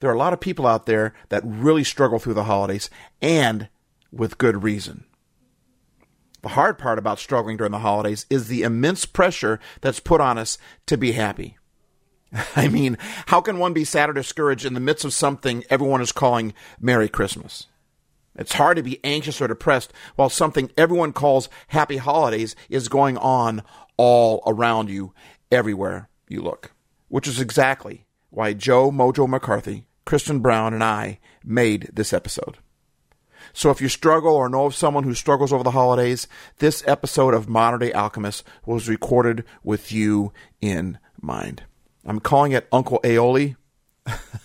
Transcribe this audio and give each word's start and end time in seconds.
there 0.00 0.10
are 0.10 0.14
a 0.14 0.18
lot 0.18 0.32
of 0.32 0.40
people 0.40 0.66
out 0.66 0.86
there 0.86 1.14
that 1.28 1.42
really 1.44 1.84
struggle 1.84 2.18
through 2.18 2.34
the 2.34 2.44
holidays 2.44 2.90
and 3.20 3.68
with 4.12 4.38
good 4.38 4.62
reason. 4.62 5.04
The 6.42 6.50
hard 6.50 6.78
part 6.78 6.98
about 6.98 7.18
struggling 7.18 7.56
during 7.56 7.72
the 7.72 7.80
holidays 7.80 8.26
is 8.30 8.46
the 8.46 8.62
immense 8.62 9.04
pressure 9.04 9.58
that's 9.80 10.00
put 10.00 10.20
on 10.20 10.38
us 10.38 10.58
to 10.86 10.96
be 10.96 11.12
happy. 11.12 11.56
I 12.56 12.68
mean, 12.68 12.98
how 13.26 13.40
can 13.40 13.58
one 13.58 13.72
be 13.72 13.84
sad 13.84 14.10
or 14.10 14.12
discouraged 14.12 14.64
in 14.64 14.74
the 14.74 14.80
midst 14.80 15.04
of 15.04 15.12
something 15.12 15.64
everyone 15.70 16.00
is 16.00 16.12
calling 16.12 16.54
Merry 16.80 17.08
Christmas? 17.08 17.66
It's 18.38 18.52
hard 18.52 18.76
to 18.76 18.82
be 18.82 19.00
anxious 19.02 19.40
or 19.40 19.48
depressed 19.48 19.92
while 20.14 20.28
something 20.28 20.70
everyone 20.76 21.12
calls 21.12 21.48
Happy 21.68 21.96
Holidays 21.96 22.54
is 22.68 22.88
going 22.88 23.16
on 23.16 23.62
all 23.96 24.42
around 24.46 24.90
you, 24.90 25.14
everywhere 25.50 26.08
you 26.28 26.42
look. 26.42 26.72
Which 27.08 27.26
is 27.26 27.40
exactly 27.40 28.04
why 28.30 28.52
Joe 28.52 28.90
Mojo 28.90 29.26
McCarthy, 29.26 29.85
Kristen 30.06 30.38
Brown, 30.38 30.72
and 30.72 30.82
I 30.82 31.18
made 31.44 31.90
this 31.92 32.14
episode. 32.14 32.56
So 33.52 33.70
if 33.70 33.80
you 33.80 33.88
struggle 33.88 34.34
or 34.34 34.48
know 34.48 34.66
of 34.66 34.74
someone 34.74 35.04
who 35.04 35.14
struggles 35.14 35.52
over 35.52 35.64
the 35.64 35.72
holidays, 35.72 36.26
this 36.58 36.82
episode 36.86 37.34
of 37.34 37.48
Modern 37.48 37.80
Day 37.80 37.92
Alchemist 37.92 38.44
was 38.64 38.88
recorded 38.88 39.44
with 39.62 39.92
you 39.92 40.32
in 40.60 40.98
mind. 41.20 41.64
I'm 42.04 42.20
calling 42.20 42.52
it 42.52 42.68
Uncle 42.70 43.00
Aioli, 43.02 43.56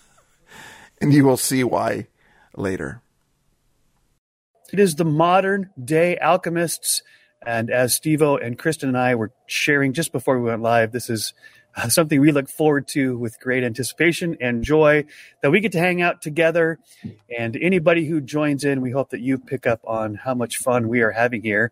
and 1.01 1.13
you 1.13 1.23
will 1.23 1.37
see 1.37 1.63
why 1.63 2.07
later. 2.55 3.01
It 4.73 4.79
is 4.79 4.95
the 4.95 5.05
modern 5.05 5.69
day 5.81 6.17
alchemists. 6.17 7.03
And 7.45 7.69
as 7.69 7.99
Stevo 7.99 8.43
and 8.43 8.57
Kristen 8.57 8.89
and 8.89 8.97
I 8.97 9.15
were 9.15 9.31
sharing 9.45 9.93
just 9.93 10.11
before 10.11 10.39
we 10.39 10.49
went 10.49 10.61
live, 10.61 10.91
this 10.91 11.09
is 11.09 11.33
something 11.89 12.19
we 12.19 12.31
look 12.31 12.49
forward 12.49 12.87
to 12.89 13.17
with 13.17 13.39
great 13.39 13.63
anticipation 13.63 14.37
and 14.41 14.63
joy 14.63 15.05
that 15.41 15.51
we 15.51 15.59
get 15.59 15.71
to 15.73 15.79
hang 15.79 16.01
out 16.01 16.21
together. 16.21 16.79
And 17.37 17.55
anybody 17.55 18.05
who 18.05 18.21
joins 18.21 18.63
in, 18.63 18.81
we 18.81 18.91
hope 18.91 19.11
that 19.11 19.21
you 19.21 19.37
pick 19.37 19.65
up 19.65 19.81
on 19.83 20.15
how 20.15 20.33
much 20.33 20.57
fun 20.57 20.87
we 20.87 21.01
are 21.01 21.11
having 21.11 21.41
here. 21.41 21.71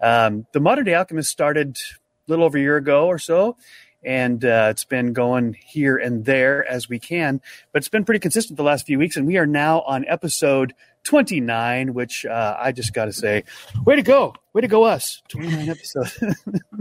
Um, 0.00 0.46
the 0.52 0.60
Modern 0.60 0.84
Day 0.84 0.94
Alchemist 0.94 1.30
started 1.30 1.76
a 1.76 2.30
little 2.30 2.44
over 2.44 2.58
a 2.58 2.60
year 2.60 2.76
ago 2.76 3.06
or 3.06 3.18
so, 3.18 3.56
and 4.02 4.44
uh, 4.44 4.68
it's 4.70 4.84
been 4.84 5.12
going 5.12 5.56
here 5.64 5.96
and 5.96 6.24
there 6.24 6.66
as 6.66 6.88
we 6.88 6.98
can, 6.98 7.40
but 7.72 7.78
it's 7.78 7.88
been 7.88 8.04
pretty 8.04 8.20
consistent 8.20 8.56
the 8.56 8.62
last 8.62 8.86
few 8.86 8.98
weeks. 8.98 9.16
And 9.16 9.26
we 9.26 9.36
are 9.36 9.46
now 9.46 9.80
on 9.82 10.04
episode 10.06 10.74
29, 11.04 11.94
which 11.94 12.26
uh, 12.26 12.56
I 12.58 12.72
just 12.72 12.92
got 12.92 13.06
to 13.06 13.12
say, 13.12 13.44
way 13.84 13.96
to 13.96 14.02
go, 14.02 14.34
way 14.52 14.60
to 14.60 14.68
go, 14.68 14.84
us 14.84 15.22
29 15.28 15.68
episodes. 15.68 16.22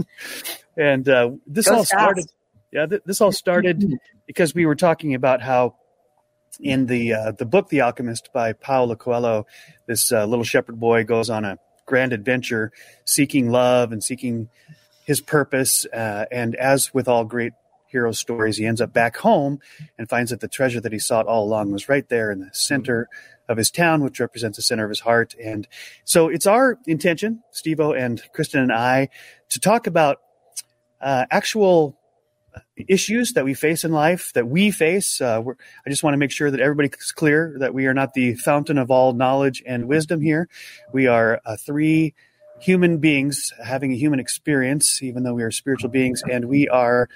and 0.77 1.07
uh, 1.07 1.31
this 1.47 1.67
all 1.67 1.85
started. 1.85 2.25
Yeah, 2.75 2.87
th- 2.87 3.03
this 3.05 3.21
all 3.21 3.31
started 3.31 3.99
because 4.27 4.53
we 4.53 4.65
were 4.65 4.75
talking 4.75 5.13
about 5.13 5.41
how 5.41 5.75
in 6.59 6.87
the 6.87 7.13
uh, 7.13 7.31
the 7.31 7.45
book 7.45 7.69
The 7.69 7.79
Alchemist 7.79 8.33
by 8.33 8.51
Paulo 8.51 8.97
Coelho, 8.97 9.45
this 9.87 10.11
uh, 10.11 10.25
little 10.25 10.43
shepherd 10.43 10.77
boy 10.77 11.05
goes 11.05 11.29
on 11.29 11.45
a 11.45 11.57
grand 11.85 12.11
adventure, 12.11 12.73
seeking 13.05 13.49
love 13.49 13.93
and 13.93 14.03
seeking 14.03 14.49
his 15.05 15.21
purpose. 15.21 15.85
Uh, 15.85 16.25
and 16.29 16.53
as 16.55 16.93
with 16.93 17.07
all 17.07 17.23
great 17.23 17.53
hero 17.87 18.11
stories, 18.11 18.57
he 18.57 18.65
ends 18.65 18.81
up 18.81 18.91
back 18.91 19.15
home 19.15 19.59
and 19.97 20.09
finds 20.09 20.31
that 20.31 20.41
the 20.41 20.49
treasure 20.49 20.81
that 20.81 20.91
he 20.91 20.99
sought 20.99 21.27
all 21.27 21.45
along 21.45 21.71
was 21.71 21.87
right 21.87 22.09
there 22.09 22.29
in 22.29 22.41
the 22.41 22.49
center 22.51 23.07
of 23.47 23.55
his 23.55 23.71
town, 23.71 24.03
which 24.03 24.19
represents 24.19 24.57
the 24.57 24.61
center 24.61 24.83
of 24.83 24.89
his 24.89 24.99
heart. 24.99 25.33
And 25.41 25.65
so 26.03 26.27
it's 26.27 26.45
our 26.45 26.77
intention, 26.85 27.41
Stevo 27.53 27.97
and 27.97 28.21
Kristen 28.33 28.59
and 28.59 28.73
I, 28.73 29.07
to 29.51 29.61
talk 29.61 29.87
about 29.87 30.19
uh, 30.99 31.25
actual 31.31 31.97
issues 32.77 33.33
that 33.33 33.45
we 33.45 33.53
face 33.53 33.83
in 33.83 33.91
life 33.91 34.31
that 34.33 34.47
we 34.47 34.71
face. 34.71 35.21
Uh, 35.21 35.41
I 35.85 35.89
just 35.89 36.03
want 36.03 36.13
to 36.13 36.17
make 36.17 36.31
sure 36.31 36.51
that 36.51 36.59
everybody's 36.59 37.11
clear 37.11 37.55
that 37.59 37.73
we 37.73 37.87
are 37.87 37.93
not 37.93 38.13
the 38.13 38.35
fountain 38.35 38.77
of 38.77 38.91
all 38.91 39.13
knowledge 39.13 39.63
and 39.65 39.87
wisdom 39.87 40.21
here. 40.21 40.49
We 40.93 41.07
are 41.07 41.41
uh, 41.45 41.57
three 41.57 42.13
human 42.59 42.97
beings 42.99 43.53
having 43.63 43.91
a 43.91 43.95
human 43.95 44.19
experience, 44.19 45.01
even 45.01 45.23
though 45.23 45.33
we 45.33 45.43
are 45.43 45.51
spiritual 45.51 45.89
beings, 45.89 46.23
and 46.29 46.45
we 46.45 46.67
are 46.67 47.09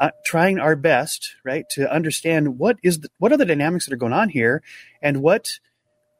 uh, 0.00 0.10
trying 0.24 0.58
our 0.58 0.76
best, 0.76 1.34
right, 1.44 1.68
to 1.70 1.90
understand 1.90 2.58
what 2.58 2.76
is 2.82 3.00
the, 3.00 3.08
what 3.18 3.32
are 3.32 3.36
the 3.36 3.46
dynamics 3.46 3.86
that 3.86 3.94
are 3.94 3.98
going 3.98 4.12
on 4.12 4.28
here, 4.28 4.62
and 5.00 5.22
what 5.22 5.58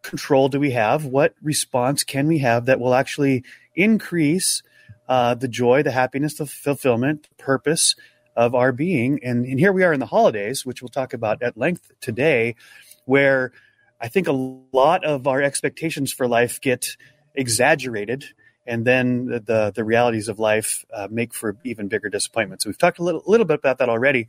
control 0.02 0.48
do 0.48 0.58
we 0.58 0.70
have? 0.70 1.04
What 1.04 1.34
response 1.42 2.04
can 2.04 2.28
we 2.28 2.38
have 2.38 2.66
that 2.66 2.80
will 2.80 2.94
actually 2.94 3.44
increase 3.74 4.62
uh, 5.08 5.34
the 5.34 5.48
joy, 5.48 5.82
the 5.82 5.90
happiness, 5.90 6.34
the 6.34 6.46
fulfillment, 6.46 7.28
the 7.28 7.42
purpose 7.42 7.94
of 8.36 8.54
our 8.54 8.72
being? 8.72 9.20
And, 9.22 9.44
and 9.46 9.58
here 9.58 9.72
we 9.72 9.82
are 9.82 9.92
in 9.92 10.00
the 10.00 10.06
holidays, 10.06 10.64
which 10.64 10.82
we'll 10.82 10.88
talk 10.88 11.12
about 11.12 11.42
at 11.42 11.56
length 11.56 11.90
today, 12.00 12.56
where 13.04 13.52
I 14.00 14.08
think 14.08 14.28
a 14.28 14.32
lot 14.72 15.04
of 15.04 15.26
our 15.26 15.42
expectations 15.42 16.12
for 16.12 16.28
life 16.28 16.60
get 16.60 16.96
exaggerated 17.34 18.26
and 18.66 18.84
then 18.84 19.26
the 19.26 19.72
the, 19.74 19.84
realities 19.84 20.28
of 20.28 20.38
life 20.38 20.84
uh, 20.92 21.08
make 21.10 21.32
for 21.32 21.56
even 21.64 21.88
bigger 21.88 22.08
disappointments. 22.08 22.66
we've 22.66 22.76
talked 22.76 22.98
a 22.98 23.02
little, 23.02 23.22
little 23.26 23.46
bit 23.46 23.58
about 23.60 23.78
that 23.78 23.88
already. 23.88 24.28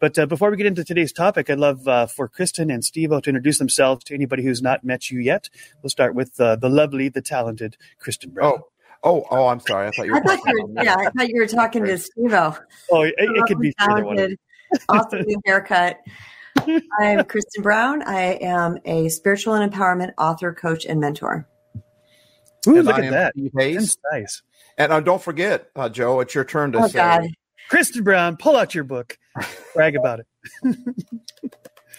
But 0.00 0.18
uh, 0.18 0.26
before 0.26 0.50
we 0.50 0.56
get 0.56 0.66
into 0.66 0.84
today's 0.84 1.12
topic, 1.12 1.50
I'd 1.50 1.58
love 1.58 1.88
uh, 1.88 2.06
for 2.06 2.28
Kristen 2.28 2.70
and 2.70 2.84
Steve 2.84 3.10
to 3.10 3.16
introduce 3.16 3.58
themselves 3.58 4.04
to 4.04 4.14
anybody 4.14 4.44
who's 4.44 4.62
not 4.62 4.84
met 4.84 5.10
you 5.10 5.18
yet. 5.20 5.48
We'll 5.82 5.90
start 5.90 6.14
with 6.14 6.38
uh, 6.40 6.56
the 6.56 6.68
lovely, 6.68 7.08
the 7.08 7.22
talented 7.22 7.76
Kristen 7.98 8.30
Brown. 8.30 8.58
Oh. 8.58 8.68
Oh, 9.04 9.24
oh! 9.30 9.46
I'm 9.46 9.60
sorry. 9.60 9.88
I 9.88 9.90
thought 9.92 10.06
you 10.06 10.12
were. 10.12 10.18
I 10.18 10.20
thought 10.22 10.40
you 10.46 10.68
were 10.74 10.82
yeah, 10.82 10.96
I 10.98 11.10
thought 11.10 11.28
you 11.28 11.40
were 11.40 11.46
talking 11.46 11.84
to 11.84 11.98
Steve 11.98 12.34
Oh, 12.34 13.02
it, 13.02 13.14
it 13.16 13.46
could 13.46 13.60
be 13.60 13.72
talented, 13.78 14.38
awesome 14.88 15.22
new 15.22 15.40
haircut. 15.46 15.98
I'm 17.00 17.24
Kristen 17.24 17.62
Brown. 17.62 18.02
I 18.02 18.38
am 18.40 18.78
a 18.84 19.08
spiritual 19.08 19.54
and 19.54 19.72
empowerment 19.72 20.12
author, 20.18 20.52
coach, 20.52 20.84
and 20.84 21.00
mentor. 21.00 21.48
Ooh, 22.66 22.82
look 22.82 22.98
at 22.98 23.10
that. 23.10 23.34
Steve 23.34 23.52
Hays. 23.56 23.98
nice. 24.12 24.42
And 24.76 24.92
uh, 24.92 25.00
don't 25.00 25.22
forget, 25.22 25.70
uh, 25.76 25.88
Joe, 25.88 26.20
it's 26.20 26.34
your 26.34 26.44
turn 26.44 26.72
to 26.72 26.78
oh, 26.78 26.86
say. 26.88 26.98
God. 26.98 27.28
Kristen 27.68 28.02
Brown, 28.02 28.36
pull 28.36 28.56
out 28.56 28.74
your 28.74 28.84
book. 28.84 29.18
Brag 29.74 29.96
about 29.96 30.20
it. 30.20 30.26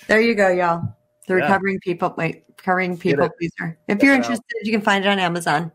there 0.08 0.20
you 0.20 0.34
go, 0.34 0.50
y'all. 0.50 0.96
The 1.28 1.36
yeah. 1.36 1.42
recovering 1.42 1.80
people, 1.80 2.14
wait, 2.18 2.44
recovering 2.60 2.98
people 2.98 3.30
pleaser. 3.38 3.78
If 3.88 4.04
you're 4.04 4.14
interested, 4.14 4.44
out. 4.44 4.66
you 4.66 4.72
can 4.72 4.82
find 4.82 5.06
it 5.06 5.08
on 5.08 5.20
Amazon. 5.20 5.72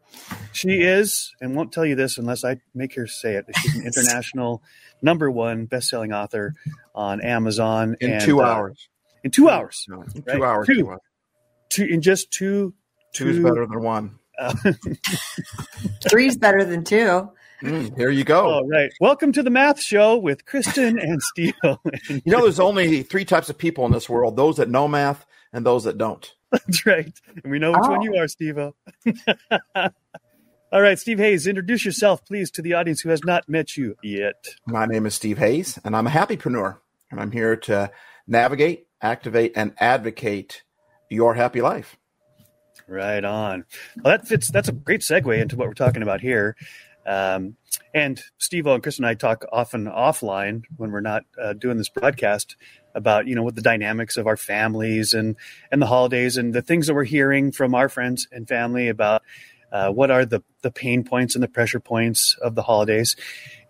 She 0.53 0.83
is, 0.83 1.35
and 1.41 1.57
won't 1.57 1.73
tell 1.73 1.85
you 1.85 1.95
this 1.95 2.19
unless 2.19 2.45
I 2.45 2.61
make 2.75 2.95
her 2.95 3.07
say 3.07 3.35
it. 3.35 3.47
She's 3.57 3.77
an 3.77 3.87
international 3.87 4.63
number 5.03 5.31
one 5.31 5.67
best-selling 5.67 6.13
author 6.13 6.55
on 6.95 7.21
Amazon 7.21 7.97
in 8.01 8.13
and, 8.13 8.23
two 8.23 8.43
uh, 8.43 8.47
hours. 8.47 8.89
In 9.23 9.31
two 9.31 9.49
hours. 9.49 9.87
No, 9.89 10.03
in 10.03 10.23
right? 10.27 10.37
two 10.37 10.45
hours. 10.45 10.67
Two. 10.67 10.75
two. 10.75 10.99
two. 11.71 11.85
In 11.85 12.03
just 12.03 12.31
two. 12.31 12.75
Two 13.13 13.29
is 13.29 13.39
better 13.39 13.67
than 13.67 13.81
one. 13.81 14.19
Three's 16.09 16.37
better 16.37 16.65
than 16.65 16.83
two. 16.83 17.31
Mm, 17.63 17.97
there 17.97 18.11
you 18.11 18.25
go. 18.25 18.47
All 18.47 18.67
right. 18.67 18.93
Welcome 19.01 19.31
to 19.33 19.43
the 19.43 19.51
math 19.51 19.81
show 19.81 20.17
with 20.17 20.45
Kristen 20.45 20.99
and 20.99 21.23
Steve. 21.23 21.55
you 21.63 22.23
know, 22.27 22.43
there's 22.43 22.59
only 22.59 23.05
three 23.05 23.25
types 23.25 23.49
of 23.49 23.57
people 23.57 23.87
in 23.87 23.93
this 23.93 24.09
world 24.09 24.37
those 24.37 24.57
that 24.57 24.69
know 24.69 24.89
math 24.89 25.25
and 25.53 25.65
those 25.65 25.85
that 25.85 25.97
don't. 25.97 26.35
That's 26.67 26.87
right. 26.87 27.13
And 27.43 27.51
we 27.51 27.59
know 27.59 27.73
which 27.73 27.81
oh. 27.85 27.91
one 27.91 28.03
you 28.03 28.17
are, 28.17 28.29
Steve. 28.29 28.59
All 30.73 30.83
right, 30.83 30.99
Steve 30.99 31.19
Hays, 31.19 31.47
introduce 31.47 31.85
yourself, 31.85 32.25
please, 32.25 32.51
to 32.53 32.63
the 32.63 32.75
audience 32.75 33.01
who 33.01 33.11
has 33.11 33.23
not 33.25 33.49
met 33.49 33.77
you 33.77 33.97
yet. 34.03 34.47
My 34.67 34.87
name 34.87 35.07
is 35.07 35.15
Steve 35.15 35.39
Hays, 35.39 35.79
and 35.85 35.95
I'm 35.95 36.07
a 36.07 36.11
happypreneur, 36.11 36.79
and 37.11 37.21
I'm 37.21 37.31
here 37.31 37.57
to 37.57 37.91
navigate, 38.27 38.87
activate, 39.01 39.53
and 39.55 39.75
advocate 39.79 40.63
your 41.11 41.35
happy 41.35 41.61
life. 41.61 41.97
Right 42.89 43.25
on. 43.25 43.65
Well, 44.03 44.17
that 44.17 44.29
fits. 44.29 44.51
That's 44.51 44.69
a 44.69 44.73
great 44.73 45.01
segue 45.01 45.41
into 45.41 45.57
what 45.57 45.69
we're 45.69 45.75
talking 45.75 46.03
about 46.03 46.21
here. 46.21 46.57
Um, 47.07 47.57
and 47.95 48.21
Steve 48.39 48.67
and 48.67 48.83
Chris 48.83 48.99
and 48.99 49.07
I 49.07 49.15
talk 49.15 49.45
often 49.53 49.87
offline 49.87 50.65
when 50.77 50.91
we're 50.91 51.01
not 51.01 51.23
uh, 51.41 51.53
doing 51.53 51.79
this 51.79 51.89
broadcast 51.89 52.57
about 52.95 53.27
you 53.27 53.35
know 53.35 53.43
what 53.43 53.55
the 53.55 53.63
dynamics 53.63 54.17
of 54.17 54.27
our 54.27 54.37
families 54.37 55.15
and 55.15 55.37
and 55.71 55.83
the 55.83 55.87
holidays 55.87 56.37
and 56.37 56.55
the 56.55 56.63
things 56.63 56.87
that 56.87 56.95
we're 56.95 57.05
hearing 57.05 57.53
from 57.53 57.75
our 57.75 57.89
friends 57.89 58.29
and 58.31 58.49
family 58.49 58.89
about 58.89 59.23
uh, 59.73 59.91
what 59.91 60.11
are 60.11 60.25
the 60.25 60.43
the 60.63 60.71
pain 60.71 61.05
points 61.05 61.35
and 61.35 61.43
the 61.43 61.49
pressure 61.49 61.81
points 61.81 62.37
of 62.41 62.55
the 62.55 62.63
holidays. 62.63 63.17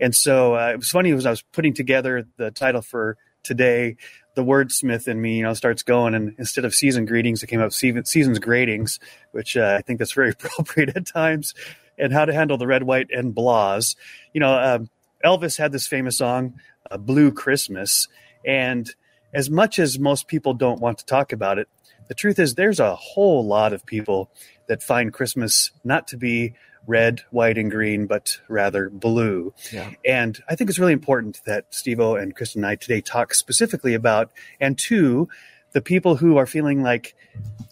And 0.01 0.15
so 0.15 0.55
uh, 0.55 0.73
it 0.73 0.77
was 0.77 0.91
funny 0.91 1.11
as 1.13 1.27
I 1.27 1.31
was 1.31 1.43
putting 1.43 1.73
together 1.73 2.27
the 2.37 2.51
title 2.51 2.83
for 2.83 3.17
today 3.43 3.97
the 4.35 4.45
wordsmith 4.45 5.09
in 5.09 5.21
me, 5.21 5.39
you 5.39 5.43
know, 5.43 5.55
starts 5.55 5.83
going. 5.83 6.15
And 6.15 6.35
instead 6.39 6.65
of 6.65 6.75
season 6.75 7.07
greetings, 7.07 7.43
it 7.43 7.47
came 7.47 7.61
up 7.61 7.73
seasons 7.73 8.39
gradings, 8.39 8.99
which 9.33 9.57
uh, 9.57 9.77
I 9.79 9.83
think 9.83 9.99
that's 9.99 10.13
very 10.13 10.31
appropriate 10.43 10.97
at 10.97 11.07
times. 11.07 11.55
And 11.97 12.13
how 12.13 12.25
to 12.25 12.33
handle 12.33 12.59
the 12.59 12.67
red, 12.67 12.83
white, 12.83 13.11
and 13.13 13.33
blahs. 13.33 13.95
You 14.33 14.41
know, 14.41 14.53
um, 14.53 14.91
Elvis 15.25 15.57
had 15.57 15.71
this 15.71 15.87
famous 15.87 16.19
song, 16.19 16.55
uh, 16.91 16.97
"Blue 16.97 17.31
Christmas," 17.31 18.09
and 18.45 18.93
as 19.35 19.51
much 19.51 19.79
as 19.79 19.99
most 19.99 20.29
people 20.29 20.55
don't 20.55 20.81
want 20.81 20.99
to 20.99 21.07
talk 21.07 21.33
about 21.33 21.59
it, 21.59 21.69
the 22.09 22.15
truth 22.15 22.39
is 22.39 22.55
there's 22.55 22.81
a 22.81 22.95
whole 22.95 23.45
lot 23.45 23.73
of 23.73 23.85
people 23.85 24.31
that 24.69 24.83
find 24.83 25.13
Christmas 25.13 25.71
not 25.83 26.09
to 26.09 26.17
be 26.17 26.55
red, 26.87 27.23
white, 27.31 27.57
and 27.57 27.71
green, 27.71 28.07
but 28.07 28.39
rather 28.49 28.91
blue. 28.91 29.55
Yeah. 29.73 29.91
And 30.05 30.39
I 30.49 30.55
think 30.55 30.69
it's 30.69 30.79
really 30.79 30.93
important 30.93 31.41
that 31.47 31.73
Stevo 31.73 32.21
and 32.21 32.37
Kristen 32.37 32.63
and 32.63 32.71
I 32.71 32.77
today 32.77 33.01
talk 33.01 33.35
specifically 33.35 33.95
about 33.95 34.31
and 34.61 34.79
to 34.81 35.29
the 35.73 35.81
people 35.81 36.17
who 36.17 36.37
are 36.37 36.47
feeling 36.47 36.83
like 36.83 37.17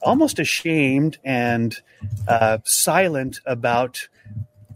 almost 0.03 0.39
ashamed 0.39 1.19
and 1.25 1.79
uh, 2.27 2.59
silent 2.65 3.41
about 3.47 4.09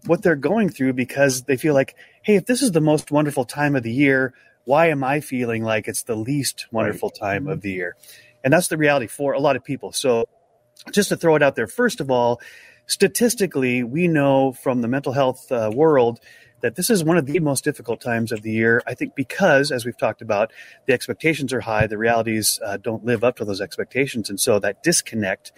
what 0.05 0.23
they're 0.23 0.37
going 0.37 0.69
through 0.69 0.93
because 0.93 1.43
they 1.43 1.57
feel 1.57 1.75
like, 1.75 1.97
hey, 2.23 2.37
if 2.37 2.47
this 2.47 2.63
is 2.63 2.73
the 2.73 2.81
most 2.81 3.11
wonderful 3.11 3.45
time 3.45 3.75
of 3.75 3.83
the 3.83 3.93
year, 3.93 4.35
why 4.67 4.89
am 4.89 5.05
I 5.05 5.21
feeling 5.21 5.63
like 5.63 5.89
it's 5.89 6.03
the 6.03 6.17
least 6.17 6.67
wonderful 6.73 7.09
time 7.09 7.47
of 7.47 7.63
the 7.63 7.71
year? 7.71 7.97
And 8.45 8.53
that's 8.53 8.69
the 8.69 8.77
reality 8.77 9.07
for 9.07 9.33
a 9.33 9.39
lot 9.39 9.57
of 9.57 9.65
people. 9.65 9.93
So, 9.93 10.29
just 10.93 11.09
to 11.09 11.17
throw 11.17 11.37
it 11.37 11.43
out 11.43 11.55
there, 11.55 11.69
first 11.69 12.01
of 12.01 12.11
all, 12.11 12.41
statistically, 12.87 13.83
we 13.85 14.09
know 14.09 14.53
from 14.53 14.83
the 14.83 14.89
mental 14.89 15.13
health 15.13 15.51
uh, 15.51 15.71
world 15.73 16.21
that 16.63 16.75
this 16.75 16.91
is 16.91 17.05
one 17.05 17.17
of 17.17 17.27
the 17.27 17.39
most 17.39 17.63
difficult 17.63 18.01
times 18.01 18.33
of 18.33 18.43
the 18.43 18.51
year. 18.51 18.83
I 18.87 18.95
think 18.95 19.15
because, 19.15 19.71
as 19.71 19.85
we've 19.85 19.97
talked 19.97 20.21
about, 20.21 20.53
the 20.87 20.93
expectations 20.93 21.53
are 21.53 21.61
high, 21.61 21.87
the 21.87 21.97
realities 21.97 22.59
uh, 22.65 22.77
don't 22.77 23.05
live 23.05 23.23
up 23.23 23.37
to 23.37 23.45
those 23.45 23.61
expectations. 23.61 24.31
And 24.31 24.41
so 24.41 24.59
that 24.59 24.83
disconnect 24.83 25.53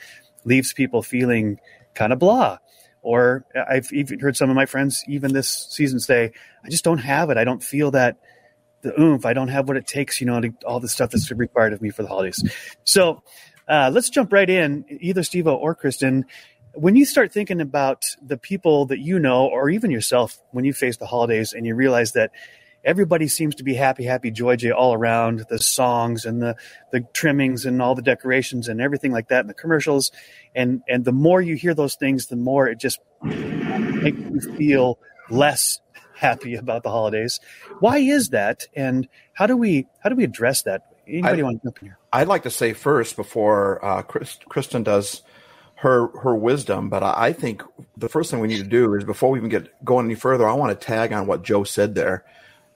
leaves 0.45 0.75
people 0.75 1.03
feeling 1.03 1.61
kind 1.95 2.13
of 2.13 2.19
blah. 2.19 2.59
Or 3.01 3.47
I've 3.57 3.91
even 3.91 4.21
heard 4.21 4.37
some 4.37 4.51
of 4.51 4.57
my 4.57 4.67
friends, 4.67 5.03
even 5.09 5.33
this 5.33 5.49
season, 5.71 5.99
say, 5.99 6.33
I 6.63 6.69
just 6.69 6.85
don't 6.85 6.99
have 6.99 7.31
it. 7.31 7.39
I 7.39 7.45
don't 7.45 7.63
feel 7.63 7.91
that 7.93 8.19
the 8.83 8.99
oomph. 9.01 9.27
I 9.27 9.33
don't 9.33 9.49
have 9.49 9.69
what 9.69 9.77
it 9.77 9.87
takes, 9.87 10.21
you 10.21 10.27
know, 10.27 10.41
to, 10.41 10.53
all 10.67 10.81
the 10.81 10.89
stuff 10.89 11.11
that's 11.11 11.31
required 11.31 11.73
of 11.73 11.83
me 11.83 11.91
for 11.91 12.03
the 12.03 12.09
holidays. 12.09 12.43
So 12.85 13.23
uh, 13.67 13.91
let's 13.93 14.11
jump 14.11 14.33
right 14.33 14.49
in, 14.49 14.85
either 15.01 15.23
Steve 15.23 15.47
or 15.47 15.75
Kristen 15.75 16.25
when 16.79 16.95
you 16.95 17.05
start 17.05 17.33
thinking 17.33 17.61
about 17.61 18.05
the 18.23 18.37
people 18.37 18.87
that 18.87 19.01
you 19.01 19.19
know, 19.19 19.47
or 19.47 19.69
even 19.69 19.91
yourself, 19.91 20.39
when 20.53 20.65
you 20.65 20.73
face 20.73 20.97
the 20.97 21.07
holidays 21.07 21.53
and 21.53 21.67
you 21.67 21.75
realize 21.75 22.13
that 22.13 22.31
everybody 22.85 23.27
seems 23.27 23.57
to 23.57 23.65
be 23.65 23.75
happy, 23.75 24.05
happy, 24.05 24.31
joy, 24.31 24.55
joy 24.55 24.71
all 24.71 24.95
around 24.95 25.45
the 25.51 25.59
songs 25.59 26.25
and 26.25 26.41
the, 26.41 26.55
the 26.93 27.01
trimmings 27.13 27.67
and 27.67 27.83
all 27.83 27.95
the 27.95 28.03
decorations 28.03 28.69
and 28.69 28.81
everything 28.81 29.11
like 29.11 29.29
that 29.29 29.41
and 29.41 29.51
the 29.51 29.55
commercials. 29.55 30.13
And, 30.55 30.83
and 30.89 31.05
the 31.05 31.13
more 31.13 31.43
you 31.43 31.57
hear 31.57 31.75
those 31.75 31.97
things, 31.97 32.27
the 32.27 32.37
more 32.37 32.69
it 32.69 32.79
just 32.79 33.01
makes 33.23 34.19
you 34.19 34.41
feel 34.57 34.99
less 35.31 35.81
happy 36.19 36.55
about 36.55 36.83
the 36.83 36.91
holidays. 36.91 37.41
Why 37.81 37.99
is 37.99 38.31
that? 38.31 38.67
And 38.75 39.09
how 39.33 39.47
do 39.47 39.57
we, 39.57 39.87
how 40.01 40.11
do 40.11 40.17
we 40.17 40.25
address 40.25 40.63
that? 40.63 40.95
Anybody 41.07 41.41
I, 41.41 41.45
want 41.45 41.63
to 41.63 41.67
jump 41.67 41.79
in 41.81 41.89
here? 41.89 41.99
I'd 42.13 42.29
like 42.29 42.43
to 42.43 42.51
say 42.51 42.73
first 42.75 43.17
before 43.17 43.85
uh, 43.85 44.03
Chris, 44.03 44.39
Kristen 44.49 44.83
does 44.83 45.23
her 45.79 46.09
her 46.19 46.35
wisdom. 46.35 46.89
But 46.89 47.03
I 47.03 47.33
think 47.33 47.63
the 47.97 48.09
first 48.09 48.31
thing 48.31 48.41
we 48.41 48.49
need 48.49 48.63
to 48.63 48.69
do 48.69 48.95
is 48.95 49.05
before 49.05 49.31
we 49.31 49.39
even 49.39 49.51
get 49.51 49.85
going 49.85 50.07
any 50.07 50.15
further, 50.15 50.49
I 50.49 50.53
want 50.55 50.79
to 50.79 50.87
tag 50.87 51.13
on 51.13 51.27
what 51.27 51.45
Joe 51.45 51.65
said 51.65 51.95
there, 51.95 52.25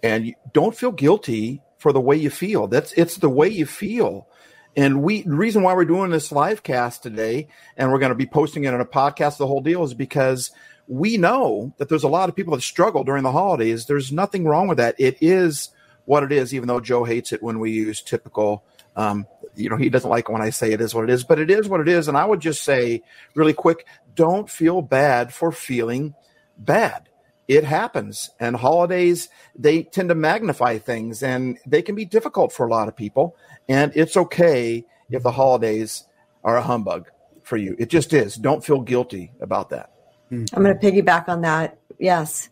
and 0.03 0.27
you, 0.27 0.35
don't 0.53 0.77
feel 0.77 0.93
guilty 0.93 1.61
for 1.79 1.93
the 1.93 2.01
way 2.01 2.17
you 2.17 2.31
feel. 2.31 2.69
That's 2.69 2.93
it's 2.93 3.17
the 3.17 3.29
way 3.29 3.49
you 3.49 3.67
feel. 3.67 4.29
And 4.77 5.03
we 5.03 5.23
the 5.23 5.35
reason 5.35 5.63
why 5.63 5.75
we're 5.75 5.85
doing 5.85 6.11
this 6.11 6.33
live 6.33 6.63
cast 6.63 7.03
today, 7.03 7.49
and 7.77 7.91
we're 7.91 7.99
going 7.99 8.13
to 8.13 8.17
be 8.17 8.27
posting 8.27 8.65
it 8.65 8.73
on 8.73 8.81
a 8.81 8.87
podcast, 8.87 9.37
the 9.37 9.49
whole 9.49 9.61
deal 9.61 9.83
is 9.83 9.95
because 9.95 10.53
we 10.89 11.17
know 11.17 11.73
that 11.79 11.89
there's 11.89 12.03
a 12.03 12.09
lot 12.09 12.29
of 12.29 12.37
people 12.37 12.55
that 12.55 12.63
struggle 12.63 13.05
during 13.05 13.23
the 13.23 13.33
holidays. 13.33 13.87
There's 13.87 14.13
nothing 14.13 14.45
wrong 14.45 14.69
with 14.69 14.79
that. 14.79 14.97
It 14.99 15.19
is 15.21 15.71
what 16.05 16.23
it 16.23 16.33
is, 16.33 16.53
even 16.53 16.69
though 16.69 16.81
Joe 16.81 17.05
hates 17.05 17.33
it 17.33 17.43
when 17.43 17.61
we 17.61 17.71
use 17.71 18.03
typical 18.03 18.65
um, 18.97 19.27
you 19.55 19.69
know, 19.69 19.77
he 19.77 19.89
doesn't 19.89 20.09
like 20.09 20.29
when 20.29 20.43
I 20.43 20.51
say 20.51 20.73
it 20.73 20.81
is 20.81 20.95
what 20.95 21.05
it 21.05 21.11
is, 21.11 21.25
but 21.25 21.39
it 21.39 21.51
is 21.51 21.69
what 21.69 21.81
it 21.81 21.89
is. 21.89 22.09
And 22.09 22.17
I 22.17 22.25
would 22.25 22.41
just 22.41 22.63
say 22.63 23.03
really 23.35 23.53
quick, 23.53 23.87
don't 24.15 24.49
feel 24.49 24.83
bad 24.83 25.33
for 25.33 25.53
feeling 25.53 26.15
bad. 26.59 27.09
It 27.49 27.65
happens. 27.65 28.31
And 28.39 28.57
holidays, 28.57 29.29
they 29.57 29.83
tend 29.83 30.09
to 30.11 30.15
magnify 30.15 30.79
things 30.79 31.23
and 31.23 31.59
they 31.67 31.83
can 31.83 31.95
be 31.95 32.05
difficult 32.05 32.53
for 32.53 32.67
a 32.67 32.71
lot 32.71 32.89
of 32.89 32.97
people. 32.97 33.37
And 33.69 33.93
it's 33.95 34.17
okay 34.17 34.85
if 35.11 35.23
the 35.23 35.33
holidays 35.33 36.05
are 36.45 36.57
a 36.57 36.63
humbug 36.63 37.11
for 37.43 37.57
you. 37.57 37.77
It 37.79 37.91
just 37.91 38.13
is. 38.13 38.37
Don't 38.37 38.65
feel 38.65 38.81
guilty 38.81 39.33
about 39.41 39.71
that. 39.71 39.92
Mm-hmm. 40.33 40.57
I'm 40.57 40.63
going 40.63 40.79
to 40.79 40.85
piggyback 40.85 41.29
on 41.29 41.43
that. 41.43 41.79
Yes. 41.99 42.49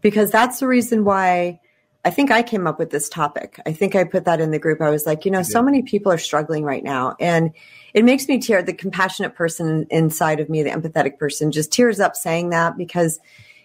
Because 0.00 0.30
that's 0.30 0.60
the 0.60 0.66
reason 0.66 1.04
why 1.04 1.60
I 2.04 2.10
think 2.10 2.30
I 2.30 2.42
came 2.42 2.66
up 2.66 2.78
with 2.78 2.90
this 2.90 3.08
topic. 3.08 3.60
I 3.66 3.72
think 3.72 3.96
I 3.96 4.04
put 4.04 4.24
that 4.26 4.40
in 4.40 4.50
the 4.50 4.58
group. 4.58 4.80
I 4.80 4.90
was 4.90 5.04
like, 5.04 5.24
you 5.24 5.30
know, 5.30 5.42
so 5.42 5.62
many 5.62 5.82
people 5.82 6.12
are 6.12 6.18
struggling 6.18 6.62
right 6.62 6.82
now. 6.82 7.16
And 7.18 7.52
it 7.92 8.04
makes 8.04 8.28
me 8.28 8.38
tear 8.38 8.62
the 8.62 8.72
compassionate 8.72 9.34
person 9.34 9.86
inside 9.90 10.38
of 10.40 10.48
me, 10.48 10.62
the 10.62 10.70
empathetic 10.70 11.18
person, 11.18 11.50
just 11.50 11.72
tears 11.72 11.98
up 11.98 12.14
saying 12.14 12.50
that 12.50 12.78
because 12.78 13.18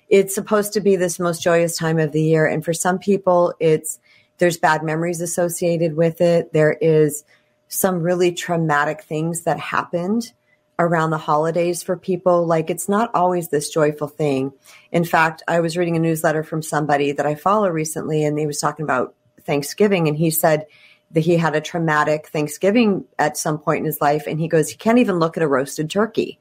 it's 0.09 0.33
supposed 0.33 0.73
to 0.73 0.81
be 0.81 0.95
this 0.95 1.19
most 1.19 1.43
joyous 1.43 1.77
time 1.77 1.99
of 1.99 2.11
the 2.11 2.21
year. 2.21 2.45
And 2.45 2.65
for 2.65 2.73
some 2.73 2.97
people, 2.97 3.53
it's, 3.59 3.99
there's 4.39 4.57
bad 4.57 4.83
memories 4.83 5.21
associated 5.21 5.95
with 5.95 6.19
it. 6.19 6.51
There 6.53 6.73
is 6.73 7.23
some 7.67 8.01
really 8.01 8.31
traumatic 8.31 9.03
things 9.03 9.41
that 9.41 9.59
happened 9.59 10.33
around 10.83 11.09
the 11.09 11.17
holidays 11.17 11.83
for 11.83 11.97
people. 11.97 12.45
Like 12.45 12.69
it's 12.69 12.89
not 12.89 13.13
always 13.13 13.49
this 13.49 13.69
joyful 13.69 14.07
thing. 14.07 14.53
In 14.91 15.03
fact, 15.03 15.43
I 15.47 15.59
was 15.59 15.77
reading 15.77 15.95
a 15.95 15.99
newsletter 15.99 16.43
from 16.43 16.61
somebody 16.61 17.11
that 17.13 17.25
I 17.25 17.35
follow 17.35 17.69
recently 17.69 18.23
and 18.23 18.37
he 18.37 18.47
was 18.47 18.59
talking 18.59 18.83
about 18.83 19.15
Thanksgiving 19.41 20.07
and 20.07 20.17
he 20.17 20.29
said 20.29 20.65
that 21.11 21.21
he 21.21 21.37
had 21.37 21.55
a 21.55 21.61
traumatic 21.61 22.27
Thanksgiving 22.27 23.05
at 23.19 23.37
some 23.37 23.59
point 23.59 23.79
in 23.79 23.85
his 23.85 24.01
life 24.01 24.25
and 24.27 24.39
he 24.39 24.47
goes, 24.47 24.69
he 24.69 24.77
can't 24.77 24.99
even 24.99 25.19
look 25.19 25.37
at 25.37 25.43
a 25.43 25.47
roasted 25.47 25.89
turkey. 25.89 26.39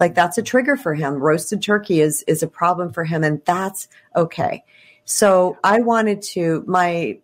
Like 0.00 0.14
that's 0.14 0.38
a 0.38 0.42
trigger 0.42 0.76
for 0.76 0.94
him. 0.94 1.14
Roasted 1.14 1.62
turkey 1.62 2.00
is 2.00 2.22
is 2.22 2.42
a 2.42 2.48
problem 2.48 2.92
for 2.92 3.04
him 3.04 3.22
and 3.22 3.42
that's 3.44 3.88
okay. 4.16 4.64
So 5.04 5.58
I 5.62 5.80
wanted 5.80 6.22
to 6.32 6.64
my 6.66 7.18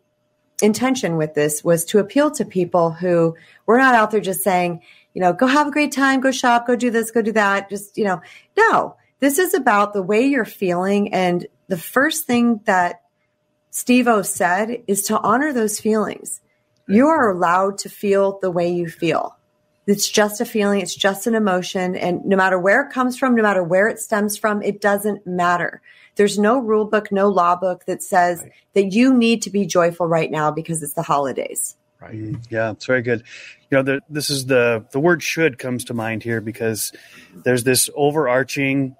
intention 0.62 1.16
with 1.16 1.34
this 1.34 1.64
was 1.64 1.84
to 1.86 1.98
appeal 1.98 2.30
to 2.32 2.44
people 2.44 2.90
who 2.90 3.34
were 3.66 3.78
not 3.78 3.94
out 3.94 4.10
there 4.10 4.20
just 4.20 4.42
saying, 4.42 4.82
you 5.14 5.20
know, 5.20 5.32
go 5.32 5.46
have 5.46 5.66
a 5.66 5.72
great 5.72 5.92
time, 5.92 6.20
go 6.20 6.30
shop, 6.30 6.66
go 6.66 6.76
do 6.76 6.90
this, 6.90 7.10
go 7.10 7.22
do 7.22 7.32
that. 7.32 7.68
Just, 7.68 7.98
you 7.98 8.04
know, 8.04 8.20
no, 8.56 8.96
this 9.18 9.38
is 9.38 9.54
about 9.54 9.92
the 9.92 10.02
way 10.02 10.22
you're 10.22 10.44
feeling. 10.44 11.12
And 11.12 11.46
the 11.68 11.78
first 11.78 12.26
thing 12.26 12.60
that 12.64 13.02
Stevo 13.72 14.24
said 14.24 14.82
is 14.86 15.02
to 15.04 15.18
honor 15.20 15.52
those 15.52 15.80
feelings. 15.80 16.40
You 16.88 17.06
are 17.06 17.30
allowed 17.30 17.78
to 17.78 17.88
feel 17.88 18.38
the 18.40 18.50
way 18.50 18.72
you 18.72 18.88
feel. 18.88 19.36
It's 19.86 20.08
just 20.08 20.40
a 20.40 20.44
feeling. 20.44 20.80
It's 20.80 20.94
just 20.94 21.26
an 21.26 21.34
emotion. 21.34 21.96
And 21.96 22.24
no 22.24 22.36
matter 22.36 22.58
where 22.58 22.82
it 22.82 22.92
comes 22.92 23.18
from, 23.18 23.34
no 23.34 23.42
matter 23.42 23.62
where 23.62 23.88
it 23.88 23.98
stems 23.98 24.36
from, 24.36 24.62
it 24.62 24.80
doesn't 24.80 25.26
matter. 25.26 25.82
There's 26.16 26.38
no 26.38 26.58
rule 26.58 26.84
book, 26.84 27.10
no 27.10 27.28
law 27.28 27.56
book 27.56 27.86
that 27.86 28.02
says 28.02 28.40
right. 28.40 28.52
that 28.74 28.92
you 28.92 29.14
need 29.14 29.42
to 29.42 29.50
be 29.50 29.66
joyful 29.66 30.06
right 30.06 30.30
now 30.30 30.50
because 30.50 30.82
it's 30.82 30.92
the 30.92 31.02
holidays. 31.02 31.76
Right. 32.00 32.14
Mm, 32.14 32.46
yeah, 32.48 32.70
it's 32.70 32.86
very 32.86 33.02
good. 33.02 33.24
You 33.70 33.78
know, 33.78 33.82
the, 33.82 34.00
this 34.08 34.30
is 34.30 34.46
the 34.46 34.86
the 34.90 34.98
word 35.00 35.22
"should" 35.22 35.58
comes 35.58 35.84
to 35.86 35.94
mind 35.94 36.22
here 36.22 36.40
because 36.40 36.92
there's 37.44 37.62
this 37.62 37.90
overarching 37.94 38.96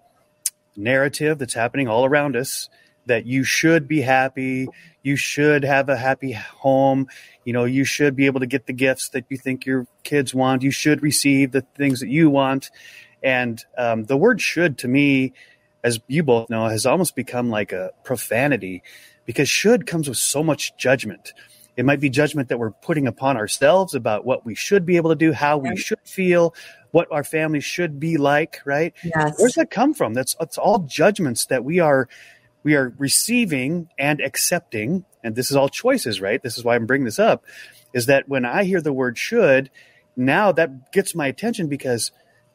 narrative 0.76 1.38
that's 1.38 1.54
happening 1.54 1.88
all 1.88 2.04
around 2.04 2.36
us 2.36 2.68
that 3.06 3.24
you 3.24 3.42
should 3.42 3.88
be 3.88 4.02
happy, 4.02 4.68
you 5.02 5.16
should 5.16 5.64
have 5.64 5.88
a 5.88 5.96
happy 5.96 6.32
home, 6.32 7.08
you 7.44 7.52
know, 7.52 7.64
you 7.64 7.84
should 7.84 8.14
be 8.14 8.26
able 8.26 8.40
to 8.40 8.46
get 8.46 8.66
the 8.66 8.72
gifts 8.72 9.08
that 9.08 9.24
you 9.30 9.38
think 9.38 9.64
your 9.64 9.86
kids 10.04 10.34
want, 10.34 10.62
you 10.62 10.70
should 10.70 11.02
receive 11.02 11.52
the 11.52 11.62
things 11.76 12.00
that 12.00 12.08
you 12.08 12.28
want, 12.28 12.70
and 13.22 13.64
um, 13.78 14.04
the 14.04 14.16
word 14.16 14.42
"should" 14.42 14.76
to 14.78 14.88
me, 14.88 15.32
as 15.82 16.00
you 16.06 16.22
both 16.22 16.50
know, 16.50 16.66
has 16.68 16.84
almost 16.84 17.16
become 17.16 17.48
like 17.48 17.72
a 17.72 17.92
profanity 18.04 18.82
because 19.24 19.48
"should" 19.48 19.86
comes 19.86 20.06
with 20.06 20.18
so 20.18 20.42
much 20.42 20.76
judgment 20.76 21.32
it 21.80 21.86
might 21.86 21.98
be 21.98 22.10
judgment 22.10 22.50
that 22.50 22.58
we're 22.58 22.72
putting 22.72 23.06
upon 23.06 23.38
ourselves 23.38 23.94
about 23.94 24.26
what 24.26 24.44
we 24.44 24.54
should 24.54 24.84
be 24.84 24.98
able 24.98 25.08
to 25.08 25.16
do, 25.16 25.32
how 25.32 25.56
we 25.56 25.78
should 25.78 26.00
feel, 26.04 26.54
what 26.90 27.08
our 27.10 27.24
family 27.24 27.60
should 27.60 27.98
be 27.98 28.18
like, 28.18 28.60
right? 28.66 28.92
Yes. 29.02 29.36
Where's 29.38 29.54
that 29.54 29.70
come 29.70 29.94
from? 29.94 30.12
That's 30.12 30.36
it's 30.42 30.58
all 30.58 30.80
judgments 30.80 31.46
that 31.46 31.64
we 31.64 31.78
are 31.80 32.06
we 32.64 32.74
are 32.74 32.92
receiving 32.98 33.88
and 33.98 34.20
accepting, 34.20 35.06
and 35.24 35.34
this 35.34 35.50
is 35.50 35.56
all 35.56 35.70
choices, 35.70 36.20
right? 36.20 36.42
This 36.42 36.58
is 36.58 36.64
why 36.64 36.74
I'm 36.74 36.84
bringing 36.84 37.06
this 37.06 37.18
up. 37.18 37.46
Is 37.94 38.04
that 38.06 38.28
when 38.28 38.44
I 38.44 38.64
hear 38.64 38.82
the 38.82 38.92
word 38.92 39.16
should, 39.16 39.70
now 40.14 40.52
that 40.52 40.92
gets 40.92 41.14
my 41.14 41.28
attention 41.28 41.68
because, 41.68 42.12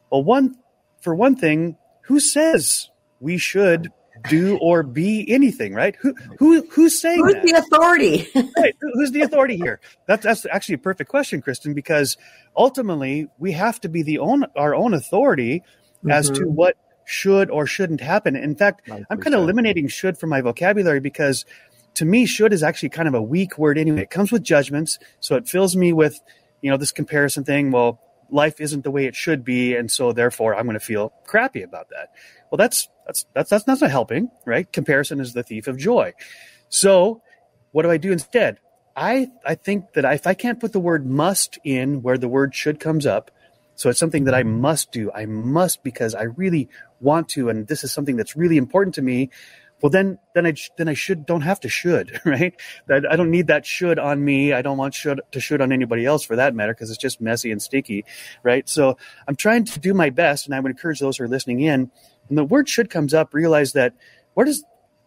well, 0.08 0.22
one 0.22 0.54
for 1.00 1.16
one 1.16 1.34
thing, 1.34 1.78
who 2.02 2.20
says 2.20 2.90
we 3.18 3.38
should 3.38 3.90
do 4.28 4.58
or 4.58 4.82
be 4.82 5.30
anything, 5.30 5.74
right? 5.74 5.96
Who 6.00 6.14
who 6.38 6.66
who's 6.70 7.00
saying 7.00 7.22
who's 7.22 7.34
that? 7.34 7.42
the 7.42 7.52
authority? 7.52 8.28
right, 8.58 8.74
who's 8.80 9.10
the 9.12 9.22
authority 9.22 9.56
here? 9.56 9.80
That's 10.06 10.24
that's 10.24 10.46
actually 10.50 10.76
a 10.76 10.78
perfect 10.78 11.10
question, 11.10 11.40
Kristen, 11.42 11.74
because 11.74 12.16
ultimately 12.56 13.28
we 13.38 13.52
have 13.52 13.80
to 13.82 13.88
be 13.88 14.02
the 14.02 14.18
own 14.18 14.44
our 14.56 14.74
own 14.74 14.94
authority 14.94 15.60
mm-hmm. 15.60 16.10
as 16.10 16.30
to 16.30 16.40
mm-hmm. 16.40 16.54
what 16.54 16.76
should 17.04 17.50
or 17.50 17.66
shouldn't 17.66 18.00
happen. 18.00 18.36
In 18.36 18.56
fact, 18.56 18.88
I'm 18.90 19.20
kind 19.20 19.34
of 19.34 19.42
eliminating 19.42 19.88
should 19.88 20.18
from 20.18 20.30
my 20.30 20.40
vocabulary 20.40 21.00
because 21.00 21.44
to 21.94 22.04
me, 22.04 22.26
should 22.26 22.52
is 22.52 22.62
actually 22.62 22.90
kind 22.90 23.08
of 23.08 23.14
a 23.14 23.22
weak 23.22 23.56
word 23.58 23.78
anyway. 23.78 24.02
It 24.02 24.10
comes 24.10 24.30
with 24.30 24.42
judgments, 24.42 24.98
so 25.20 25.34
it 25.36 25.48
fills 25.48 25.74
me 25.74 25.92
with 25.92 26.20
you 26.60 26.70
know 26.70 26.76
this 26.76 26.92
comparison 26.92 27.44
thing. 27.44 27.70
Well, 27.70 28.00
life 28.30 28.60
isn't 28.60 28.84
the 28.84 28.90
way 28.90 29.06
it 29.06 29.16
should 29.16 29.44
be, 29.44 29.74
and 29.74 29.90
so 29.90 30.12
therefore 30.12 30.54
I'm 30.54 30.66
going 30.66 30.78
to 30.78 30.84
feel 30.84 31.12
crappy 31.24 31.62
about 31.62 31.88
that. 31.90 32.10
Well, 32.50 32.58
that's 32.58 32.88
that's 33.06 33.26
that's 33.32 33.50
that's 33.50 33.66
not 33.66 33.90
helping, 33.90 34.30
right? 34.44 34.70
Comparison 34.70 35.20
is 35.20 35.32
the 35.32 35.42
thief 35.42 35.68
of 35.68 35.78
joy. 35.78 36.12
So, 36.68 37.22
what 37.72 37.82
do 37.82 37.90
I 37.90 37.96
do 37.96 38.12
instead? 38.12 38.58
I 38.96 39.28
I 39.44 39.54
think 39.54 39.92
that 39.92 40.04
if 40.12 40.26
I 40.26 40.34
can't 40.34 40.60
put 40.60 40.72
the 40.72 40.80
word 40.80 41.06
must 41.06 41.58
in 41.64 42.02
where 42.02 42.18
the 42.18 42.28
word 42.28 42.54
should 42.54 42.80
comes 42.80 43.06
up, 43.06 43.30
so 43.76 43.90
it's 43.90 44.00
something 44.00 44.24
that 44.24 44.34
I 44.34 44.42
must 44.42 44.90
do. 44.90 45.12
I 45.12 45.26
must 45.26 45.82
because 45.82 46.14
I 46.14 46.22
really 46.22 46.68
want 47.00 47.28
to, 47.30 47.50
and 47.50 47.66
this 47.66 47.84
is 47.84 47.92
something 47.92 48.16
that's 48.16 48.34
really 48.34 48.56
important 48.56 48.94
to 48.96 49.02
me. 49.02 49.30
Well, 49.82 49.90
then, 49.90 50.18
then 50.34 50.46
I 50.46 50.54
then 50.78 50.88
I 50.88 50.94
should 50.94 51.26
don't 51.26 51.42
have 51.42 51.60
to 51.60 51.68
should 51.68 52.18
right. 52.24 52.58
That 52.86 53.04
I 53.08 53.16
don't 53.16 53.30
need 53.30 53.48
that 53.48 53.66
should 53.66 53.98
on 53.98 54.24
me. 54.24 54.54
I 54.54 54.62
don't 54.62 54.78
want 54.78 54.94
should 54.94 55.20
to 55.32 55.40
should 55.40 55.60
on 55.60 55.70
anybody 55.70 56.06
else 56.06 56.24
for 56.24 56.36
that 56.36 56.54
matter 56.54 56.72
because 56.72 56.88
it's 56.88 56.98
just 56.98 57.20
messy 57.20 57.52
and 57.52 57.60
sticky, 57.60 58.06
right? 58.42 58.66
So 58.66 58.96
I'm 59.28 59.36
trying 59.36 59.66
to 59.66 59.78
do 59.78 59.92
my 59.92 60.08
best, 60.08 60.46
and 60.46 60.54
I 60.54 60.60
would 60.60 60.70
encourage 60.70 61.00
those 61.00 61.18
who 61.18 61.24
are 61.24 61.28
listening 61.28 61.60
in. 61.60 61.90
When 62.28 62.36
the 62.36 62.44
word 62.44 62.68
should 62.68 62.90
comes 62.90 63.14
up, 63.14 63.34
realize 63.34 63.72
that 63.72 63.94
where 64.34 64.46
does 64.46 64.64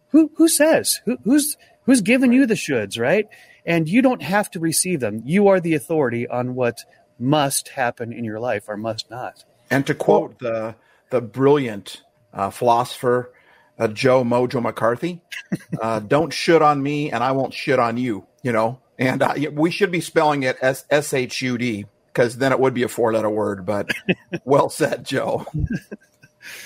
who 0.08 0.30
who 0.36 0.48
says 0.48 1.00
who, 1.04 1.16
who's 1.24 1.56
who's 1.84 2.00
giving 2.00 2.32
you 2.32 2.46
the 2.46 2.54
shoulds, 2.54 2.98
right? 2.98 3.26
And 3.64 3.88
you 3.88 4.02
don't 4.02 4.22
have 4.22 4.50
to 4.52 4.60
receive 4.60 5.00
them. 5.00 5.22
You 5.24 5.48
are 5.48 5.60
the 5.60 5.74
authority 5.74 6.26
on 6.26 6.54
what 6.54 6.78
must 7.18 7.68
happen 7.68 8.12
in 8.12 8.24
your 8.24 8.40
life 8.40 8.64
or 8.68 8.76
must 8.76 9.10
not. 9.10 9.44
And 9.70 9.86
to 9.86 9.94
quote 9.94 10.38
the 10.38 10.74
the 11.10 11.20
brilliant 11.20 12.02
uh, 12.32 12.50
philosopher 12.50 13.32
uh, 13.78 13.88
Joe 13.88 14.24
Mojo 14.24 14.62
McCarthy, 14.62 15.20
uh, 15.80 16.00
"Don't 16.00 16.32
shit 16.32 16.62
on 16.62 16.82
me, 16.82 17.10
and 17.10 17.22
I 17.22 17.32
won't 17.32 17.54
shit 17.54 17.78
on 17.78 17.96
you." 17.96 18.26
You 18.42 18.52
know, 18.52 18.80
and 18.98 19.22
uh, 19.22 19.34
we 19.52 19.70
should 19.70 19.90
be 19.90 20.00
spelling 20.00 20.42
it 20.42 20.56
S 20.60 20.84
S 20.90 21.12
H 21.12 21.42
U 21.42 21.58
D 21.58 21.86
because 22.12 22.38
then 22.38 22.52
it 22.52 22.60
would 22.60 22.74
be 22.74 22.82
a 22.82 22.88
four 22.88 23.12
letter 23.12 23.30
word. 23.30 23.64
But 23.64 23.90
well 24.44 24.68
said, 24.68 25.04
Joe. 25.04 25.46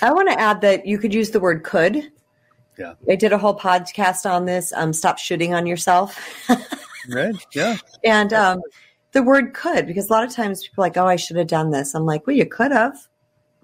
I 0.01 0.11
want 0.11 0.29
to 0.29 0.39
add 0.39 0.61
that 0.61 0.85
you 0.85 0.97
could 0.97 1.13
use 1.13 1.31
the 1.31 1.39
word 1.39 1.63
"could." 1.63 2.11
Yeah, 2.77 2.93
I 3.09 3.15
did 3.15 3.31
a 3.31 3.37
whole 3.37 3.57
podcast 3.57 4.29
on 4.29 4.45
this. 4.45 4.73
Um, 4.75 4.93
stop 4.93 5.17
shooting 5.17 5.53
on 5.53 5.65
yourself. 5.65 6.17
right. 7.09 7.35
Yeah. 7.53 7.77
And 8.03 8.33
um, 8.33 8.61
the 9.11 9.23
word 9.23 9.53
could, 9.53 9.87
because 9.87 10.09
a 10.09 10.13
lot 10.13 10.25
of 10.25 10.33
times 10.33 10.63
people 10.63 10.83
are 10.83 10.87
like, 10.87 10.97
oh, 10.97 11.05
I 11.05 11.15
should 11.15 11.37
have 11.37 11.47
done 11.47 11.71
this. 11.71 11.95
I'm 11.95 12.05
like, 12.05 12.27
well, 12.27 12.35
you 12.35 12.45
could 12.45 12.71
have. 12.71 12.97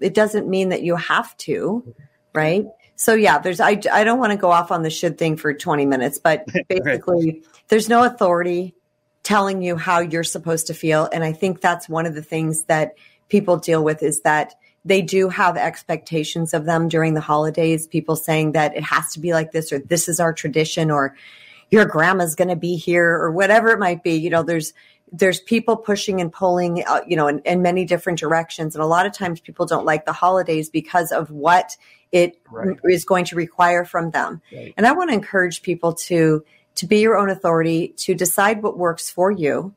It 0.00 0.14
doesn't 0.14 0.48
mean 0.48 0.70
that 0.70 0.82
you 0.82 0.96
have 0.96 1.36
to, 1.38 1.94
right? 2.32 2.64
So 2.96 3.14
yeah, 3.14 3.38
there's 3.38 3.60
I, 3.60 3.80
I 3.92 4.04
don't 4.04 4.18
want 4.18 4.32
to 4.32 4.38
go 4.38 4.50
off 4.50 4.70
on 4.70 4.82
the 4.82 4.90
should 4.90 5.18
thing 5.18 5.36
for 5.36 5.52
20 5.52 5.86
minutes, 5.86 6.18
but 6.18 6.46
basically 6.68 7.32
right. 7.32 7.44
there's 7.68 7.88
no 7.88 8.04
authority 8.04 8.74
telling 9.22 9.62
you 9.62 9.76
how 9.76 10.00
you're 10.00 10.24
supposed 10.24 10.66
to 10.68 10.74
feel. 10.74 11.08
And 11.12 11.22
I 11.22 11.32
think 11.32 11.60
that's 11.60 11.88
one 11.88 12.06
of 12.06 12.14
the 12.14 12.22
things 12.22 12.64
that 12.64 12.94
people 13.28 13.56
deal 13.56 13.84
with 13.84 14.02
is 14.02 14.22
that 14.22 14.54
they 14.84 15.02
do 15.02 15.28
have 15.28 15.56
expectations 15.56 16.54
of 16.54 16.64
them 16.64 16.88
during 16.88 17.14
the 17.14 17.20
holidays. 17.20 17.86
People 17.86 18.16
saying 18.16 18.52
that 18.52 18.76
it 18.76 18.82
has 18.82 19.12
to 19.12 19.20
be 19.20 19.32
like 19.32 19.52
this 19.52 19.72
or 19.72 19.78
this 19.78 20.08
is 20.08 20.18
our 20.18 20.32
tradition 20.32 20.90
or 20.90 21.14
your 21.70 21.84
grandma's 21.84 22.34
going 22.34 22.48
to 22.48 22.56
be 22.56 22.76
here 22.76 23.10
or 23.10 23.30
whatever 23.30 23.70
it 23.70 23.78
might 23.78 24.02
be. 24.02 24.14
You 24.14 24.30
know, 24.30 24.42
there's 24.42 24.72
there's 25.12 25.40
people 25.40 25.76
pushing 25.76 26.20
and 26.20 26.32
pulling, 26.32 26.84
uh, 26.86 27.02
you 27.06 27.16
know, 27.16 27.28
in, 27.28 27.40
in, 27.40 27.60
many 27.60 27.84
different 27.84 28.18
directions. 28.18 28.74
And 28.74 28.82
a 28.82 28.86
lot 28.86 29.04
of 29.04 29.12
times 29.12 29.40
people 29.40 29.66
don't 29.66 29.84
like 29.84 30.06
the 30.06 30.12
holidays 30.12 30.70
because 30.70 31.12
of 31.12 31.30
what 31.30 31.76
it 32.12 32.40
right. 32.50 32.78
is 32.84 33.04
going 33.04 33.26
to 33.26 33.36
require 33.36 33.84
from 33.84 34.10
them. 34.10 34.40
Right. 34.50 34.72
And 34.74 34.86
I 34.86 34.92
want 34.92 35.10
to 35.10 35.14
encourage 35.14 35.60
people 35.60 35.92
to, 35.94 36.42
to 36.76 36.86
be 36.86 37.00
your 37.00 37.18
own 37.18 37.28
authority, 37.28 37.88
to 37.98 38.14
decide 38.14 38.62
what 38.62 38.78
works 38.78 39.10
for 39.10 39.30
you, 39.30 39.74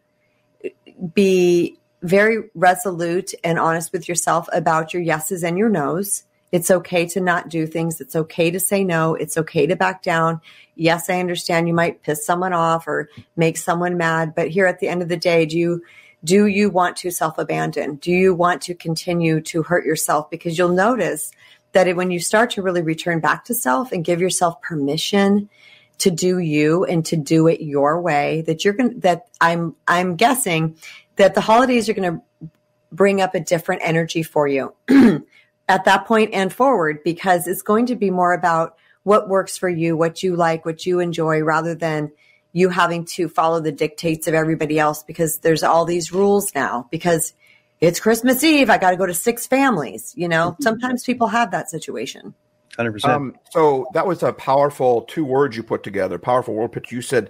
be 1.13 1.77
very 2.07 2.49
resolute 2.53 3.33
and 3.43 3.59
honest 3.59 3.91
with 3.91 4.07
yourself 4.07 4.47
about 4.53 4.93
your 4.93 5.01
yeses 5.01 5.43
and 5.43 5.57
your 5.57 5.69
nos. 5.69 6.23
It's 6.51 6.71
okay 6.71 7.05
to 7.07 7.19
not 7.19 7.49
do 7.49 7.67
things. 7.67 7.99
It's 7.99 8.15
okay 8.15 8.51
to 8.51 8.59
say 8.59 8.83
no. 8.83 9.15
It's 9.15 9.37
okay 9.37 9.65
to 9.67 9.75
back 9.75 10.03
down 10.03 10.41
yes, 10.75 11.09
I 11.09 11.19
understand 11.19 11.67
you 11.67 11.73
might 11.73 12.03
piss 12.03 12.25
someone 12.25 12.53
off 12.53 12.87
or 12.87 13.09
make 13.35 13.57
someone 13.57 13.97
mad, 13.97 14.35
but 14.35 14.49
here 14.49 14.65
at 14.65 14.79
the 14.79 14.87
end 14.87 15.01
of 15.01 15.09
the 15.09 15.17
day, 15.17 15.45
do 15.45 15.57
you 15.57 15.83
do 16.23 16.47
you 16.47 16.69
want 16.69 16.97
to 16.97 17.11
self 17.11 17.37
abandon? 17.37 17.95
Do 17.95 18.11
you 18.11 18.33
want 18.33 18.61
to 18.63 18.73
continue 18.73 19.41
to 19.41 19.63
hurt 19.63 19.85
yourself? 19.85 20.29
Because 20.29 20.57
you'll 20.57 20.69
notice 20.69 21.31
that 21.73 21.93
when 21.95 22.09
you 22.09 22.19
start 22.19 22.51
to 22.51 22.61
really 22.61 22.81
return 22.81 23.19
back 23.19 23.45
to 23.45 23.53
self 23.53 23.91
and 23.91 24.03
give 24.03 24.21
yourself 24.21 24.61
permission 24.61 25.49
to 25.97 26.11
do 26.11 26.39
you 26.39 26.83
and 26.83 27.05
to 27.05 27.15
do 27.15 27.47
it 27.47 27.61
your 27.61 28.01
way, 28.01 28.41
that 28.47 28.65
you're 28.65 28.73
going 28.73 28.95
to, 28.95 28.99
that 29.01 29.27
I'm, 29.39 29.75
I'm 29.87 30.15
guessing 30.15 30.77
that 31.17 31.35
the 31.35 31.41
holidays 31.41 31.89
are 31.89 31.93
going 31.93 32.19
to 32.19 32.49
bring 32.91 33.21
up 33.21 33.35
a 33.35 33.39
different 33.39 33.81
energy 33.83 34.23
for 34.23 34.47
you 34.47 34.73
at 35.67 35.85
that 35.85 36.05
point 36.05 36.33
and 36.33 36.51
forward 36.53 36.99
because 37.03 37.47
it's 37.47 37.61
going 37.61 37.87
to 37.87 37.95
be 37.95 38.09
more 38.09 38.33
about 38.33 38.75
what 39.03 39.29
works 39.29 39.57
for 39.57 39.69
you, 39.69 39.95
what 39.95 40.23
you 40.23 40.35
like, 40.35 40.65
what 40.65 40.85
you 40.85 40.99
enjoy, 40.99 41.41
rather 41.41 41.75
than 41.75 42.11
you 42.53 42.69
having 42.69 43.05
to 43.05 43.27
follow 43.27 43.59
the 43.59 43.71
dictates 43.71 44.27
of 44.27 44.33
everybody 44.33 44.79
else 44.79 45.03
because 45.03 45.39
there's 45.39 45.61
all 45.61 45.85
these 45.85 46.11
rules 46.11 46.55
now 46.55 46.87
because 46.89 47.33
it's 47.81 47.99
Christmas 47.99 48.43
Eve. 48.43 48.69
I 48.69 48.77
got 48.77 48.91
to 48.91 48.97
go 48.97 49.05
to 49.05 49.13
six 49.13 49.45
families. 49.45 50.13
You 50.15 50.27
know, 50.27 50.51
mm-hmm. 50.51 50.63
sometimes 50.63 51.03
people 51.03 51.27
have 51.27 51.51
that 51.51 51.69
situation. 51.69 52.33
100%. 52.77 53.05
Um, 53.05 53.35
so 53.51 53.87
that 53.93 54.07
was 54.07 54.23
a 54.23 54.33
powerful 54.33 55.01
two 55.01 55.25
words 55.25 55.55
you 55.55 55.63
put 55.63 55.83
together. 55.83 56.17
Powerful 56.17 56.53
word 56.53 56.71
picture. 56.71 56.95
You 56.95 57.01
said 57.01 57.29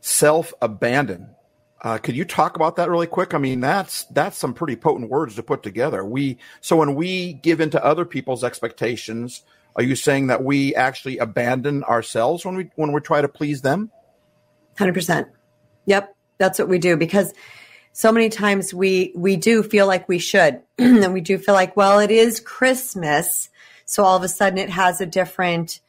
self 0.00 0.52
abandon. 0.62 1.30
Uh, 1.80 1.96
could 1.98 2.16
you 2.16 2.24
talk 2.24 2.56
about 2.56 2.76
that 2.76 2.90
really 2.90 3.06
quick? 3.06 3.34
I 3.34 3.38
mean, 3.38 3.60
that's 3.60 4.04
that's 4.04 4.36
some 4.36 4.52
pretty 4.52 4.74
potent 4.74 5.10
words 5.10 5.36
to 5.36 5.42
put 5.42 5.62
together. 5.62 6.04
We 6.04 6.38
so 6.60 6.76
when 6.76 6.94
we 6.94 7.34
give 7.34 7.60
into 7.60 7.82
other 7.84 8.04
people's 8.04 8.42
expectations, 8.42 9.42
are 9.76 9.84
you 9.84 9.94
saying 9.94 10.26
that 10.26 10.42
we 10.42 10.74
actually 10.74 11.18
abandon 11.18 11.84
ourselves 11.84 12.44
when 12.44 12.56
we 12.56 12.70
when 12.74 12.92
we 12.92 13.00
try 13.00 13.20
to 13.20 13.28
please 13.28 13.62
them? 13.62 13.92
Hundred 14.76 14.94
percent. 14.94 15.28
Yep, 15.86 16.16
that's 16.38 16.58
what 16.58 16.68
we 16.68 16.78
do 16.78 16.96
because 16.96 17.32
so 17.92 18.10
many 18.10 18.28
times 18.28 18.74
we 18.74 19.12
we 19.14 19.36
do 19.36 19.62
feel 19.62 19.86
like 19.86 20.08
we 20.08 20.18
should, 20.18 20.62
and 20.78 21.12
we 21.12 21.20
do 21.20 21.38
feel 21.38 21.54
like, 21.54 21.76
well, 21.76 22.00
it 22.00 22.10
is 22.10 22.40
Christmas, 22.40 23.50
so 23.84 24.02
all 24.02 24.16
of 24.16 24.22
a 24.24 24.28
sudden 24.28 24.58
it 24.58 24.70
has 24.70 25.00
a 25.00 25.06
different 25.06 25.80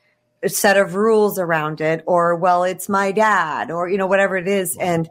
set 0.48 0.78
of 0.78 0.96
rules 0.96 1.40
around 1.40 1.82
it, 1.82 2.04
or 2.06 2.36
well, 2.36 2.64
it's 2.64 2.90
my 2.90 3.12
dad, 3.12 3.72
or 3.72 3.90
you 3.90 3.98
know 3.98 4.08
whatever 4.08 4.38
it 4.38 4.48
is, 4.48 4.78
and 4.78 5.10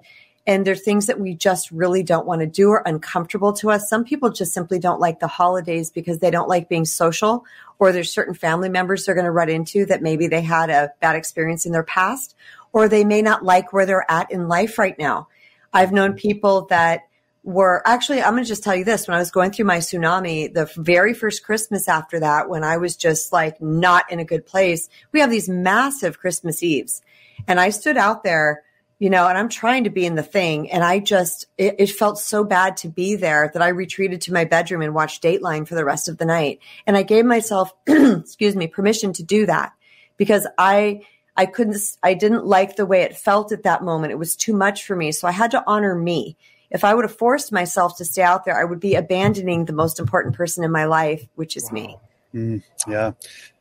and 0.49 0.67
there's 0.67 0.81
things 0.81 1.07
that 1.07 1.21
we 1.21 1.35
just 1.35 1.71
really 1.71 2.03
don't 2.03 2.27
want 2.27 2.41
to 2.41 2.47
do 2.47 2.71
or 2.71 2.83
uncomfortable 2.87 3.53
to 3.53 3.71
us. 3.71 3.87
Some 3.87 4.03
people 4.03 4.31
just 4.31 4.55
simply 4.55 4.79
don't 4.79 4.99
like 4.99 5.21
the 5.21 5.27
holidays 5.27 5.91
because 5.91 6.21
they 6.21 6.31
don't 6.31 6.49
like 6.49 6.71
being 6.71 6.87
social 6.87 7.45
or 7.79 7.93
there's 7.93 8.11
certain 8.11 8.33
family 8.33 8.71
members 8.71 9.05
they're 9.05 9.15
going 9.15 9.27
to 9.27 9.31
run 9.31 9.51
into 9.51 9.85
that 9.85 10.01
maybe 10.01 10.27
they 10.27 10.41
had 10.41 10.71
a 10.71 10.91
bad 11.01 11.17
experience 11.17 11.67
in 11.67 11.73
their 11.73 11.83
past 11.83 12.35
or 12.73 12.89
they 12.89 13.05
may 13.05 13.21
not 13.21 13.45
like 13.45 13.75
where 13.75 13.85
they're 13.85 14.11
at 14.11 14.33
in 14.33 14.49
life 14.49 14.79
right 14.79 14.99
now. 14.99 15.29
I've 15.71 15.93
known 15.93 16.15
people 16.15 16.63
that 16.71 17.03
were 17.45 17.83
actually, 17.85 18.23
I'm 18.23 18.33
going 18.33 18.43
to 18.43 18.49
just 18.49 18.65
tell 18.65 18.75
you 18.75 18.85
this. 18.85 19.07
When 19.07 19.17
I 19.17 19.21
was 19.21 19.31
going 19.31 19.51
through 19.51 19.67
my 19.67 19.79
tsunami, 19.79 20.53
the 20.53 20.65
very 20.77 21.13
first 21.13 21.45
Christmas 21.45 21.89
after 21.89 22.21
that, 22.21 22.49
when 22.49 22.65
I 22.65 22.79
was 22.79 22.97
just 22.97 23.35
like 23.35 23.61
not 23.61 24.11
in 24.11 24.19
a 24.19 24.25
good 24.25 24.47
place, 24.47 24.89
we 25.13 25.21
have 25.21 25.31
these 25.31 25.49
massive 25.49 26.19
Christmas 26.19 26.63
Eves. 26.63 27.03
And 27.47 27.61
I 27.61 27.69
stood 27.69 27.99
out 27.99 28.25
there 28.25 28.63
you 28.99 29.11
know, 29.11 29.29
and 29.29 29.39
I'm 29.39 29.49
trying 29.49 29.85
to 29.85 29.91
be 29.91 30.05
in 30.05 30.17
the 30.17 30.23
thing. 30.23 30.71
And 30.71 30.83
I 30.83 30.99
just, 30.99 31.47
it, 31.57 31.77
it, 31.79 31.91
felt 31.91 32.19
so 32.19 32.43
bad 32.43 32.77
to 32.79 32.89
be 32.89 33.15
there 33.15 33.51
that 33.53 33.63
I 33.63 33.69
retreated 33.69 34.23
to 34.23 34.33
my 34.33 34.45
bedroom 34.45 34.83
and 34.83 34.95
watched 34.95 35.23
Dateline 35.23 35.69
for 35.69 35.77
the 35.77 35.85
rest 35.85 36.09
of 36.09 36.19
the 36.19 36.25
night. 36.25 36.59
And 36.87 36.97
I 36.97 37.03
gave 37.05 37.25
myself, 37.25 37.73
excuse 37.87 38.57
me, 38.57 38.67
permission 38.67 39.13
to 39.15 39.23
do 39.23 39.47
that 39.47 39.73
because 40.17 40.49
I, 40.59 41.03
I 41.37 41.47
couldn't, 41.47 41.77
I 42.03 42.15
didn't 42.15 42.45
like 42.45 42.75
the 42.75 42.87
way 42.87 43.03
it 43.03 43.17
felt 43.17 43.53
at 43.53 43.63
that 43.63 43.85
moment. 43.85 44.13
It 44.13 44.19
was 44.19 44.35
too 44.35 44.53
much 44.53 44.85
for 44.85 44.97
me. 44.97 45.13
So 45.13 45.29
I 45.29 45.33
had 45.33 45.53
to 45.53 45.63
honor 45.65 45.95
me. 45.95 46.37
If 46.71 46.85
I 46.85 46.93
would 46.93 47.05
have 47.05 47.17
forced 47.17 47.53
myself 47.53 47.97
to 47.99 48.05
stay 48.05 48.23
out 48.23 48.45
there, 48.45 48.61
I 48.61 48.65
would 48.65 48.81
be 48.81 48.97
abandoning 48.97 49.65
the 49.65 49.73
most 49.73 50.01
important 50.01 50.35
person 50.35 50.65
in 50.65 50.73
my 50.73 50.85
life, 50.87 51.27
which 51.37 51.57
is 51.57 51.65
wow. 51.67 51.73
me. 51.73 51.97
Mm, 52.35 52.63
yeah. 52.87 53.13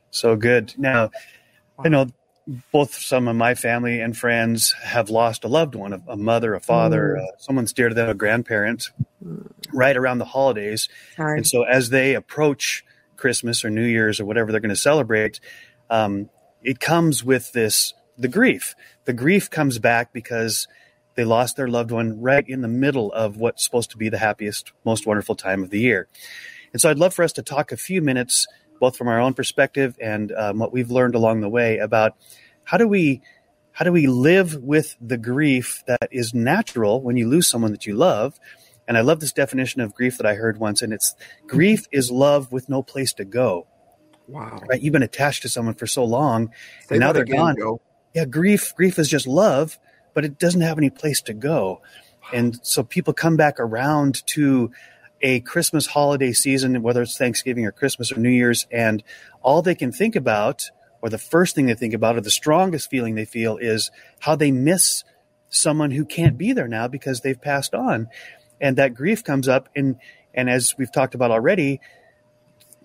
So 0.09 0.35
good. 0.35 0.73
Now, 0.77 1.11
I 1.79 1.89
know 1.89 2.07
both 2.71 2.93
some 2.93 3.27
of 3.27 3.35
my 3.35 3.55
family 3.55 3.99
and 3.99 4.17
friends 4.17 4.73
have 4.81 5.09
lost 5.09 5.43
a 5.43 5.47
loved 5.47 5.75
one, 5.75 6.01
a, 6.07 6.15
mother, 6.15 6.53
a 6.53 6.61
father, 6.61 7.17
mm. 7.19 7.23
uh, 7.23 7.37
someone 7.39 7.65
dear 7.65 7.89
to 7.89 7.95
them, 7.95 8.09
a 8.09 8.13
grandparent, 8.13 8.89
right 9.73 9.97
around 9.97 10.19
the 10.19 10.25
holidays. 10.25 10.87
And 11.37 11.47
so 11.47 11.63
as 11.63 11.89
they 11.89 12.15
approach 12.15 12.85
Christmas 13.17 13.65
or 13.65 13.69
New 13.69 13.85
Year's 13.85 14.19
or 14.19 14.25
whatever 14.25 14.51
they're 14.51 14.61
going 14.61 14.69
to 14.69 14.75
celebrate, 14.75 15.39
um, 15.89 16.29
it 16.63 16.79
comes 16.79 17.23
with 17.23 17.51
this 17.51 17.93
the 18.17 18.27
grief. 18.27 18.75
The 19.05 19.13
grief 19.13 19.49
comes 19.49 19.77
back 19.77 20.11
because 20.13 20.67
they 21.15 21.23
lost 21.23 21.55
their 21.55 21.67
loved 21.67 21.91
one 21.91 22.21
right 22.21 22.47
in 22.47 22.61
the 22.61 22.67
middle 22.67 23.11
of 23.11 23.37
what's 23.37 23.63
supposed 23.63 23.91
to 23.91 23.97
be 23.97 24.09
the 24.09 24.17
happiest, 24.17 24.71
most 24.85 25.05
wonderful 25.05 25.35
time 25.35 25.63
of 25.63 25.69
the 25.69 25.79
year. 25.79 26.07
And 26.71 26.81
so 26.81 26.89
I'd 26.89 26.99
love 26.99 27.13
for 27.13 27.23
us 27.23 27.33
to 27.33 27.41
talk 27.41 27.71
a 27.71 27.77
few 27.77 28.01
minutes 28.01 28.47
both 28.79 28.95
from 28.95 29.07
our 29.07 29.19
own 29.19 29.33
perspective 29.33 29.97
and 30.01 30.31
um, 30.31 30.59
what 30.59 30.71
we've 30.71 30.91
learned 30.91 31.15
along 31.15 31.41
the 31.41 31.49
way 31.49 31.77
about 31.77 32.15
how 32.63 32.77
do 32.77 32.87
we 32.87 33.21
how 33.71 33.85
do 33.85 33.91
we 33.91 34.07
live 34.07 34.55
with 34.55 34.95
the 34.99 35.17
grief 35.17 35.83
that 35.87 36.09
is 36.11 36.33
natural 36.33 37.01
when 37.01 37.15
you 37.15 37.27
lose 37.29 37.47
someone 37.47 37.71
that 37.71 37.85
you 37.85 37.95
love? 37.95 38.39
And 38.87 38.97
i 38.97 39.01
love 39.01 39.19
this 39.19 39.33
definition 39.33 39.81
of 39.81 39.93
grief 39.93 40.17
that 40.17 40.25
i 40.25 40.33
heard 40.33 40.59
once 40.59 40.81
and 40.81 40.93
it's 40.93 41.13
grief 41.45 41.87
is 41.91 42.09
love 42.09 42.51
with 42.51 42.69
no 42.69 42.81
place 42.81 43.13
to 43.13 43.25
go. 43.25 43.67
Wow. 44.27 44.61
Right? 44.67 44.81
You've 44.81 44.93
been 44.93 45.03
attached 45.03 45.41
to 45.43 45.49
someone 45.49 45.75
for 45.75 45.87
so 45.87 46.03
long 46.03 46.51
Say 46.87 46.95
and 46.95 46.99
now 46.99 47.11
they're 47.13 47.23
again, 47.23 47.37
gone. 47.37 47.55
Joe. 47.57 47.81
yeah 48.13 48.25
grief 48.25 48.73
grief 48.75 48.97
is 48.99 49.09
just 49.09 49.27
love 49.27 49.77
but 50.17 50.25
it 50.25 50.39
doesn't 50.39 50.61
have 50.61 50.79
any 50.79 50.89
place 50.89 51.21
to 51.21 51.33
go. 51.35 51.79
And 52.33 52.57
so 52.63 52.81
people 52.81 53.13
come 53.13 53.37
back 53.37 53.59
around 53.59 54.25
to 54.27 54.71
a 55.21 55.39
Christmas 55.41 55.87
holiday 55.87 56.31
season, 56.31 56.81
whether 56.81 57.01
it's 57.01 57.17
Thanksgiving 57.17 57.65
or 57.65 57.71
Christmas 57.71 58.11
or 58.11 58.19
New 58.19 58.29
Year's, 58.29 58.67
and 58.71 59.03
all 59.41 59.61
they 59.61 59.75
can 59.75 59.91
think 59.91 60.15
about, 60.15 60.69
or 61.01 61.09
the 61.09 61.17
first 61.17 61.55
thing 61.55 61.65
they 61.65 61.75
think 61.75 61.93
about, 61.93 62.17
or 62.17 62.21
the 62.21 62.29
strongest 62.29 62.89
feeling 62.89 63.15
they 63.15 63.25
feel 63.25 63.57
is 63.57 63.91
how 64.19 64.35
they 64.35 64.51
miss 64.51 65.03
someone 65.49 65.91
who 65.91 66.05
can't 66.05 66.37
be 66.37 66.53
there 66.53 66.67
now 66.67 66.87
because 66.87 67.21
they've 67.21 67.41
passed 67.41 67.73
on. 67.73 68.07
And 68.59 68.77
that 68.77 68.93
grief 68.93 69.23
comes 69.23 69.47
up. 69.47 69.69
And, 69.75 69.97
and 70.33 70.49
as 70.49 70.75
we've 70.77 70.91
talked 70.91 71.15
about 71.15 71.31
already, 71.31 71.79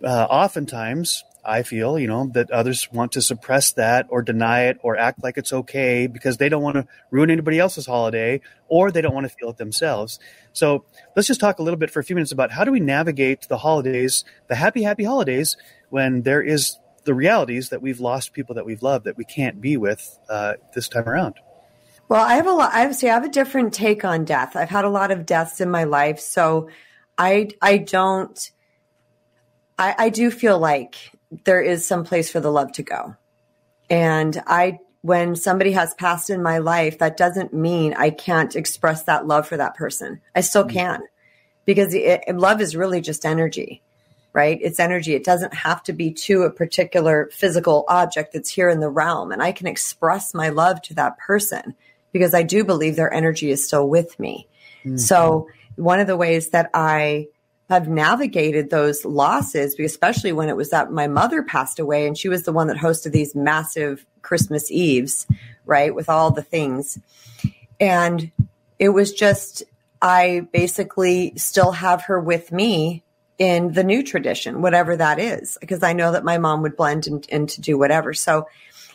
uh, 0.05 0.27
oftentimes 0.31 1.25
I 1.45 1.63
feel, 1.63 1.99
you 1.99 2.07
know, 2.07 2.31
that 2.35 2.51
others 2.51 2.89
want 2.93 3.13
to 3.13 3.23
suppress 3.23 3.73
that 3.73 4.07
or 4.11 4.23
deny 4.23 4.65
it 4.67 4.79
or 4.83 4.97
act 4.97 5.25
like 5.25 5.37
it's 5.37 5.53
okay 5.53 6.07
because 6.07 6.37
they 6.37 6.49
don't 6.49 6.63
want 6.63 6.77
to 6.77 6.87
ruin 7.11 7.31
anybody 7.31 7.59
else's 7.59 7.87
holiday 7.87 8.41
or 8.69 8.91
they 8.91 9.01
don't 9.01 9.15
want 9.15 9.29
to 9.29 9.35
feel 9.35 9.51
it 9.51 9.57
themselves. 9.57 10.21
So 10.53 10.85
let's 11.17 11.27
just 11.27 11.41
talk 11.41 11.59
a 11.59 11.63
little 11.63 11.79
bit 11.79 11.91
for 11.91 11.99
a 11.99 12.05
few 12.05 12.15
minutes 12.15 12.33
about 12.33 12.53
how 12.53 12.65
do 12.65 12.71
we 12.71 12.81
navigate 12.81 13.49
the 13.49 13.59
holidays, 13.59 14.25
the 14.49 14.55
happy, 14.55 14.83
happy 14.83 15.05
holidays, 15.05 15.57
when 15.91 16.23
there 16.23 16.43
is 16.43 16.79
the 17.05 17.15
realities 17.15 17.71
that 17.71 17.83
we've 17.83 18.01
lost 18.01 18.33
people 18.33 18.55
that 18.55 18.65
we've 18.65 18.83
loved 18.83 19.05
that 19.07 19.17
we 19.17 19.25
can't 19.25 19.61
be 19.61 19.77
with 19.77 20.19
uh, 20.29 20.55
this 20.75 20.89
time 20.89 21.09
around. 21.09 21.35
Well, 22.09 22.23
I 22.23 22.35
have 22.35 22.47
a 22.47 22.53
lot. 22.53 22.73
I 22.73 22.81
have, 22.81 22.95
see, 22.95 23.09
I 23.09 23.15
have 23.15 23.25
a 23.25 23.29
different 23.29 23.73
take 23.73 24.05
on 24.05 24.25
death. 24.25 24.55
I've 24.55 24.69
had 24.69 24.85
a 24.85 24.91
lot 24.91 25.11
of 25.11 25.25
deaths 25.25 25.61
in 25.61 25.71
my 25.71 25.85
life, 25.85 26.21
so 26.21 26.69
I 27.17 27.49
I 27.61 27.79
don't. 27.79 28.51
I, 29.79 29.95
I 29.99 30.09
do 30.11 30.31
feel 30.31 30.59
like 30.59 31.13
there 31.45 31.61
is 31.61 31.87
some 31.87 32.05
place 32.05 32.31
for 32.31 32.41
the 32.41 32.51
love 32.51 32.73
to 32.73 32.83
go, 32.83 33.17
and 33.91 34.41
I 34.47 34.79
when 35.03 35.35
somebody 35.35 35.73
has 35.73 35.95
passed 35.95 36.31
in 36.31 36.43
my 36.43 36.59
life, 36.59 36.99
that 36.99 37.17
doesn't 37.17 37.53
mean 37.53 37.93
I 37.95 38.11
can't 38.11 38.55
express 38.55 39.03
that 39.05 39.27
love 39.27 39.49
for 39.49 39.57
that 39.57 39.75
person. 39.75 40.21
I 40.35 40.43
still 40.43 40.63
mm-hmm. 40.63 40.77
can, 40.77 41.03
because 41.65 41.93
it, 41.93 42.23
love 42.33 42.61
is 42.61 42.77
really 42.77 43.01
just 43.01 43.27
energy 43.27 43.83
right? 44.33 44.59
It's 44.63 44.81
energy. 44.81 45.15
It 45.15 45.25
doesn't 45.25 45.55
have 45.55 45.83
to 45.85 45.93
be 45.93 46.13
to 46.13 46.43
a 46.43 46.51
particular 46.51 47.29
physical 47.33 47.85
object 47.89 48.33
that's 48.33 48.49
here 48.49 48.69
in 48.69 48.81
the 48.81 48.89
realm. 48.89 49.31
And 49.31 49.43
I 49.43 49.53
can 49.53 49.67
express 49.67 50.33
my 50.33 50.49
love 50.49 50.81
to 50.83 50.95
that 50.95 51.19
person 51.19 51.75
because 52.13 52.35
I 52.35 52.43
do 52.43 52.65
believe 52.65 52.97
their 52.97 53.13
energy 53.13 53.51
is 53.51 53.67
still 53.67 53.89
with 53.89 54.19
me. 54.19 54.49
Mm-hmm. 54.85 54.97
So 54.97 55.49
one 55.77 56.01
of 56.01 56.07
the 56.07 56.17
ways 56.17 56.51
that 56.51 56.71
I 56.75 57.29
have 57.73 57.89
navigated 57.89 58.69
those 58.69 59.03
losses, 59.03 59.79
especially 59.79 60.31
when 60.31 60.51
it 60.51 60.57
was 60.57 60.69
that 60.71 60.93
my 60.93 61.07
mother 61.07 61.43
passed 61.43 61.79
away 61.79 62.07
and 62.07 62.19
she 62.19 62.29
was 62.29 62.43
the 62.43 62.53
one 62.53 62.67
that 62.67 62.77
hosted 62.77 63.13
these 63.13 63.35
massive 63.35 64.05
Christmas 64.21 64.71
Eves, 64.71 65.27
right? 65.65 65.95
With 65.95 66.11
all 66.11 66.31
the 66.31 66.43
things. 66.43 66.99
And 67.81 68.31
it 68.79 68.91
was 68.91 69.15
just, 69.15 69.63
I 70.03 70.47
basically 70.53 71.33
still 71.37 71.73
have 71.73 72.03
her 72.03 72.21
with 72.21 72.53
me 72.53 73.03
in 73.39 73.73
the 73.73 73.85
new 73.85 74.03
tradition, 74.03 74.61
whatever 74.61 74.95
that 74.95 75.19
is, 75.19 75.57
because 75.59 75.83
I 75.83 75.95
know 75.95 76.13
that 76.13 76.25
my 76.25 76.37
mom 76.37 76.61
would 76.61 76.77
blend 76.77 77.07
and, 77.07 77.49
to 77.49 77.61
do 77.63 77.79
whatever. 77.79 78.13
So 78.13 78.49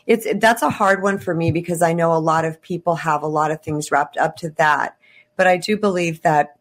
it's 0.06 0.28
that's 0.36 0.62
a 0.62 0.70
hard 0.70 1.02
one 1.02 1.18
for 1.18 1.34
me 1.34 1.50
because 1.50 1.82
I 1.82 1.94
know 1.94 2.14
a 2.14 2.20
lot 2.20 2.46
of 2.46 2.62
people 2.62 2.96
have 2.98 3.24
a 3.24 3.28
lot 3.28 3.50
of 3.50 3.64
things 3.64 3.92
wrapped 3.92 4.18
up 4.18 4.38
to 4.38 4.52
that. 4.52 4.96
But 5.36 5.48
I 5.48 5.58
do 5.58 5.78
believe 5.78 6.22
that 6.22 6.57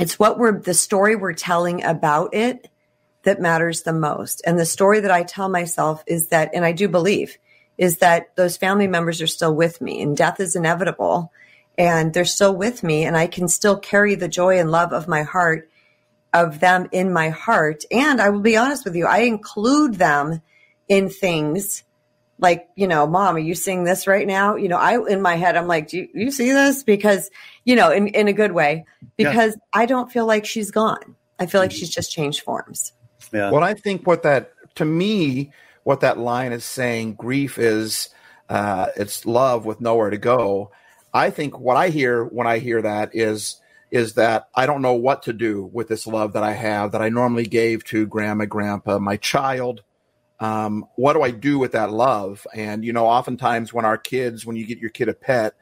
it's 0.00 0.18
what 0.18 0.38
we're 0.38 0.58
the 0.60 0.74
story 0.74 1.14
we're 1.14 1.34
telling 1.34 1.84
about 1.84 2.34
it 2.34 2.68
that 3.22 3.40
matters 3.40 3.82
the 3.82 3.92
most. 3.92 4.42
And 4.46 4.58
the 4.58 4.64
story 4.64 5.00
that 5.00 5.10
I 5.10 5.22
tell 5.22 5.48
myself 5.48 6.02
is 6.06 6.28
that, 6.28 6.50
and 6.54 6.64
I 6.64 6.72
do 6.72 6.88
believe, 6.88 7.36
is 7.76 7.98
that 7.98 8.34
those 8.34 8.56
family 8.56 8.86
members 8.86 9.20
are 9.20 9.26
still 9.26 9.54
with 9.54 9.80
me 9.80 10.00
and 10.00 10.16
death 10.16 10.40
is 10.40 10.56
inevitable 10.56 11.32
and 11.76 12.12
they're 12.12 12.24
still 12.24 12.54
with 12.54 12.82
me 12.82 13.04
and 13.04 13.16
I 13.16 13.26
can 13.26 13.48
still 13.48 13.78
carry 13.78 14.14
the 14.14 14.28
joy 14.28 14.58
and 14.58 14.70
love 14.70 14.92
of 14.92 15.08
my 15.08 15.22
heart 15.22 15.68
of 16.32 16.60
them 16.60 16.88
in 16.92 17.12
my 17.12 17.30
heart. 17.30 17.84
And 17.90 18.20
I 18.20 18.30
will 18.30 18.40
be 18.40 18.56
honest 18.56 18.84
with 18.84 18.94
you, 18.94 19.06
I 19.06 19.20
include 19.20 19.94
them 19.94 20.40
in 20.88 21.10
things 21.10 21.84
like, 22.40 22.68
you 22.74 22.88
know, 22.88 23.06
mom, 23.06 23.36
are 23.36 23.40
you 23.40 23.54
seeing 23.54 23.84
this 23.84 24.06
right 24.06 24.26
now? 24.26 24.56
You 24.56 24.68
know, 24.68 24.78
I, 24.78 24.98
in 25.08 25.20
my 25.22 25.36
head, 25.36 25.56
I'm 25.56 25.66
like, 25.66 25.88
do 25.88 25.98
you, 25.98 26.08
you 26.14 26.30
see 26.30 26.52
this? 26.52 26.82
Because, 26.82 27.30
you 27.64 27.76
know, 27.76 27.90
in, 27.90 28.08
in 28.08 28.28
a 28.28 28.32
good 28.32 28.52
way, 28.52 28.86
because 29.16 29.54
yeah. 29.54 29.80
I 29.80 29.86
don't 29.86 30.10
feel 30.10 30.26
like 30.26 30.46
she's 30.46 30.70
gone. 30.70 31.16
I 31.38 31.46
feel 31.46 31.60
like 31.60 31.72
she's 31.72 31.90
just 31.90 32.12
changed 32.12 32.42
forms. 32.42 32.92
Yeah. 33.32 33.50
Well, 33.50 33.62
I 33.62 33.74
think 33.74 34.06
what 34.06 34.22
that, 34.24 34.52
to 34.76 34.84
me, 34.84 35.52
what 35.84 36.00
that 36.00 36.18
line 36.18 36.52
is 36.52 36.64
saying, 36.64 37.14
grief 37.14 37.58
is, 37.58 38.08
uh, 38.48 38.88
it's 38.96 39.26
love 39.26 39.64
with 39.64 39.80
nowhere 39.80 40.10
to 40.10 40.18
go. 40.18 40.70
I 41.12 41.30
think 41.30 41.58
what 41.58 41.76
I 41.76 41.88
hear 41.88 42.24
when 42.24 42.46
I 42.46 42.58
hear 42.58 42.82
that 42.82 43.14
is, 43.14 43.60
is 43.90 44.14
that 44.14 44.48
I 44.54 44.66
don't 44.66 44.82
know 44.82 44.94
what 44.94 45.24
to 45.24 45.32
do 45.32 45.68
with 45.72 45.88
this 45.88 46.06
love 46.06 46.34
that 46.34 46.44
I 46.44 46.52
have 46.52 46.92
that 46.92 47.02
I 47.02 47.08
normally 47.08 47.46
gave 47.46 47.84
to 47.86 48.06
grandma, 48.06 48.44
grandpa, 48.44 48.98
my 48.98 49.16
child, 49.16 49.82
um, 50.40 50.86
what 50.96 51.12
do 51.12 51.22
I 51.22 51.30
do 51.30 51.58
with 51.58 51.72
that 51.72 51.92
love? 51.92 52.46
And 52.54 52.84
you 52.84 52.92
know, 52.92 53.06
oftentimes 53.06 53.72
when 53.72 53.84
our 53.84 53.98
kids, 53.98 54.44
when 54.44 54.56
you 54.56 54.66
get 54.66 54.78
your 54.78 54.90
kid 54.90 55.08
a 55.08 55.14
pet, 55.14 55.54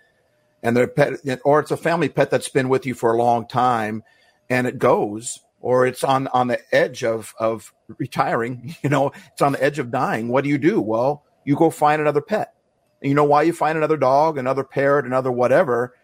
and 0.63 0.77
their 0.77 0.89
pet, 0.89 1.21
or 1.45 1.61
it's 1.61 1.71
a 1.71 1.77
family 1.77 2.09
pet 2.09 2.31
that's 2.31 2.49
been 2.49 2.69
with 2.69 2.87
you 2.87 2.95
for 2.95 3.13
a 3.13 3.17
long 3.19 3.47
time, 3.47 4.03
and 4.49 4.67
it 4.67 4.79
goes, 4.79 5.41
or 5.61 5.87
it's 5.87 6.05
on 6.05 6.29
on 6.29 6.49
the 6.49 6.61
edge 6.73 7.05
of 7.05 7.35
of 7.39 7.73
retiring, 7.99 8.77
you 8.83 8.89
know, 8.89 9.13
it's 9.33 9.43
on 9.43 9.53
the 9.53 9.63
edge 9.63 9.79
of 9.79 9.91
dying. 9.91 10.29
What 10.29 10.45
do 10.45 10.51
you 10.51 10.59
do? 10.59 10.81
Well, 10.81 11.25
you 11.45 11.57
go 11.57 11.71
find 11.71 12.01
another 12.01 12.23
pet. 12.23 12.55
And 13.01 13.09
you 13.09 13.15
know 13.15 13.25
why 13.25 13.43
you 13.43 13.53
find 13.53 13.79
another 13.79 13.97
dog, 13.97 14.39
another 14.39 14.65
parrot, 14.65 15.07
another 15.07 15.31
whatever? 15.31 15.95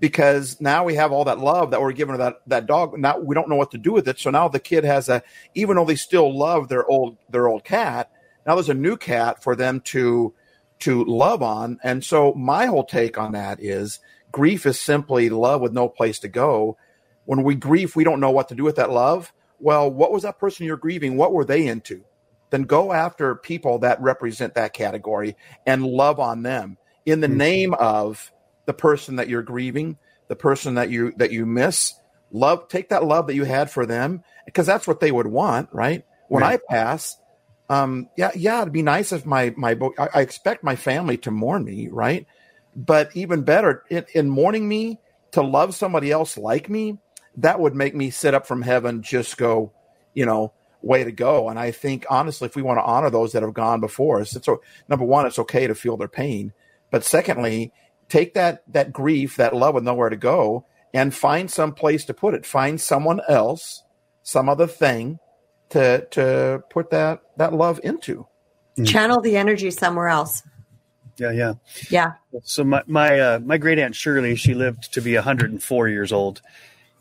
Because 0.00 0.60
now 0.60 0.84
we 0.84 0.94
have 0.94 1.12
all 1.12 1.24
that 1.24 1.38
love 1.38 1.70
that 1.70 1.80
we're 1.80 1.92
giving 1.92 2.14
to 2.14 2.18
that 2.18 2.36
that 2.46 2.66
dog. 2.66 2.98
Now 2.98 3.18
we 3.18 3.34
don't 3.34 3.48
know 3.48 3.56
what 3.56 3.72
to 3.72 3.78
do 3.78 3.92
with 3.92 4.08
it. 4.08 4.18
So 4.18 4.30
now 4.30 4.48
the 4.48 4.60
kid 4.60 4.84
has 4.84 5.08
a 5.08 5.22
even 5.54 5.76
though 5.76 5.84
they 5.84 5.96
still 5.96 6.36
love 6.36 6.68
their 6.68 6.86
old 6.86 7.16
their 7.28 7.48
old 7.48 7.64
cat, 7.64 8.10
now 8.46 8.54
there's 8.54 8.68
a 8.68 8.74
new 8.74 8.96
cat 8.96 9.42
for 9.42 9.56
them 9.56 9.80
to 9.80 10.34
to 10.80 11.04
love 11.04 11.42
on. 11.42 11.78
And 11.82 12.04
so 12.04 12.32
my 12.34 12.66
whole 12.66 12.84
take 12.84 13.18
on 13.18 13.32
that 13.32 13.60
is 13.60 14.00
grief 14.30 14.66
is 14.66 14.80
simply 14.80 15.28
love 15.28 15.60
with 15.60 15.72
no 15.72 15.88
place 15.88 16.20
to 16.20 16.28
go. 16.28 16.76
When 17.24 17.42
we 17.42 17.56
grieve, 17.56 17.96
we 17.96 18.04
don't 18.04 18.20
know 18.20 18.30
what 18.30 18.48
to 18.48 18.54
do 18.54 18.64
with 18.64 18.76
that 18.76 18.90
love. 18.90 19.32
Well, 19.58 19.90
what 19.90 20.12
was 20.12 20.22
that 20.22 20.38
person 20.38 20.66
you're 20.66 20.76
grieving? 20.76 21.16
What 21.16 21.32
were 21.32 21.44
they 21.44 21.66
into? 21.66 22.04
Then 22.50 22.62
go 22.62 22.92
after 22.92 23.34
people 23.34 23.80
that 23.80 24.00
represent 24.00 24.54
that 24.54 24.72
category 24.72 25.36
and 25.66 25.84
love 25.84 26.20
on 26.20 26.42
them 26.42 26.78
in 27.04 27.20
the 27.20 27.26
mm-hmm. 27.26 27.36
name 27.36 27.74
of 27.74 28.32
the 28.68 28.74
person 28.74 29.16
that 29.16 29.30
you're 29.30 29.42
grieving, 29.42 29.96
the 30.28 30.36
person 30.36 30.74
that 30.74 30.90
you 30.90 31.12
that 31.16 31.32
you 31.32 31.46
miss. 31.46 31.94
Love, 32.30 32.68
take 32.68 32.90
that 32.90 33.02
love 33.02 33.26
that 33.26 33.34
you 33.34 33.44
had 33.44 33.70
for 33.70 33.86
them 33.86 34.22
because 34.44 34.66
that's 34.66 34.86
what 34.86 35.00
they 35.00 35.10
would 35.10 35.26
want, 35.26 35.70
right? 35.72 36.04
When 36.28 36.42
right. 36.42 36.60
I 36.68 36.72
pass, 36.74 37.16
um, 37.70 38.10
yeah, 38.14 38.30
yeah, 38.36 38.60
it'd 38.60 38.74
be 38.74 38.82
nice 38.82 39.10
if 39.10 39.24
my 39.24 39.54
my 39.56 39.74
I, 39.98 40.08
I 40.16 40.20
expect 40.20 40.62
my 40.62 40.76
family 40.76 41.16
to 41.18 41.30
mourn 41.30 41.64
me, 41.64 41.88
right? 41.88 42.26
But 42.76 43.16
even 43.16 43.40
better, 43.40 43.84
in, 43.88 44.04
in 44.14 44.28
mourning 44.28 44.68
me, 44.68 45.00
to 45.30 45.40
love 45.40 45.74
somebody 45.74 46.12
else 46.12 46.36
like 46.36 46.68
me, 46.68 46.98
that 47.38 47.60
would 47.60 47.74
make 47.74 47.94
me 47.94 48.10
sit 48.10 48.34
up 48.34 48.46
from 48.46 48.60
heaven, 48.60 49.00
just 49.00 49.38
go, 49.38 49.72
you 50.12 50.26
know, 50.26 50.52
way 50.82 51.04
to 51.04 51.12
go. 51.12 51.48
And 51.48 51.58
I 51.58 51.70
think 51.70 52.04
honestly, 52.10 52.44
if 52.44 52.54
we 52.54 52.60
want 52.60 52.80
to 52.80 52.84
honor 52.84 53.08
those 53.08 53.32
that 53.32 53.42
have 53.42 53.54
gone 53.54 53.80
before 53.80 54.20
us, 54.20 54.36
it's 54.36 54.48
number 54.90 55.06
one, 55.06 55.24
it's 55.24 55.38
okay 55.38 55.66
to 55.66 55.74
feel 55.74 55.96
their 55.96 56.06
pain, 56.06 56.52
but 56.90 57.02
secondly, 57.02 57.72
take 58.08 58.34
that 58.34 58.62
that 58.72 58.92
grief, 58.92 59.36
that 59.36 59.54
love 59.54 59.74
with 59.74 59.84
nowhere 59.84 60.08
to 60.08 60.16
go, 60.16 60.66
and 60.92 61.14
find 61.14 61.50
some 61.50 61.72
place 61.72 62.04
to 62.06 62.14
put 62.14 62.34
it. 62.34 62.46
Find 62.46 62.80
someone 62.80 63.20
else, 63.28 63.82
some 64.22 64.48
other 64.48 64.66
thing 64.66 65.18
to 65.70 66.06
to 66.10 66.62
put 66.70 66.90
that 66.90 67.20
that 67.36 67.52
love 67.52 67.80
into. 67.82 68.26
Mm. 68.76 68.86
Channel 68.86 69.20
the 69.20 69.36
energy 69.36 69.70
somewhere 69.70 70.08
else. 70.08 70.42
Yeah, 71.18 71.32
yeah, 71.32 71.54
yeah. 71.90 72.12
So 72.44 72.64
my 72.64 72.82
my 72.86 73.18
uh, 73.18 73.38
my 73.40 73.58
great 73.58 73.78
aunt 73.78 73.94
Shirley, 73.94 74.36
she 74.36 74.54
lived 74.54 74.92
to 74.94 75.00
be 75.00 75.14
104 75.14 75.88
years 75.88 76.12
old, 76.12 76.40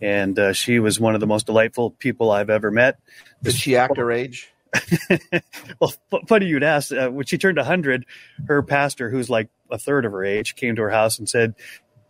and 0.02 0.38
uh, 0.40 0.54
she 0.54 0.80
was 0.80 1.00
one 1.00 1.14
of 1.14 1.22
the 1.22 1.28
most 1.28 1.46
delightful 1.46 1.92
people 1.92 2.32
I've 2.32 2.50
ever 2.50 2.72
met. 2.72 2.98
Did 3.44 3.54
she 3.54 3.76
act 3.78 3.98
her 3.98 4.12
age? 4.12 4.52
well, 5.80 5.94
funny 6.28 6.46
you'd 6.46 6.64
ask. 6.64 6.92
Uh, 6.92 7.10
when 7.10 7.26
she 7.26 7.38
turned 7.38 7.58
100, 7.58 8.06
her 8.48 8.62
pastor, 8.64 9.10
who's 9.10 9.30
like 9.30 9.50
a 9.72 9.78
third 9.78 10.06
of 10.06 10.12
her 10.12 10.24
age, 10.24 10.56
came 10.56 10.76
to 10.76 10.82
her 10.84 10.90
house 10.90 11.20
and 11.20 11.28
said, 11.30 11.56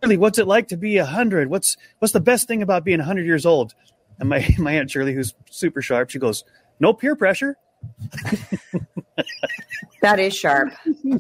"Shirley, 0.02 0.18
what's 0.18 0.40
it 0.40 0.48
like 0.48 0.68
to 0.70 0.78
be 0.78 0.98
100? 0.98 1.50
What's 1.50 1.78
what's 2.00 2.14
the 2.14 2.20
best 2.20 2.48
thing 2.48 2.62
about 2.62 2.84
being 2.84 3.00
100 3.00 3.26
years 3.26 3.46
old?" 3.46 3.74
And 4.20 4.30
my 4.30 4.48
my 4.58 4.74
aunt 4.74 4.92
Shirley, 4.92 5.14
who's 5.14 5.34
super 5.50 5.82
sharp, 5.82 6.10
she 6.10 6.20
goes, 6.20 6.44
"No 6.80 6.94
peer 6.94 7.16
pressure." 7.16 7.58
that 10.02 10.20
is 10.20 10.36
sharp. 10.36 10.74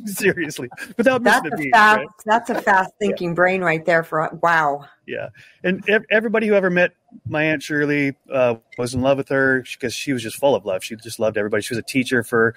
Seriously, 0.05 0.69
without 0.97 1.23
that's 1.23 1.47
a 1.47 1.55
beat, 1.55 1.71
fast. 1.71 1.97
Right? 1.97 2.07
That's 2.25 2.49
a 2.49 2.61
fast 2.61 2.91
thinking 2.99 3.29
yeah. 3.29 3.35
brain 3.35 3.61
right 3.61 3.85
there. 3.85 4.03
For 4.03 4.29
wow. 4.41 4.85
Yeah, 5.05 5.29
and 5.63 5.87
everybody 6.09 6.47
who 6.47 6.53
ever 6.53 6.69
met 6.69 6.91
my 7.25 7.43
aunt 7.43 7.63
Shirley 7.63 8.15
uh, 8.31 8.55
was 8.77 8.93
in 8.93 9.01
love 9.01 9.17
with 9.17 9.29
her 9.29 9.61
because 9.61 9.93
she 9.93 10.13
was 10.13 10.23
just 10.23 10.37
full 10.37 10.55
of 10.55 10.65
love. 10.65 10.83
She 10.83 10.95
just 10.95 11.19
loved 11.19 11.37
everybody. 11.37 11.63
She 11.63 11.73
was 11.73 11.79
a 11.79 11.83
teacher 11.83 12.23
for 12.23 12.55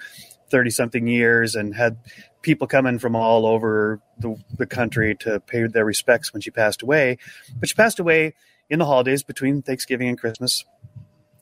thirty 0.49 0.69
something 0.69 1.07
years 1.07 1.55
and 1.55 1.73
had 1.73 1.97
people 2.41 2.67
coming 2.67 2.99
from 2.99 3.15
all 3.15 3.45
over 3.45 4.01
the, 4.17 4.35
the 4.57 4.65
country 4.65 5.15
to 5.15 5.39
pay 5.39 5.67
their 5.67 5.85
respects 5.85 6.33
when 6.33 6.41
she 6.41 6.51
passed 6.51 6.81
away. 6.81 7.17
But 7.59 7.69
she 7.69 7.75
passed 7.75 7.99
away 7.99 8.33
in 8.69 8.79
the 8.79 8.85
holidays 8.85 9.23
between 9.23 9.61
Thanksgiving 9.61 10.07
and 10.07 10.17
Christmas. 10.17 10.65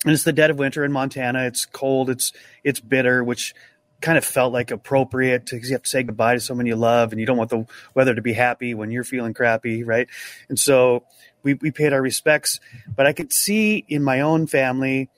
And 0.05 0.13
it's 0.13 0.23
the 0.23 0.33
dead 0.33 0.49
of 0.49 0.59
winter 0.59 0.85
in 0.85 0.91
Montana. 0.91 1.45
It's 1.45 1.65
cold. 1.65 2.09
It's 2.09 2.31
it's 2.63 2.79
bitter, 2.79 3.23
which 3.23 3.53
kind 4.01 4.17
of 4.17 4.23
felt 4.23 4.53
like 4.53 4.71
appropriate 4.71 5.45
because 5.49 5.69
you 5.69 5.75
have 5.75 5.83
to 5.83 5.89
say 5.89 6.03
goodbye 6.03 6.33
to 6.33 6.39
someone 6.39 6.65
you 6.65 6.75
love, 6.75 7.11
and 7.11 7.19
you 7.19 7.25
don't 7.25 7.37
want 7.37 7.49
the 7.49 7.65
weather 7.93 8.15
to 8.15 8.21
be 8.21 8.31
happy 8.31 8.73
when 8.73 8.91
you're 8.91 9.03
feeling 9.03 9.33
crappy, 9.33 9.83
right? 9.83 10.07
And 10.47 10.57
so 10.57 11.03
we 11.43 11.55
we 11.55 11.71
paid 11.71 11.93
our 11.93 12.01
respects. 12.01 12.59
But 12.95 13.05
I 13.05 13.13
could 13.13 13.33
see 13.33 13.85
in 13.87 14.03
my 14.03 14.21
own 14.21 14.47
family 14.47 15.09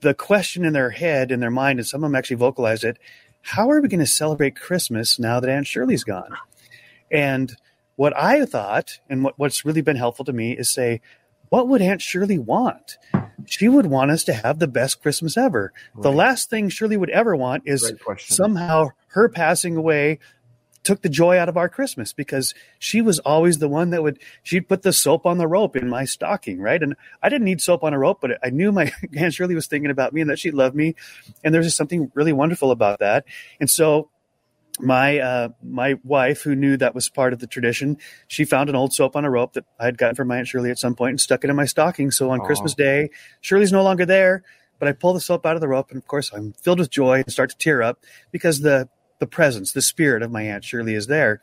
the 0.00 0.14
question 0.14 0.64
in 0.64 0.72
their 0.72 0.90
head, 0.90 1.30
in 1.30 1.40
their 1.40 1.50
mind, 1.50 1.78
and 1.78 1.86
some 1.86 2.02
of 2.02 2.10
them 2.10 2.16
actually 2.16 2.36
vocalized 2.36 2.84
it 2.84 2.98
how 3.42 3.70
are 3.70 3.80
we 3.80 3.88
going 3.88 4.00
to 4.00 4.06
celebrate 4.06 4.56
Christmas 4.56 5.18
now 5.18 5.40
that 5.40 5.50
Aunt 5.50 5.66
Shirley's 5.66 6.04
gone? 6.04 6.36
And 7.10 7.54
what 7.96 8.16
I 8.16 8.44
thought, 8.44 9.00
and 9.08 9.24
what, 9.24 9.38
what's 9.38 9.64
really 9.64 9.80
been 9.80 9.96
helpful 9.96 10.24
to 10.26 10.32
me, 10.32 10.52
is 10.52 10.72
say, 10.72 11.00
what 11.48 11.66
would 11.66 11.80
Aunt 11.80 12.02
Shirley 12.02 12.38
want? 12.38 12.98
She 13.46 13.68
would 13.68 13.86
want 13.86 14.10
us 14.10 14.24
to 14.24 14.34
have 14.34 14.58
the 14.58 14.68
best 14.68 15.00
Christmas 15.00 15.36
ever. 15.38 15.72
Right. 15.94 16.02
The 16.02 16.12
last 16.12 16.50
thing 16.50 16.68
Shirley 16.68 16.98
would 16.98 17.08
ever 17.10 17.34
want 17.34 17.62
is 17.64 17.90
somehow 18.18 18.90
her 19.08 19.30
passing 19.30 19.76
away 19.76 20.18
took 20.84 21.02
the 21.02 21.08
joy 21.08 21.38
out 21.38 21.48
of 21.48 21.56
our 21.56 21.68
Christmas 21.68 22.12
because 22.12 22.54
she 22.78 23.00
was 23.00 23.18
always 23.20 23.58
the 23.58 23.68
one 23.68 23.90
that 23.90 24.02
would 24.02 24.18
she'd 24.42 24.68
put 24.68 24.82
the 24.82 24.92
soap 24.92 25.26
on 25.26 25.38
the 25.38 25.46
rope 25.46 25.76
in 25.76 25.88
my 25.88 26.04
stocking, 26.04 26.60
right? 26.60 26.82
And 26.82 26.96
I 27.22 27.28
didn't 27.28 27.44
need 27.44 27.60
soap 27.60 27.84
on 27.84 27.94
a 27.94 27.98
rope, 27.98 28.20
but 28.20 28.38
I 28.42 28.50
knew 28.50 28.72
my 28.72 28.92
Aunt 29.16 29.34
Shirley 29.34 29.54
was 29.54 29.66
thinking 29.66 29.90
about 29.90 30.12
me 30.12 30.20
and 30.20 30.30
that 30.30 30.38
she 30.38 30.50
loved 30.50 30.74
me, 30.76 30.94
and 31.44 31.54
there's 31.54 31.66
just 31.66 31.76
something 31.76 32.10
really 32.14 32.32
wonderful 32.32 32.70
about 32.70 33.00
that. 33.00 33.24
And 33.60 33.70
so 33.70 34.10
my 34.80 35.18
uh, 35.18 35.48
my 35.62 35.96
wife, 36.04 36.42
who 36.42 36.54
knew 36.54 36.76
that 36.76 36.94
was 36.94 37.08
part 37.08 37.32
of 37.32 37.38
the 37.38 37.46
tradition, 37.46 37.98
she 38.26 38.44
found 38.44 38.68
an 38.68 38.76
old 38.76 38.92
soap 38.92 39.16
on 39.16 39.24
a 39.24 39.30
rope 39.30 39.54
that 39.54 39.64
I 39.78 39.86
had 39.86 39.98
gotten 39.98 40.14
from 40.14 40.28
my 40.28 40.38
aunt 40.38 40.48
Shirley 40.48 40.70
at 40.70 40.78
some 40.78 40.94
point 40.94 41.10
and 41.10 41.20
stuck 41.20 41.44
it 41.44 41.50
in 41.50 41.56
my 41.56 41.64
stocking. 41.64 42.10
So 42.10 42.30
on 42.30 42.40
Aww. 42.40 42.46
Christmas 42.46 42.74
Day, 42.74 43.10
Shirley's 43.40 43.72
no 43.72 43.82
longer 43.82 44.06
there, 44.06 44.42
but 44.78 44.88
I 44.88 44.92
pull 44.92 45.12
the 45.12 45.20
soap 45.20 45.46
out 45.46 45.54
of 45.54 45.60
the 45.60 45.68
rope, 45.68 45.90
and 45.90 45.98
of 45.98 46.06
course 46.06 46.32
I'm 46.32 46.52
filled 46.52 46.78
with 46.78 46.90
joy 46.90 47.20
and 47.20 47.32
start 47.32 47.50
to 47.50 47.58
tear 47.58 47.82
up 47.82 48.04
because 48.30 48.60
the 48.60 48.88
the 49.18 49.26
presence, 49.26 49.72
the 49.72 49.82
spirit 49.82 50.22
of 50.22 50.30
my 50.30 50.42
aunt 50.42 50.64
Shirley 50.64 50.94
is 50.94 51.06
there. 51.06 51.40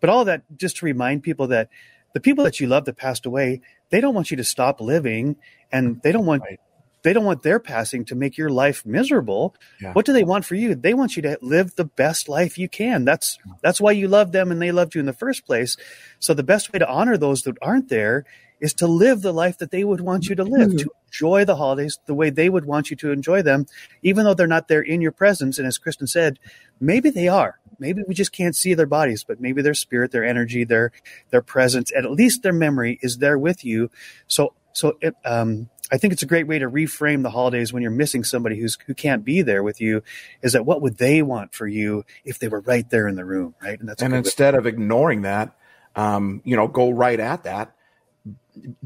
But 0.00 0.10
all 0.10 0.24
that 0.24 0.42
just 0.56 0.78
to 0.78 0.86
remind 0.86 1.22
people 1.22 1.46
that 1.48 1.68
the 2.14 2.20
people 2.20 2.44
that 2.44 2.60
you 2.60 2.66
love 2.66 2.84
that 2.84 2.96
passed 2.96 3.26
away, 3.26 3.60
they 3.90 4.00
don't 4.00 4.14
want 4.14 4.30
you 4.30 4.36
to 4.36 4.44
stop 4.44 4.80
living 4.80 5.36
and 5.70 6.00
they 6.02 6.12
don't 6.12 6.26
want 6.26 6.42
right. 6.42 6.60
they 7.02 7.12
don't 7.12 7.24
want 7.24 7.42
their 7.42 7.58
passing 7.58 8.04
to 8.06 8.14
make 8.14 8.36
your 8.36 8.50
life 8.50 8.84
miserable. 8.84 9.54
Yeah. 9.80 9.92
What 9.92 10.04
do 10.04 10.12
they 10.12 10.24
want 10.24 10.44
for 10.44 10.54
you? 10.54 10.74
They 10.74 10.94
want 10.94 11.16
you 11.16 11.22
to 11.22 11.38
live 11.40 11.76
the 11.76 11.84
best 11.84 12.28
life 12.28 12.58
you 12.58 12.68
can. 12.68 13.04
That's 13.04 13.38
that's 13.62 13.80
why 13.80 13.92
you 13.92 14.08
love 14.08 14.32
them 14.32 14.50
and 14.50 14.60
they 14.60 14.72
loved 14.72 14.94
you 14.94 15.00
in 15.00 15.06
the 15.06 15.12
first 15.12 15.46
place. 15.46 15.76
So 16.18 16.34
the 16.34 16.42
best 16.42 16.72
way 16.72 16.78
to 16.78 16.88
honor 16.88 17.16
those 17.16 17.42
that 17.42 17.56
aren't 17.62 17.88
there 17.88 18.24
is 18.60 18.74
to 18.74 18.86
live 18.86 19.22
the 19.22 19.32
life 19.32 19.58
that 19.58 19.70
they 19.70 19.84
would 19.84 20.00
want 20.00 20.28
you 20.28 20.36
to 20.36 20.44
live, 20.44 20.76
to 20.76 20.90
enjoy 21.12 21.44
the 21.44 21.56
holidays 21.56 21.98
the 22.06 22.14
way 22.14 22.30
they 22.30 22.48
would 22.48 22.64
want 22.64 22.90
you 22.90 22.96
to 22.96 23.12
enjoy 23.12 23.42
them, 23.42 23.66
even 24.02 24.24
though 24.24 24.34
they're 24.34 24.46
not 24.46 24.68
there 24.68 24.80
in 24.80 25.00
your 25.00 25.12
presence. 25.12 25.58
And 25.58 25.66
as 25.66 25.78
Kristen 25.78 26.06
said, 26.06 26.38
maybe 26.80 27.10
they 27.10 27.28
are. 27.28 27.58
Maybe 27.78 28.02
we 28.06 28.14
just 28.14 28.32
can't 28.32 28.56
see 28.56 28.74
their 28.74 28.86
bodies, 28.86 29.24
but 29.24 29.40
maybe 29.40 29.60
their 29.60 29.74
spirit, 29.74 30.12
their 30.12 30.24
energy, 30.24 30.64
their 30.64 30.92
their 31.30 31.42
presence, 31.42 31.90
and 31.90 32.06
at 32.06 32.12
least 32.12 32.42
their 32.42 32.52
memory 32.52 32.98
is 33.02 33.18
there 33.18 33.38
with 33.38 33.64
you. 33.64 33.90
So 34.26 34.54
so 34.72 34.96
it, 35.00 35.14
um, 35.24 35.68
I 35.90 35.98
think 35.98 36.12
it's 36.12 36.22
a 36.22 36.26
great 36.26 36.46
way 36.46 36.58
to 36.58 36.70
reframe 36.70 37.22
the 37.22 37.30
holidays 37.30 37.72
when 37.72 37.82
you're 37.82 37.90
missing 37.90 38.24
somebody 38.24 38.58
who's 38.58 38.78
who 38.86 38.94
can't 38.94 39.24
be 39.24 39.42
there 39.42 39.62
with 39.62 39.80
you. 39.80 40.02
Is 40.42 40.52
that 40.52 40.64
what 40.64 40.80
would 40.80 40.98
they 40.98 41.22
want 41.22 41.54
for 41.54 41.66
you 41.66 42.04
if 42.24 42.38
they 42.38 42.48
were 42.48 42.60
right 42.60 42.88
there 42.88 43.08
in 43.08 43.16
the 43.16 43.24
room, 43.24 43.54
right? 43.60 43.78
And 43.78 43.88
that's 43.88 44.02
and 44.02 44.14
instead 44.14 44.54
way. 44.54 44.58
of 44.58 44.66
ignoring 44.66 45.22
that, 45.22 45.54
um, 45.96 46.40
you 46.44 46.56
know, 46.56 46.68
go 46.68 46.90
right 46.90 47.18
at 47.18 47.44
that 47.44 47.74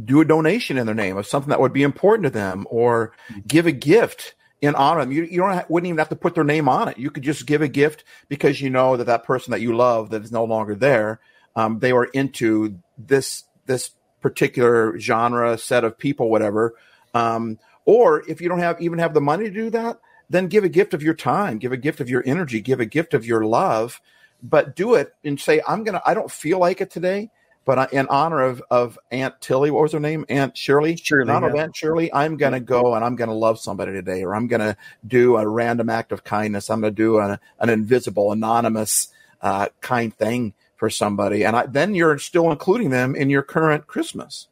do 0.03 0.21
a 0.21 0.25
donation 0.25 0.79
in 0.79 0.87
their 0.87 0.95
name 0.95 1.17
of 1.17 1.27
something 1.27 1.51
that 1.51 1.61
would 1.61 1.73
be 1.73 1.83
important 1.83 2.25
to 2.25 2.31
them 2.31 2.67
or 2.71 3.13
give 3.47 3.67
a 3.67 3.73
gift 3.73 4.35
in 4.61 4.75
honor 4.75 5.01
of 5.01 5.09
them. 5.09 5.17
You, 5.17 5.25
you 5.25 5.39
don't 5.39 5.53
have, 5.53 5.69
wouldn't 5.69 5.89
even 5.89 5.99
have 5.99 6.09
to 6.11 6.17
put 6.17 6.35
their 6.35 6.45
name 6.45 6.69
on 6.69 6.89
it. 6.89 6.99
You 6.99 7.11
could 7.11 7.23
just 7.23 7.47
give 7.47 7.63
a 7.63 7.69
gift 7.69 8.05
because 8.29 8.61
you 8.61 8.71
know 8.71 8.97
that 8.97 9.05
that 9.05 9.25
person 9.25 9.51
that 9.51 9.61
you 9.61 9.77
love 9.77 10.11
that 10.11 10.25
is 10.25 10.33
no 10.33 10.45
longer 10.45 10.75
there, 10.75 11.21
um, 11.55 11.79
they 11.79 11.93
were 11.93 12.05
into 12.05 12.79
this 12.99 13.45
this 13.67 13.91
particular 14.21 14.99
genre 14.99 15.59
set 15.59 15.85
of 15.85 15.99
people, 15.99 16.31
whatever. 16.31 16.75
Um, 17.15 17.59
or 17.85 18.29
if 18.29 18.41
you 18.41 18.49
don't 18.49 18.59
have 18.59 18.81
even 18.81 18.99
have 18.99 19.15
the 19.15 19.21
money 19.21 19.45
to 19.45 19.51
do 19.51 19.71
that, 19.71 20.01
then 20.29 20.49
give 20.49 20.65
a 20.65 20.69
gift 20.69 20.95
of 20.95 21.03
your 21.03 21.15
time, 21.15 21.59
give 21.59 21.73
a 21.73 21.77
gift 21.77 22.01
of 22.01 22.11
your 22.11 22.23
energy, 22.27 22.61
give 22.61 22.81
a 22.81 22.87
gift 22.87 23.15
of 23.15 23.25
your 23.25 23.45
love, 23.45 24.01
but 24.43 24.77
do 24.77 24.95
it 24.95 25.15
and 25.25 25.41
say, 25.41 25.61
I'm 25.67 25.85
gonna. 25.85 26.03
I 26.05 26.15
don't 26.15 26.31
feel 26.31 26.59
like 26.59 26.81
it 26.81 26.91
today 26.91 27.31
but 27.67 27.93
in 27.93 28.07
honor 28.07 28.41
of, 28.43 28.63
of 28.71 28.99
Aunt 29.11 29.41
Tilly, 29.41 29.73
what 29.73 29.83
was 29.83 29.93
her 29.93 30.01
name? 30.01 30.25
Aunt 30.29 30.57
Shirley? 30.57 30.97
Shirley. 30.97 31.23
In 31.23 31.31
honor 31.31 31.49
yeah. 31.49 31.53
of 31.53 31.59
Aunt 31.59 31.77
Shirley, 31.77 32.13
I'm 32.15 32.37
going 32.37 32.53
to 32.53 32.61
go 32.61 32.95
and 32.95 33.05
I'm 33.05 33.17
going 33.17 33.29
to 33.29 33.35
love 33.35 33.59
somebody 33.59 33.93
today, 33.93 34.23
or 34.23 34.37
I'm 34.37 34.47
going 34.47 34.61
to 34.61 34.77
do 35.07 35.37
a 35.37 35.47
random 35.47 35.91
act 35.91 36.13
of 36.13 36.23
kindness. 36.23 36.71
I'm 36.71 36.81
going 36.81 36.95
to 36.95 36.97
do 36.97 37.19
an, 37.19 37.39
an 37.59 37.69
invisible, 37.69 38.31
anonymous, 38.31 39.09
uh, 39.43 39.67
kind 39.81 40.17
thing 40.17 40.55
for 40.77 40.89
somebody. 40.89 41.45
And 41.45 41.57
I, 41.57 41.67
then 41.67 41.95
you're 41.95 42.19
still 42.19 42.51
including 42.53 42.91
them 42.91 43.17
in 43.17 43.31
your 43.31 43.43
current 43.43 43.89
Christmas. 43.89 44.47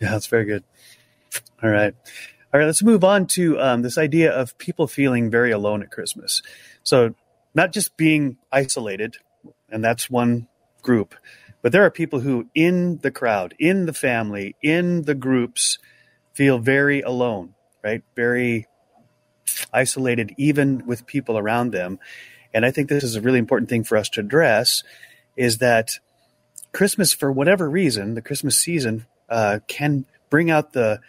Yeah, 0.00 0.10
that's 0.10 0.26
very 0.26 0.44
good. 0.44 0.62
All 1.62 1.70
right. 1.70 1.94
All 2.52 2.60
right, 2.60 2.66
let's 2.66 2.82
move 2.82 3.04
on 3.04 3.26
to 3.28 3.58
um, 3.60 3.82
this 3.82 3.98
idea 3.98 4.30
of 4.32 4.56
people 4.58 4.86
feeling 4.86 5.30
very 5.30 5.50
alone 5.50 5.82
at 5.82 5.90
Christmas. 5.90 6.42
So, 6.82 7.14
not 7.54 7.72
just 7.72 7.96
being 7.96 8.38
isolated, 8.50 9.16
and 9.68 9.84
that's 9.84 10.08
one 10.08 10.48
group, 10.80 11.14
but 11.68 11.72
there 11.72 11.84
are 11.84 11.90
people 11.90 12.20
who, 12.20 12.46
in 12.54 12.96
the 13.02 13.10
crowd, 13.10 13.54
in 13.58 13.84
the 13.84 13.92
family, 13.92 14.56
in 14.62 15.02
the 15.02 15.14
groups, 15.14 15.76
feel 16.32 16.58
very 16.58 17.02
alone, 17.02 17.54
right? 17.84 18.02
Very 18.16 18.66
isolated, 19.70 20.34
even 20.38 20.86
with 20.86 21.04
people 21.04 21.36
around 21.36 21.72
them. 21.72 21.98
And 22.54 22.64
I 22.64 22.70
think 22.70 22.88
this 22.88 23.04
is 23.04 23.16
a 23.16 23.20
really 23.20 23.38
important 23.38 23.68
thing 23.68 23.84
for 23.84 23.98
us 23.98 24.08
to 24.08 24.20
address 24.20 24.82
is 25.36 25.58
that 25.58 25.98
Christmas, 26.72 27.12
for 27.12 27.30
whatever 27.30 27.68
reason, 27.68 28.14
the 28.14 28.22
Christmas 28.22 28.58
season 28.58 29.04
uh, 29.28 29.58
can 29.68 30.06
bring 30.30 30.50
out 30.50 30.72
the 30.72 31.00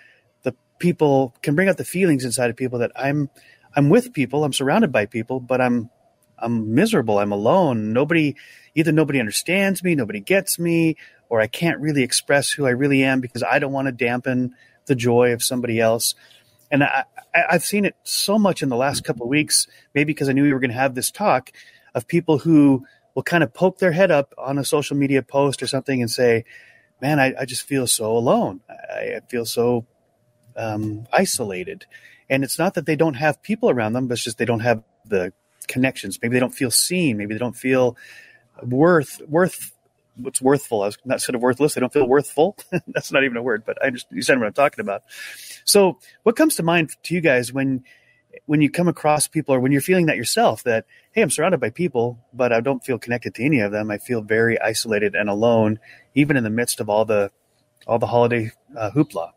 the 0.44 0.54
people 0.78 1.34
can 1.42 1.56
bring 1.56 1.70
out 1.70 1.78
the 1.78 1.86
feelings 1.86 2.26
inside 2.26 2.50
of 2.50 2.58
people 2.58 2.80
that 2.80 2.92
I'm 2.98 3.30
I'm 3.78 3.88
with 3.88 4.12
people, 4.12 4.44
I'm 4.44 4.52
surrounded 4.52 4.92
by 4.92 5.06
people, 5.06 5.40
but 5.40 5.62
I'm 5.62 5.90
I'm 6.42 6.74
miserable. 6.76 7.20
I'm 7.20 7.32
alone. 7.32 7.94
Nobody, 7.94 8.36
either 8.76 8.92
nobody 8.92 9.20
understands 9.20 9.84
me, 9.84 9.96
nobody 9.96 10.20
gets 10.20 10.60
me, 10.60 10.96
or 11.30 11.42
I 11.42 11.48
can't 11.48 11.80
really 11.80 12.04
express 12.04 12.52
who 12.52 12.66
I 12.66 12.72
really 12.72 13.04
am 13.04 13.22
because 13.22 13.44
I 13.44 13.60
don't 13.60 13.72
want 13.72 13.88
to 13.88 13.92
dampen 13.92 14.56
the 14.86 14.96
joy 14.96 15.34
of 15.34 15.44
somebody 15.44 15.80
else. 15.80 16.16
And 16.72 16.84
I, 16.84 17.06
have 17.34 17.64
seen 17.64 17.86
it 17.86 17.96
so 18.04 18.38
much 18.38 18.62
in 18.62 18.70
the 18.70 18.76
last 18.76 19.04
couple 19.04 19.24
of 19.24 19.30
weeks, 19.30 19.68
maybe 19.94 20.14
because 20.14 20.30
I 20.30 20.34
knew 20.34 20.44
we 20.44 20.54
were 20.54 20.60
going 20.60 20.72
to 20.72 20.78
have 20.78 20.96
this 20.96 21.12
talk 21.12 21.52
of 21.96 22.08
people 22.08 22.40
who 22.40 22.86
will 23.16 23.24
kind 23.24 23.44
of 23.44 23.54
poke 23.54 23.80
their 23.80 23.92
head 23.92 24.12
up 24.12 24.34
on 24.38 24.58
a 24.58 24.66
social 24.66 24.96
media 24.96 25.22
post 25.22 25.64
or 25.64 25.68
something 25.68 26.02
and 26.02 26.12
say, 26.12 26.46
man, 27.02 27.20
I, 27.20 27.34
I 27.40 27.46
just 27.46 27.64
feel 27.64 27.88
so 27.88 28.16
alone. 28.16 28.62
I, 28.70 29.16
I 29.16 29.20
feel 29.28 29.46
so 29.46 29.86
um, 30.56 31.08
isolated. 31.12 31.86
And 32.30 32.44
it's 32.44 32.60
not 32.60 32.76
that 32.76 32.86
they 32.86 32.96
don't 32.96 33.16
have 33.16 33.42
people 33.42 33.70
around 33.70 33.94
them, 33.94 34.08
but 34.08 34.14
it's 34.14 34.24
just 34.24 34.38
they 34.38 34.46
don't 34.46 34.60
have 34.60 34.84
the 35.06 35.34
connections. 35.68 36.20
Maybe 36.22 36.34
they 36.34 36.40
don't 36.40 36.54
feel 36.54 36.72
seen. 36.72 37.18
Maybe 37.18 37.34
they 37.34 37.40
don't 37.40 37.56
feel 37.56 37.98
worth 38.64 39.22
worth 39.28 39.72
what's 40.22 40.42
worthful. 40.42 40.84
I 40.84 40.88
was 40.88 40.98
not 41.06 41.22
sort 41.22 41.36
of 41.36 41.42
worthless. 41.42 41.78
I 41.78 41.80
don't 41.80 41.94
feel 41.94 42.08
worthful. 42.08 42.58
That's 42.88 43.12
not 43.12 43.24
even 43.24 43.38
a 43.38 43.42
word, 43.42 43.64
but 43.66 43.78
I 43.82 43.88
understand, 43.88 44.12
you 44.12 44.18
understand 44.18 44.42
what 44.42 44.48
I'm 44.48 44.54
talking 44.54 44.82
about. 44.82 45.04
So, 45.66 46.00
what 46.24 46.36
comes 46.36 46.56
to 46.58 46.64
mind 46.64 46.92
to 47.04 47.16
you 47.16 47.22
guys 47.22 47.52
when 47.54 47.84
when 48.46 48.62
you 48.62 48.70
come 48.70 48.88
across 48.88 49.28
people, 49.28 49.56
or 49.56 49.60
when 49.60 49.72
you're 49.72 49.82
feeling 49.82 50.08
that 50.08 50.18
yourself? 50.18 50.64
That 50.64 50.86
hey, 51.12 51.22
I'm 51.22 51.30
surrounded 51.30 51.60
by 51.60 51.70
people, 51.70 52.20
but 52.34 52.52
I 52.52 52.62
don't 52.62 52.84
feel 52.84 53.00
connected 53.00 53.36
to 53.36 53.44
any 53.44 53.60
of 53.60 53.72
them. 53.72 53.92
I 53.92 53.98
feel 53.98 54.22
very 54.22 54.60
isolated 54.60 55.16
and 55.16 55.30
alone, 55.30 55.80
even 56.16 56.38
in 56.38 56.44
the 56.44 56.50
midst 56.50 56.80
of 56.80 56.90
all 56.90 57.06
the 57.06 57.32
all 57.88 58.00
the 58.00 58.08
holiday 58.08 58.52
uh, 58.78 58.92
hoopla. 58.92 59.32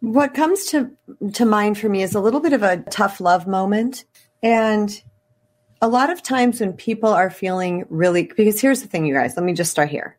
What 0.00 0.34
comes 0.34 0.66
to 0.66 0.90
to 1.34 1.44
mind 1.44 1.78
for 1.78 1.88
me 1.88 2.02
is 2.02 2.14
a 2.14 2.20
little 2.20 2.40
bit 2.40 2.52
of 2.52 2.62
a 2.62 2.78
tough 2.78 3.20
love 3.20 3.46
moment, 3.46 4.04
and 4.42 5.02
a 5.82 5.88
lot 5.88 6.10
of 6.10 6.22
times 6.22 6.60
when 6.60 6.74
people 6.74 7.10
are 7.10 7.30
feeling 7.30 7.84
really, 7.88 8.24
because 8.24 8.60
here's 8.60 8.82
the 8.82 8.88
thing, 8.88 9.06
you 9.06 9.14
guys, 9.14 9.34
let 9.36 9.44
me 9.44 9.54
just 9.54 9.70
start 9.70 9.88
here. 9.88 10.16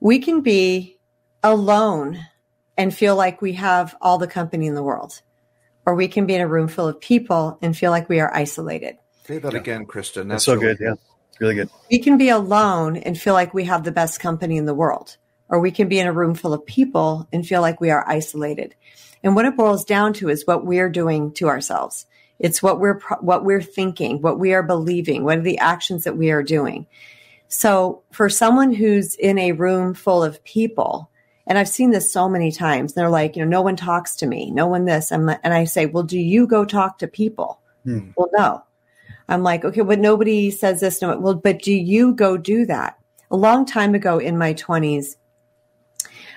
We 0.00 0.18
can 0.18 0.40
be 0.40 0.98
alone 1.42 2.18
and 2.76 2.94
feel 2.94 3.16
like 3.16 3.42
we 3.42 3.54
have 3.54 3.96
all 4.00 4.18
the 4.18 4.26
company 4.26 4.66
in 4.66 4.74
the 4.74 4.82
world, 4.82 5.22
or 5.86 5.94
we 5.94 6.08
can 6.08 6.26
be 6.26 6.34
in 6.34 6.40
a 6.40 6.48
room 6.48 6.68
full 6.68 6.88
of 6.88 7.00
people 7.00 7.58
and 7.62 7.76
feel 7.76 7.90
like 7.90 8.08
we 8.08 8.20
are 8.20 8.34
isolated. 8.34 8.96
Say 9.24 9.38
that 9.38 9.52
yeah. 9.52 9.58
again, 9.58 9.86
Kristen. 9.86 10.28
That's, 10.28 10.44
That's 10.46 10.58
so 10.58 10.62
really 10.62 10.76
good. 10.76 10.84
Yeah. 10.84 10.94
It's 11.30 11.40
really 11.40 11.54
good. 11.54 11.70
We 11.90 11.98
can 11.98 12.18
be 12.18 12.28
alone 12.28 12.96
and 12.96 13.18
feel 13.18 13.34
like 13.34 13.54
we 13.54 13.64
have 13.64 13.84
the 13.84 13.92
best 13.92 14.20
company 14.20 14.56
in 14.56 14.66
the 14.66 14.74
world, 14.74 15.16
or 15.48 15.60
we 15.60 15.70
can 15.70 15.88
be 15.88 15.98
in 15.98 16.06
a 16.06 16.12
room 16.12 16.34
full 16.34 16.52
of 16.52 16.64
people 16.66 17.28
and 17.32 17.46
feel 17.46 17.60
like 17.60 17.80
we 17.80 17.90
are 17.90 18.04
isolated. 18.06 18.74
And 19.22 19.34
what 19.34 19.44
it 19.44 19.56
boils 19.56 19.84
down 19.84 20.14
to 20.14 20.28
is 20.28 20.46
what 20.46 20.64
we're 20.64 20.88
doing 20.88 21.32
to 21.34 21.48
ourselves 21.48 22.06
It's 22.40 22.62
what 22.62 22.80
we're 22.80 22.98
what 23.20 23.44
we're 23.44 23.62
thinking, 23.62 24.20
what 24.22 24.38
we 24.38 24.54
are 24.54 24.62
believing, 24.62 25.24
what 25.24 25.38
are 25.38 25.42
the 25.42 25.58
actions 25.58 26.04
that 26.04 26.16
we 26.16 26.30
are 26.30 26.42
doing. 26.42 26.86
So 27.48 28.02
for 28.10 28.28
someone 28.28 28.72
who's 28.72 29.14
in 29.14 29.38
a 29.38 29.52
room 29.52 29.92
full 29.92 30.22
of 30.22 30.42
people, 30.44 31.10
and 31.46 31.58
I've 31.58 31.68
seen 31.68 31.90
this 31.90 32.10
so 32.10 32.28
many 32.28 32.50
times, 32.50 32.94
they're 32.94 33.10
like, 33.10 33.36
you 33.36 33.44
know, 33.44 33.48
no 33.48 33.60
one 33.60 33.76
talks 33.76 34.16
to 34.16 34.26
me, 34.26 34.50
no 34.50 34.66
one 34.66 34.84
this, 34.84 35.10
I'm, 35.10 35.28
and 35.28 35.52
I 35.52 35.64
say, 35.64 35.86
well, 35.86 36.04
do 36.04 36.18
you 36.18 36.46
go 36.46 36.64
talk 36.64 36.98
to 36.98 37.08
people? 37.08 37.60
Hmm. 37.84 38.10
Well, 38.16 38.30
no. 38.32 38.64
I'm 39.28 39.42
like, 39.42 39.64
okay, 39.64 39.82
but 39.82 39.98
nobody 39.98 40.50
says 40.50 40.80
this. 40.80 41.02
No, 41.02 41.16
well, 41.18 41.34
but 41.34 41.62
do 41.62 41.72
you 41.72 42.14
go 42.14 42.36
do 42.36 42.66
that? 42.66 42.98
A 43.30 43.36
long 43.36 43.64
time 43.64 43.94
ago 43.94 44.18
in 44.18 44.38
my 44.38 44.54
20s, 44.54 45.16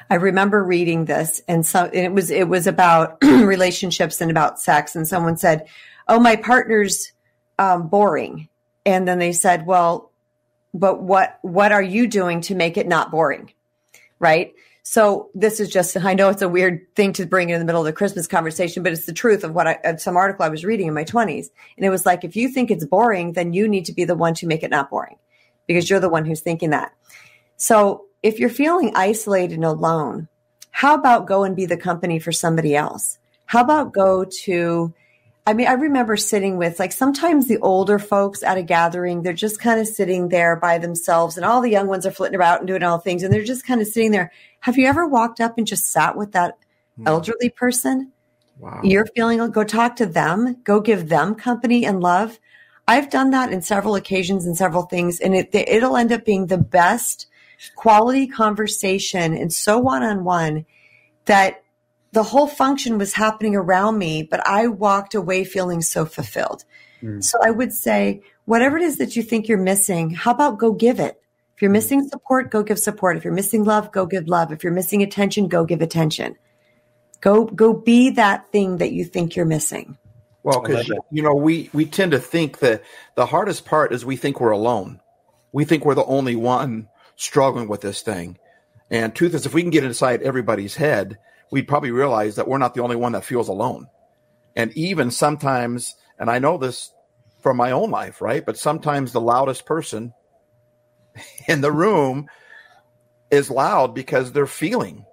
I 0.10 0.16
remember 0.16 0.63
reading 0.63 1.06
this, 1.06 1.42
and 1.48 1.66
so 1.66 1.86
and 1.86 2.06
it 2.06 2.13
was 2.13 2.30
it 2.30 2.48
was 2.48 2.68
about 2.68 3.18
relationships 3.24 4.22
and 4.22 4.30
about 4.30 4.60
sex. 4.60 4.96
And 4.96 5.08
someone 5.08 5.38
said, 5.38 5.68
"Oh, 6.08 6.20
my 6.20 6.36
partner's 6.36 7.12
um, 7.60 7.88
boring," 7.88 8.50
and 8.86 9.08
then 9.08 9.20
they 9.20 9.32
said, 9.32 9.66
"Well, 9.66 10.12
but 10.74 11.02
what 11.02 11.39
what 11.42 11.72
are 11.72 11.82
you 11.82 12.08
doing 12.08 12.42
to 12.42 12.56
make 12.56 12.78
it 12.78 12.88
not 12.88 13.12
boring?" 13.12 13.52
Right. 14.20 14.54
So 14.86 15.30
this 15.34 15.62
is 15.62 15.70
just, 15.70 15.96
I 15.96 16.13
know 16.13 16.28
it's 16.28 16.42
a 16.42 16.50
weird 16.50 16.94
thing 16.94 17.13
to 17.13 17.26
bring 17.26 17.50
in 17.50 17.58
the 17.58 17.66
middle 17.66 17.80
of 17.80 17.86
the 17.86 17.94
Christmas 17.94 18.28
conversation, 18.28 18.84
but 18.84 18.92
it's 18.92 19.06
the 19.06 19.13
truth 19.13 19.46
of 19.46 19.56
what 19.56 19.66
I, 19.66 19.96
some 19.96 20.18
article 20.18 20.44
I 20.44 20.50
was 20.50 20.66
reading 20.66 20.88
in 20.88 20.94
my 20.94 21.06
twenties. 21.06 21.50
And 21.78 21.86
it 21.86 21.89
was 21.89 22.06
like, 22.06 22.26
if 22.26 22.36
you 22.36 22.50
think 22.50 22.70
it's 22.70 22.86
boring, 22.86 23.32
then 23.32 23.54
you 23.54 23.70
need 23.70 23.86
to 23.86 23.94
be 23.94 24.04
the 24.04 24.16
one 24.16 24.34
to 24.36 24.48
make 24.48 24.62
it 24.62 24.72
not 24.72 24.89
boring 24.89 25.16
because 25.68 25.89
you're 25.89 26.02
the 26.02 26.10
one 26.10 26.26
who's 26.26 26.42
thinking 26.42 26.72
that. 26.72 26.94
So 27.56 28.08
if 28.22 28.39
you're 28.39 28.50
feeling 28.50 28.92
isolated 28.94 29.56
and 29.56 29.63
alone, 29.63 30.28
how 30.72 30.96
about 30.96 31.28
go 31.28 31.46
and 31.46 31.56
be 31.56 31.66
the 31.66 31.78
company 31.78 32.20
for 32.20 32.34
somebody 32.34 32.76
else? 32.76 33.20
How 33.46 33.62
about 33.62 33.94
go 33.94 34.26
to 34.44 34.94
I 35.46 35.54
mean, 35.54 35.68
I 35.68 35.74
remember 35.74 36.16
sitting 36.16 36.58
with 36.58 36.80
like 36.80 36.94
sometimes 36.94 37.48
the 37.48 37.58
older 37.58 38.00
folks 38.00 38.44
at 38.44 38.58
a 38.58 38.64
gathering, 38.64 39.24
they're 39.24 39.34
just 39.34 39.60
kind 39.60 39.80
of 39.80 39.88
sitting 39.88 40.30
there 40.30 40.56
by 40.56 40.78
themselves 40.78 41.36
and 41.36 41.46
all 41.46 41.60
the 41.60 41.70
young 41.70 41.88
ones 41.88 42.06
are 42.06 42.12
flitting 42.12 42.36
about 42.36 42.60
and 42.60 42.68
doing 42.68 42.84
all 42.84 42.98
things 42.98 43.24
and 43.24 43.34
they're 43.34 43.44
just 43.44 43.66
kind 43.66 43.82
of 43.82 43.88
sitting 43.88 44.12
there. 44.12 44.32
Have 44.62 44.78
you 44.78 44.88
ever 44.88 45.06
walked 45.06 45.42
up 45.42 45.58
and 45.58 45.68
just 45.68 45.92
sat 45.92 46.16
with 46.16 46.32
that 46.32 46.58
elderly 47.06 47.50
person? 47.50 48.14
Wow. 48.58 48.80
You're 48.84 49.06
feeling, 49.08 49.46
go 49.52 49.66
talk 49.66 49.98
to 49.98 50.06
them, 50.06 50.62
go 50.64 50.80
give 50.80 51.10
them 51.10 51.36
company 51.36 51.86
and 51.86 52.00
love. 52.00 52.40
I've 52.88 53.10
done 53.10 53.32
that 53.32 53.52
in 53.52 53.62
several 53.62 53.96
occasions 53.96 54.46
and 54.46 54.56
several 54.56 54.84
things 54.84 55.20
and 55.20 55.36
it, 55.36 55.50
it'll 55.54 55.98
end 55.98 56.14
up 56.14 56.24
being 56.24 56.48
the 56.48 56.58
best 56.58 57.28
quality 57.76 58.28
conversation 58.28 59.34
and 59.34 59.52
so 59.52 59.78
one 59.78 60.04
on 60.04 60.24
one 60.24 60.66
that 61.26 61.62
the 62.13 62.23
whole 62.23 62.47
function 62.47 62.99
was 62.99 63.13
happening 63.13 63.56
around 63.56 63.97
me, 63.97 64.21
but 64.21 64.47
I 64.47 64.67
walked 64.67 65.15
away 65.15 65.43
feeling 65.43 65.82
so 65.82 66.06
fulfilled. 66.06 66.63
Mm. 67.02 67.23
So 67.23 67.39
I 67.43 67.49
would 67.49 67.73
say, 67.73 68.21
whatever 68.45 68.78
it 68.78 68.84
is 68.84 68.99
that 68.99 69.15
you 69.15 69.23
think 69.23 69.47
you're 69.47 69.58
missing, 69.58 70.12
how 70.12 70.32
about 70.32 70.60
go 70.60 70.73
give 70.73 70.99
it? 70.99 71.19
If 71.56 71.62
you're 71.62 71.71
missing 71.71 72.08
support, 72.08 72.52
go 72.52 72.62
give 72.62 72.78
support. 72.78 73.17
If 73.17 73.23
you're 73.23 73.34
missing 73.34 73.63
love, 73.63 73.91
go 73.91 74.06
give 74.06 74.28
love. 74.28 74.52
If 74.52 74.63
you're 74.63 74.73
missing 74.73 75.02
attention, 75.02 75.47
go 75.47 75.65
give 75.65 75.82
attention. 75.82 76.36
Go, 77.19 77.45
go 77.45 77.73
be 77.73 78.12
that 78.12 78.52
thing 78.52 78.78
that 78.78 78.91
you 78.91 79.06
think 79.06 79.36
you're 79.36 79.45
missing. 79.45 79.97
Well, 80.43 80.62
because 80.62 80.91
you 81.10 81.23
know, 81.23 81.34
we 81.34 81.69
we 81.73 81.86
tend 81.86 82.12
to 82.12 82.19
think 82.19 82.60
that 82.60 82.84
the 83.15 83.26
hardest 83.26 83.65
part 83.65 83.93
is 83.93 84.06
we 84.06 84.17
think 84.17 84.39
we're 84.39 84.52
alone. 84.52 84.99
We 85.52 85.63
think 85.63 85.86
we're 85.86 85.95
the 85.95 86.04
only 86.06 86.36
one 86.36 86.89
struggling 87.15 87.69
with 87.69 87.82
this 87.82 88.02
thing. 88.02 88.38
And 88.91 89.15
truth 89.15 89.34
is, 89.34 89.45
if 89.45 89.54
we 89.54 89.62
can 89.62 89.71
get 89.71 89.86
inside 89.86 90.21
everybody's 90.21 90.76
head, 90.76 91.17
we'd 91.54 91.68
probably 91.68 91.92
realize 91.92 92.38
that 92.38 92.48
we're 92.48 92.58
not 92.58 92.74
the 92.74 92.82
only 92.82 92.96
one 92.96 93.12
that 93.12 93.24
feels 93.24 93.48
alone. 93.48 93.88
And 94.56 94.76
even 94.76 95.12
sometimes, 95.12 95.96
and 96.18 96.28
I 96.28 96.39
know 96.39 96.58
this 96.58 96.92
from 97.42 97.58
my 97.58 97.70
own 97.70 97.92
life, 97.92 98.22
right? 98.22 98.44
But 98.44 98.58
sometimes 98.58 99.12
the 99.12 99.22
loudest 99.22 99.68
person 99.68 100.13
in 101.48 101.62
the 101.62 101.72
room 101.72 102.28
is 103.30 103.52
loud 103.52 103.94
because 103.94 104.32
they're 104.32 104.48
feeling 104.48 105.06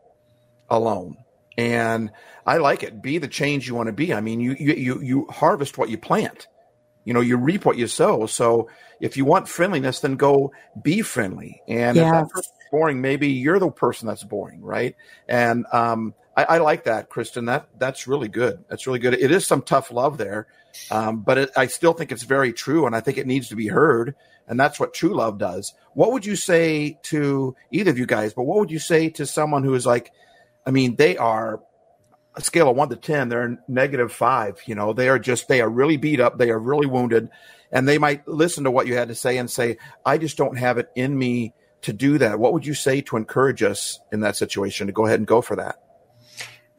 alone. 0.71 1.19
And 1.59 2.11
I 2.47 2.57
like 2.57 2.85
it. 2.85 3.03
Be 3.03 3.19
the 3.19 3.29
change 3.29 3.69
you 3.69 3.75
want 3.75 3.89
to 3.89 3.93
be. 3.93 4.15
I 4.15 4.23
mean, 4.23 4.41
you 4.41 4.57
you 4.59 4.73
you, 4.73 5.03
you 5.03 5.27
harvest 5.27 5.77
what 5.77 5.91
you 5.91 5.99
plant. 5.99 6.47
You 7.05 7.13
know, 7.13 7.21
you 7.21 7.37
reap 7.37 7.67
what 7.67 7.77
you 7.77 7.87
sow. 7.87 8.25
So 8.25 8.71
if 8.99 9.19
you 9.19 9.27
want 9.27 9.47
friendliness, 9.47 10.01
then 10.01 10.17
go 10.17 10.53
be 10.81 11.03
friendly. 11.03 11.61
And 11.69 11.97
yes. 11.97 12.25
if 12.25 12.33
that's 12.35 12.53
boring, 12.71 13.03
maybe 13.03 13.29
you're 13.29 13.59
the 13.59 13.71
person 13.71 14.09
that's 14.09 14.25
boring, 14.25 14.63
right? 14.63 14.97
And 15.29 15.67
um, 15.73 16.15
I, 16.41 16.57
I, 16.57 16.59
like 16.59 16.85
that, 16.85 17.09
Kristen. 17.09 17.47
That 17.47 17.69
that's 17.79 18.07
really 18.07 18.29
good. 18.29 18.65
That's 18.69 18.87
really 18.87 18.99
good. 18.99 19.15
It 19.15 19.31
is 19.31 19.47
some 19.47 19.63
tough 19.63 19.91
love 19.91 20.19
there, 20.19 20.47
um, 20.91 21.21
but 21.21 21.39
it, 21.39 21.51
I 21.57 21.67
still 21.67 21.93
think 21.93 22.13
it's 22.13 22.23
very 22.23 22.53
true, 22.53 22.87
and 22.87 22.97
I 22.97 23.01
think 23.01 23.19
it 23.19 23.27
needs 23.27 23.49
to 23.49 23.57
be 23.57 23.69
heard. 23.69 24.15
And 24.49 24.59
that's 24.59 24.81
what 24.81 24.95
true 24.95 25.15
love 25.15 25.39
does. 25.39 25.75
What 25.95 26.13
would 26.13 26.27
you 26.27 26.35
say 26.35 26.99
to 27.05 27.55
either 27.71 27.93
of 27.93 27.99
you 27.99 28.07
guys? 28.07 28.35
But 28.35 28.45
what 28.45 28.59
would 28.59 28.71
you 28.71 28.81
say 28.81 29.09
to 29.11 29.25
someone 29.25 29.63
who 29.63 29.75
is 29.75 29.87
like, 29.87 30.11
I 30.67 30.73
mean, 30.73 30.97
they 30.97 31.17
are 31.17 31.61
a 32.35 32.41
scale 32.41 32.69
of 32.69 32.77
one 32.77 32.89
to 32.89 32.97
ten, 32.97 33.29
they're 33.29 33.63
negative 33.69 34.13
five. 34.13 34.61
You 34.67 34.75
know, 34.75 34.93
they 34.93 35.09
are 35.09 35.19
just 35.19 35.47
they 35.49 35.61
are 35.61 35.69
really 35.69 35.97
beat 35.97 36.21
up, 36.21 36.39
they 36.39 36.51
are 36.51 36.59
really 36.59 36.87
wounded, 36.87 37.29
and 37.71 37.87
they 37.87 37.99
might 37.99 38.27
listen 38.27 38.65
to 38.65 38.71
what 38.71 38.87
you 38.87 38.95
had 38.95 39.09
to 39.09 39.15
say 39.15 39.37
and 39.37 39.51
say, 39.51 39.79
"I 40.05 40.19
just 40.19 40.37
don't 40.37 40.59
have 40.59 40.79
it 40.79 40.91
in 40.95 41.17
me 41.17 41.55
to 41.83 41.93
do 41.93 42.19
that." 42.19 42.39
What 42.39 42.53
would 42.53 42.67
you 42.67 42.75
say 42.75 43.01
to 43.03 43.17
encourage 43.17 43.63
us 43.63 44.01
in 44.11 44.21
that 44.21 44.37
situation 44.37 44.87
to 44.87 44.93
go 44.93 45.07
ahead 45.07 45.21
and 45.21 45.27
go 45.27 45.43
for 45.43 45.57
that? 45.57 45.77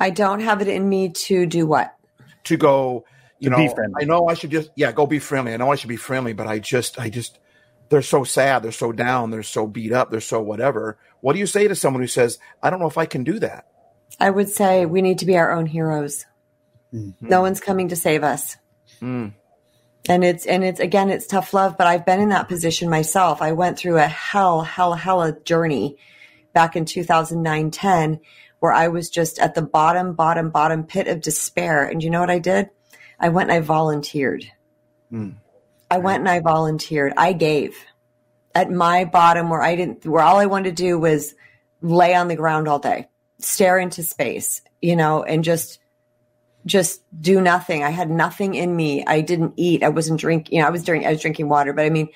I 0.02 0.10
don't 0.10 0.40
have 0.40 0.62
it 0.62 0.68
in 0.68 0.90
me 0.90 1.10
to 1.10 1.46
do 1.46 1.68
what? 1.68 1.96
To 2.46 2.58
go, 2.58 3.06
you 3.38 3.52
to 3.52 3.58
know, 3.58 3.74
I 4.00 4.04
know 4.04 4.28
I 4.28 4.34
should 4.34 4.50
just 4.50 4.72
yeah, 4.76 4.92
go 4.92 5.06
be 5.06 5.20
friendly. 5.20 5.54
I 5.54 5.58
know 5.58 5.72
I 5.72 5.76
should 5.76 5.90
be 5.90 5.96
friendly, 5.96 6.34
but 6.34 6.48
I 6.48 6.58
just 6.58 7.00
I 7.00 7.10
just 7.10 7.38
they're 7.90 8.02
so 8.02 8.24
sad, 8.24 8.64
they're 8.64 8.72
so 8.72 8.92
down, 8.92 9.30
they're 9.30 9.44
so 9.44 9.68
beat 9.68 9.92
up, 9.92 10.10
they're 10.10 10.20
so 10.20 10.42
whatever. 10.42 10.98
What 11.20 11.34
do 11.34 11.40
you 11.40 11.46
say 11.46 11.68
to 11.68 11.76
someone 11.76 12.02
who 12.02 12.08
says, 12.08 12.40
"I 12.64 12.72
don't 12.72 12.80
know 12.80 12.88
if 12.88 12.98
I 12.98 13.06
can 13.06 13.24
do 13.24 13.38
that"? 13.40 13.68
I 14.20 14.32
would 14.32 14.50
say 14.50 14.88
we 14.88 15.04
need 15.04 15.20
to 15.20 15.28
be 15.28 15.38
our 15.38 15.52
own 15.52 15.68
heroes. 15.68 16.26
Mm-hmm. 16.92 17.28
No 17.28 17.42
one's 17.42 17.60
coming 17.60 17.90
to 17.90 17.96
save 17.96 18.24
us. 18.24 18.58
Mm. 19.04 19.34
And 20.10 20.24
it's 20.24 20.48
and 20.48 20.64
it's 20.64 20.80
again 20.80 21.12
it's 21.12 21.28
tough 21.28 21.54
love, 21.54 21.78
but 21.78 21.86
I've 21.86 22.08
been 22.08 22.20
in 22.20 22.30
that 22.30 22.48
position 22.48 22.90
myself. 22.90 23.40
I 23.40 23.52
went 23.52 23.78
through 23.78 23.98
a 23.98 24.08
hell, 24.08 24.62
hell, 24.64 24.94
hell 24.94 25.22
a 25.22 25.32
journey 25.32 25.98
back 26.54 26.76
in 26.76 26.86
2009, 26.86 27.70
10, 27.70 28.20
where 28.62 28.72
I 28.72 28.88
was 28.88 29.10
just 29.10 29.38
at 29.40 29.54
the 29.54 29.62
bottom, 29.62 30.14
bottom, 30.14 30.50
bottom 30.50 30.86
pit 30.86 31.08
of 31.08 31.20
despair. 31.20 31.84
And 31.84 32.02
you 32.02 32.10
know 32.10 32.22
what 32.22 32.30
I 32.30 32.40
did? 32.40 32.70
I 33.20 33.30
went 33.30 33.50
and 33.50 33.58
I 33.58 33.66
volunteered. 33.66 34.46
Mm. 35.12 35.36
I 35.90 35.98
went 35.98 36.20
and 36.20 36.30
I 36.30 36.40
volunteered. 36.40 37.14
I 37.18 37.34
gave 37.34 37.76
at 38.56 38.72
my 38.72 39.04
bottom 39.04 39.50
where 39.50 39.62
I 39.62 39.76
didn't, 39.76 40.06
where 40.06 40.24
all 40.24 40.38
I 40.38 40.46
wanted 40.46 40.76
to 40.76 40.84
do 40.84 40.98
was 40.98 41.36
lay 41.82 42.16
on 42.16 42.30
the 42.30 42.36
ground 42.36 42.68
all 42.68 42.80
day 42.80 43.08
stare 43.44 43.80
into 43.80 44.04
space, 44.04 44.62
you 44.82 44.96
know, 44.96 45.24
and 45.24 45.44
just 45.44 45.80
just 46.66 47.02
do 47.20 47.42
nothing. 47.42 47.84
I 47.84 47.90
had 47.90 48.12
nothing 48.12 48.54
in 48.54 48.76
me. 48.76 49.04
I 49.06 49.22
didn't 49.22 49.54
eat. 49.58 49.82
I 49.82 49.90
wasn't 49.90 50.20
drinking. 50.20 50.56
You 50.56 50.62
know, 50.62 50.68
I 50.68 50.72
was 50.72 50.84
during. 50.84 51.06
I 51.06 51.12
was 51.12 51.22
drinking 51.22 51.50
water, 51.50 51.74
but 51.74 51.86
I 51.86 51.90
mean, 51.90 52.10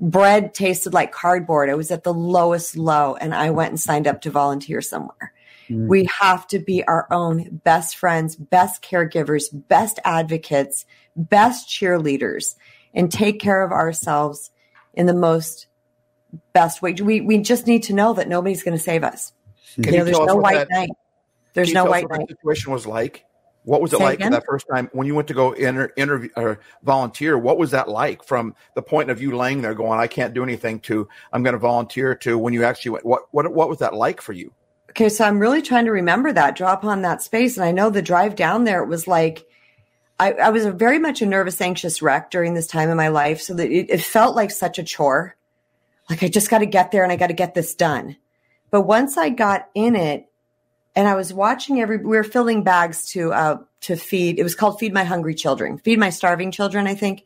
bread 0.00 0.54
tasted 0.54 0.94
like 0.94 1.12
cardboard. 1.12 1.70
I 1.70 1.74
was 1.74 1.90
at 1.90 2.02
the 2.02 2.14
lowest 2.14 2.76
low, 2.76 3.14
and 3.14 3.34
I 3.34 3.50
went 3.50 3.70
and 3.70 3.80
signed 3.80 4.06
up 4.06 4.22
to 4.22 4.30
volunteer 4.30 4.80
somewhere. 4.80 5.32
Mm. 5.68 5.86
We 5.86 6.08
have 6.18 6.46
to 6.48 6.58
be 6.58 6.82
our 6.84 7.06
own 7.12 7.60
best 7.64 7.96
friends, 7.96 8.34
best 8.34 8.82
caregivers, 8.82 9.44
best 9.52 9.98
advocates, 10.04 10.86
best 11.14 11.68
cheerleaders, 11.68 12.56
and 12.94 13.12
take 13.12 13.40
care 13.40 13.62
of 13.62 13.70
ourselves 13.70 14.50
in 14.94 15.06
the 15.06 15.14
most 15.14 15.66
best 16.52 16.82
way. 16.82 16.94
We 16.94 17.20
we 17.20 17.38
just 17.38 17.66
need 17.66 17.84
to 17.84 17.92
know 17.92 18.14
that 18.14 18.28
nobody's 18.28 18.62
going 18.62 18.76
to 18.76 18.82
save 18.82 19.04
us. 19.04 19.32
Can 19.74 19.94
you 19.94 20.04
there's 20.04 20.18
no 20.18 20.36
white 20.36 20.68
that, 20.68 20.70
knight. 20.70 20.90
There's 21.52 21.72
no 21.72 21.84
white 21.84 22.08
knight. 22.08 22.28
situation 22.28 22.72
was 22.72 22.86
like. 22.86 23.24
What 23.64 23.82
was 23.82 23.92
it 23.92 23.98
Say 23.98 24.04
like 24.04 24.14
again? 24.14 24.32
that 24.32 24.44
first 24.46 24.66
time 24.72 24.88
when 24.92 25.06
you 25.06 25.14
went 25.14 25.28
to 25.28 25.34
go 25.34 25.52
inter, 25.52 25.92
interview 25.96 26.30
or 26.36 26.60
volunteer? 26.82 27.36
What 27.36 27.58
was 27.58 27.72
that 27.72 27.88
like 27.88 28.24
from 28.24 28.54
the 28.74 28.82
point 28.82 29.10
of 29.10 29.20
you 29.20 29.36
laying 29.36 29.60
there 29.60 29.74
going, 29.74 30.00
"I 30.00 30.06
can't 30.06 30.32
do 30.32 30.42
anything," 30.42 30.80
to 30.80 31.08
"I'm 31.32 31.42
going 31.42 31.52
to 31.52 31.58
volunteer," 31.58 32.14
to 32.16 32.38
when 32.38 32.54
you 32.54 32.64
actually 32.64 32.92
went? 32.92 33.04
What 33.04 33.22
what 33.32 33.52
what 33.52 33.68
was 33.68 33.78
that 33.78 33.94
like 33.94 34.20
for 34.20 34.32
you? 34.32 34.52
Okay, 34.90 35.08
so 35.08 35.24
I'm 35.24 35.38
really 35.38 35.62
trying 35.62 35.84
to 35.84 35.92
remember 35.92 36.32
that, 36.32 36.56
draw 36.56 36.72
upon 36.72 37.02
that 37.02 37.22
space, 37.22 37.56
and 37.56 37.64
I 37.64 37.70
know 37.70 37.90
the 37.90 38.02
drive 38.02 38.34
down 38.34 38.64
there. 38.64 38.82
It 38.82 38.88
was 38.88 39.06
like 39.06 39.46
I, 40.18 40.32
I 40.32 40.50
was 40.50 40.66
very 40.66 40.98
much 40.98 41.22
a 41.22 41.26
nervous, 41.26 41.60
anxious 41.60 42.02
wreck 42.02 42.30
during 42.30 42.54
this 42.54 42.66
time 42.66 42.90
in 42.90 42.96
my 42.96 43.08
life, 43.08 43.40
so 43.40 43.54
that 43.54 43.70
it, 43.70 43.90
it 43.90 44.02
felt 44.02 44.36
like 44.36 44.50
such 44.50 44.78
a 44.78 44.82
chore. 44.82 45.36
Like 46.08 46.22
I 46.22 46.28
just 46.28 46.50
got 46.50 46.58
to 46.58 46.66
get 46.66 46.90
there 46.90 47.02
and 47.02 47.12
I 47.12 47.16
got 47.16 47.28
to 47.28 47.34
get 47.34 47.54
this 47.54 47.74
done. 47.74 48.16
But 48.70 48.82
once 48.82 49.16
I 49.16 49.30
got 49.30 49.68
in 49.74 49.96
it 49.96 50.29
and 50.94 51.06
I 51.06 51.14
was 51.14 51.32
watching 51.32 51.80
every, 51.80 51.98
we 51.98 52.16
were 52.16 52.24
filling 52.24 52.64
bags 52.64 53.06
to, 53.12 53.32
uh, 53.32 53.58
to 53.82 53.96
feed, 53.96 54.38
it 54.38 54.42
was 54.42 54.54
called 54.54 54.78
Feed 54.78 54.92
My 54.92 55.04
Hungry 55.04 55.34
Children, 55.34 55.78
Feed 55.78 55.98
My 55.98 56.10
Starving 56.10 56.50
Children, 56.50 56.86
I 56.86 56.94
think. 56.94 57.24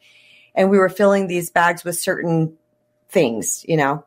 And 0.55 0.71
we 0.71 0.79
were 0.79 0.89
filling 0.89 1.27
these 1.27 1.51
bags 1.51 1.83
with 1.83 1.99
certain 1.99 2.57
things, 3.09 3.65
you 3.67 3.77
know, 3.77 4.05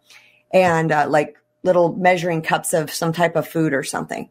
and 0.53 0.91
uh, 0.91 1.07
like 1.09 1.37
little 1.63 1.93
measuring 1.95 2.41
cups 2.41 2.73
of 2.73 2.91
some 2.91 3.11
type 3.11 3.35
of 3.35 3.47
food 3.47 3.73
or 3.73 3.83
something. 3.83 4.29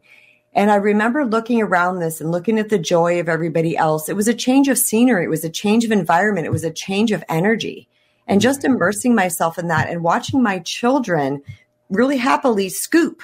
And 0.53 0.71
I 0.71 0.75
remember 0.75 1.23
looking 1.23 1.61
around 1.61 1.99
this 1.99 2.19
and 2.19 2.31
looking 2.31 2.57
at 2.57 2.69
the 2.69 2.79
joy 2.79 3.19
of 3.19 3.29
everybody 3.29 3.77
else. 3.77 4.09
It 4.09 4.15
was 4.15 4.27
a 4.27 4.33
change 4.33 4.67
of 4.69 4.77
scenery. 4.79 5.25
It 5.25 5.29
was 5.29 5.43
a 5.43 5.49
change 5.49 5.85
of 5.85 5.91
environment. 5.91 6.47
It 6.47 6.51
was 6.51 6.63
a 6.63 6.71
change 6.71 7.11
of 7.11 7.23
energy 7.29 7.87
and 8.27 8.41
just 8.41 8.63
immersing 8.63 9.13
myself 9.13 9.59
in 9.59 9.67
that 9.67 9.89
and 9.89 10.03
watching 10.03 10.41
my 10.41 10.59
children 10.59 11.41
really 11.89 12.17
happily 12.17 12.69
scoop 12.69 13.21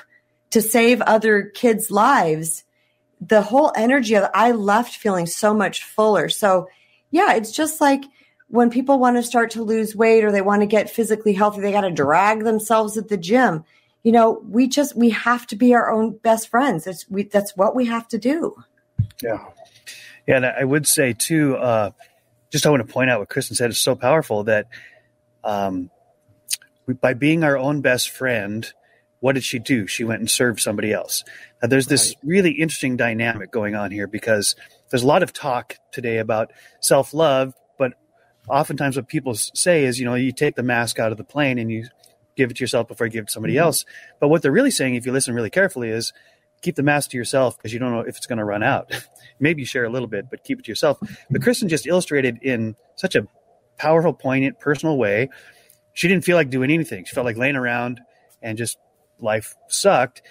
to 0.54 0.62
save 0.62 1.02
other 1.02 1.44
kids' 1.44 1.92
lives. 1.92 2.64
The 3.22 3.42
whole 3.42 3.72
energy 3.76 4.16
of 4.16 4.30
I 4.34 4.52
left 4.52 4.96
feeling 4.96 5.28
so 5.28 5.54
much 5.54 5.84
fuller. 5.84 6.30
So 6.30 6.68
yeah, 7.12 7.36
it's 7.36 7.52
just 7.52 7.80
like 7.80 8.04
when 8.48 8.70
people 8.70 8.98
want 9.00 9.18
to 9.18 9.24
start 9.24 9.52
to 9.52 9.64
lose 9.64 9.96
weight 9.96 10.24
or 10.24 10.32
they 10.32 10.42
want 10.42 10.62
to 10.62 10.68
get 10.68 10.90
physically 10.90 11.34
healthy, 11.34 11.62
they 11.62 11.72
got 11.72 11.82
to 11.82 11.92
drag 11.92 12.44
themselves 12.44 12.98
at 12.98 13.10
the 13.10 13.18
gym 13.18 13.64
you 14.04 14.12
know, 14.12 14.42
we 14.48 14.68
just 14.68 14.96
we 14.96 15.10
have 15.12 15.48
to 15.48 15.56
be 15.56 15.74
our 15.74 15.92
own 15.92 16.18
best 16.18 16.50
friends. 16.50 16.86
It's 16.86 17.10
we 17.10 17.24
that's 17.24 17.56
what 17.56 17.74
we 17.76 17.86
have 17.86 18.08
to 18.10 18.18
do. 18.18 18.54
Yeah, 19.22 19.46
yeah, 20.28 20.36
and 20.36 20.46
I 20.46 20.64
would 20.64 20.86
say 20.86 21.14
too. 21.14 21.56
Uh, 21.56 21.92
just 22.52 22.66
I 22.66 22.70
want 22.70 22.86
to 22.86 22.94
point 22.94 23.10
out 23.10 23.20
what 23.20 23.30
Kristen 23.30 23.56
said 23.56 23.70
is 23.70 23.80
so 23.80 23.96
powerful 23.96 24.44
that 24.44 24.68
um, 25.44 25.90
we, 26.86 26.94
by 26.94 27.14
being 27.14 27.44
our 27.44 27.58
own 27.58 27.82
best 27.82 28.10
friend, 28.10 28.72
what 29.24 29.36
did 29.36 29.44
she 29.46 29.58
do? 29.58 29.88
She 29.88 30.04
went 30.04 30.20
and 30.20 30.30
served 30.30 30.60
somebody 30.60 30.92
else. 30.92 31.24
Now, 31.62 31.70
there's 31.70 31.88
this 31.88 32.14
really 32.24 32.52
interesting 32.52 32.98
dynamic 32.98 33.54
going 33.54 33.74
on 33.74 33.90
here 33.90 34.06
because 34.06 34.58
there's 34.90 35.02
a 35.02 35.08
lot 35.08 35.24
of 35.24 35.32
talk 35.32 35.78
today 35.94 36.18
about 36.18 36.52
self 36.82 37.14
love, 37.14 37.54
but 37.78 37.94
oftentimes 38.50 38.98
what 38.98 39.08
people 39.08 39.34
say 39.34 39.86
is, 39.86 39.98
you 39.98 40.04
know, 40.04 40.16
you 40.16 40.34
take 40.34 40.58
the 40.58 40.62
mask 40.62 41.00
out 41.00 41.14
of 41.14 41.18
the 41.18 41.24
plane 41.24 41.58
and 41.58 41.72
you 41.72 41.88
give 42.36 42.52
it 42.52 42.58
to 42.58 42.64
yourself 42.64 42.90
before 42.90 43.08
you 43.08 43.14
give 43.14 43.24
it 43.24 43.28
to 43.28 43.32
somebody 43.32 43.54
mm-hmm. 43.54 43.64
else. 43.64 43.86
But 44.20 44.28
what 44.28 44.42
they're 44.42 44.52
really 44.52 44.72
saying, 44.72 44.96
if 44.96 45.06
you 45.06 45.14
listen 45.14 45.34
really 45.34 45.50
carefully, 45.50 45.88
is 45.88 46.12
keep 46.62 46.76
the 46.76 46.84
mask 46.84 47.12
to 47.12 47.18
yourself 47.18 47.56
because 47.56 47.72
you 47.72 47.80
don't 47.80 47.94
know 47.94 48.02
if 48.02 48.18
it's 48.18 48.28
going 48.28 48.40
to 48.40 48.46
run 48.46 48.62
out. 48.62 48.92
Maybe 49.40 49.64
share 49.64 49.86
a 49.86 49.90
little 49.90 50.10
bit, 50.10 50.30
but 50.30 50.44
keep 50.44 50.60
it 50.60 50.66
to 50.66 50.70
yourself. 50.70 51.00
But 51.30 51.42
Kristen 51.42 51.70
just 51.70 51.88
illustrated 51.88 52.40
in 52.42 52.76
such 52.98 53.16
a 53.16 53.26
powerful, 53.78 54.12
poignant, 54.12 54.60
personal 54.60 54.98
way. 54.98 55.30
She 55.94 56.10
didn't 56.10 56.26
feel 56.26 56.36
like 56.36 56.50
doing 56.50 56.72
anything. 56.72 57.06
She 57.06 57.16
felt 57.16 57.24
like 57.24 57.38
laying 57.38 57.56
around 57.56 58.02
and 58.42 58.58
just 58.58 58.78
life 59.20 59.56
sucked. 59.68 60.22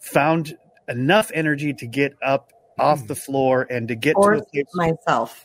Found 0.00 0.56
enough 0.88 1.30
energy 1.34 1.74
to 1.74 1.86
get 1.86 2.14
up 2.22 2.52
off 2.78 3.06
the 3.06 3.14
floor 3.14 3.66
and 3.68 3.88
to 3.88 3.94
get 3.94 4.16
or 4.16 4.36
to 4.36 4.40
a 4.40 4.44
place. 4.44 4.66
myself. 4.74 5.44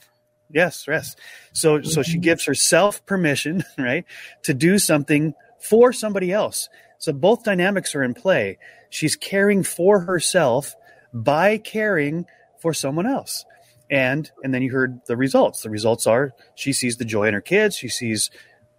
Yes, 0.51 0.85
yes. 0.87 1.15
So, 1.53 1.81
so 1.81 2.01
she 2.01 2.13
mm-hmm. 2.13 2.21
gives 2.21 2.45
herself 2.45 3.05
permission, 3.05 3.63
right, 3.77 4.05
to 4.43 4.53
do 4.53 4.79
something 4.79 5.33
for 5.59 5.91
somebody 5.91 6.31
else. 6.31 6.69
So 6.97 7.11
both 7.13 7.43
dynamics 7.43 7.95
are 7.95 8.03
in 8.03 8.13
play. 8.13 8.57
She's 8.89 9.15
caring 9.15 9.63
for 9.63 10.01
herself 10.01 10.75
by 11.13 11.57
caring 11.57 12.25
for 12.59 12.73
someone 12.73 13.05
else. 13.05 13.45
And 13.89 14.31
and 14.43 14.53
then 14.53 14.63
you 14.63 14.71
heard 14.71 15.01
the 15.05 15.15
results. 15.15 15.61
The 15.61 15.69
results 15.69 16.07
are 16.07 16.33
she 16.55 16.73
sees 16.73 16.97
the 16.97 17.05
joy 17.05 17.27
in 17.27 17.33
her 17.33 17.41
kids, 17.41 17.75
she 17.75 17.89
sees 17.89 18.31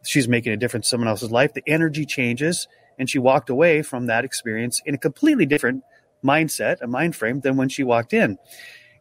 she's 0.02 0.26
making 0.28 0.52
a 0.52 0.56
difference 0.56 0.86
in 0.86 0.90
someone 0.90 1.08
else's 1.08 1.30
life, 1.30 1.52
the 1.52 1.62
energy 1.66 2.04
changes, 2.04 2.66
and 2.98 3.08
she 3.08 3.18
walked 3.18 3.50
away 3.50 3.82
from 3.82 4.06
that 4.06 4.24
experience 4.24 4.82
in 4.84 4.94
a 4.94 4.98
completely 4.98 5.46
different 5.46 5.82
mindset, 6.24 6.80
a 6.80 6.86
mind 6.86 7.14
frame 7.14 7.40
than 7.40 7.56
when 7.56 7.68
she 7.68 7.82
walked 7.82 8.12
in. 8.12 8.38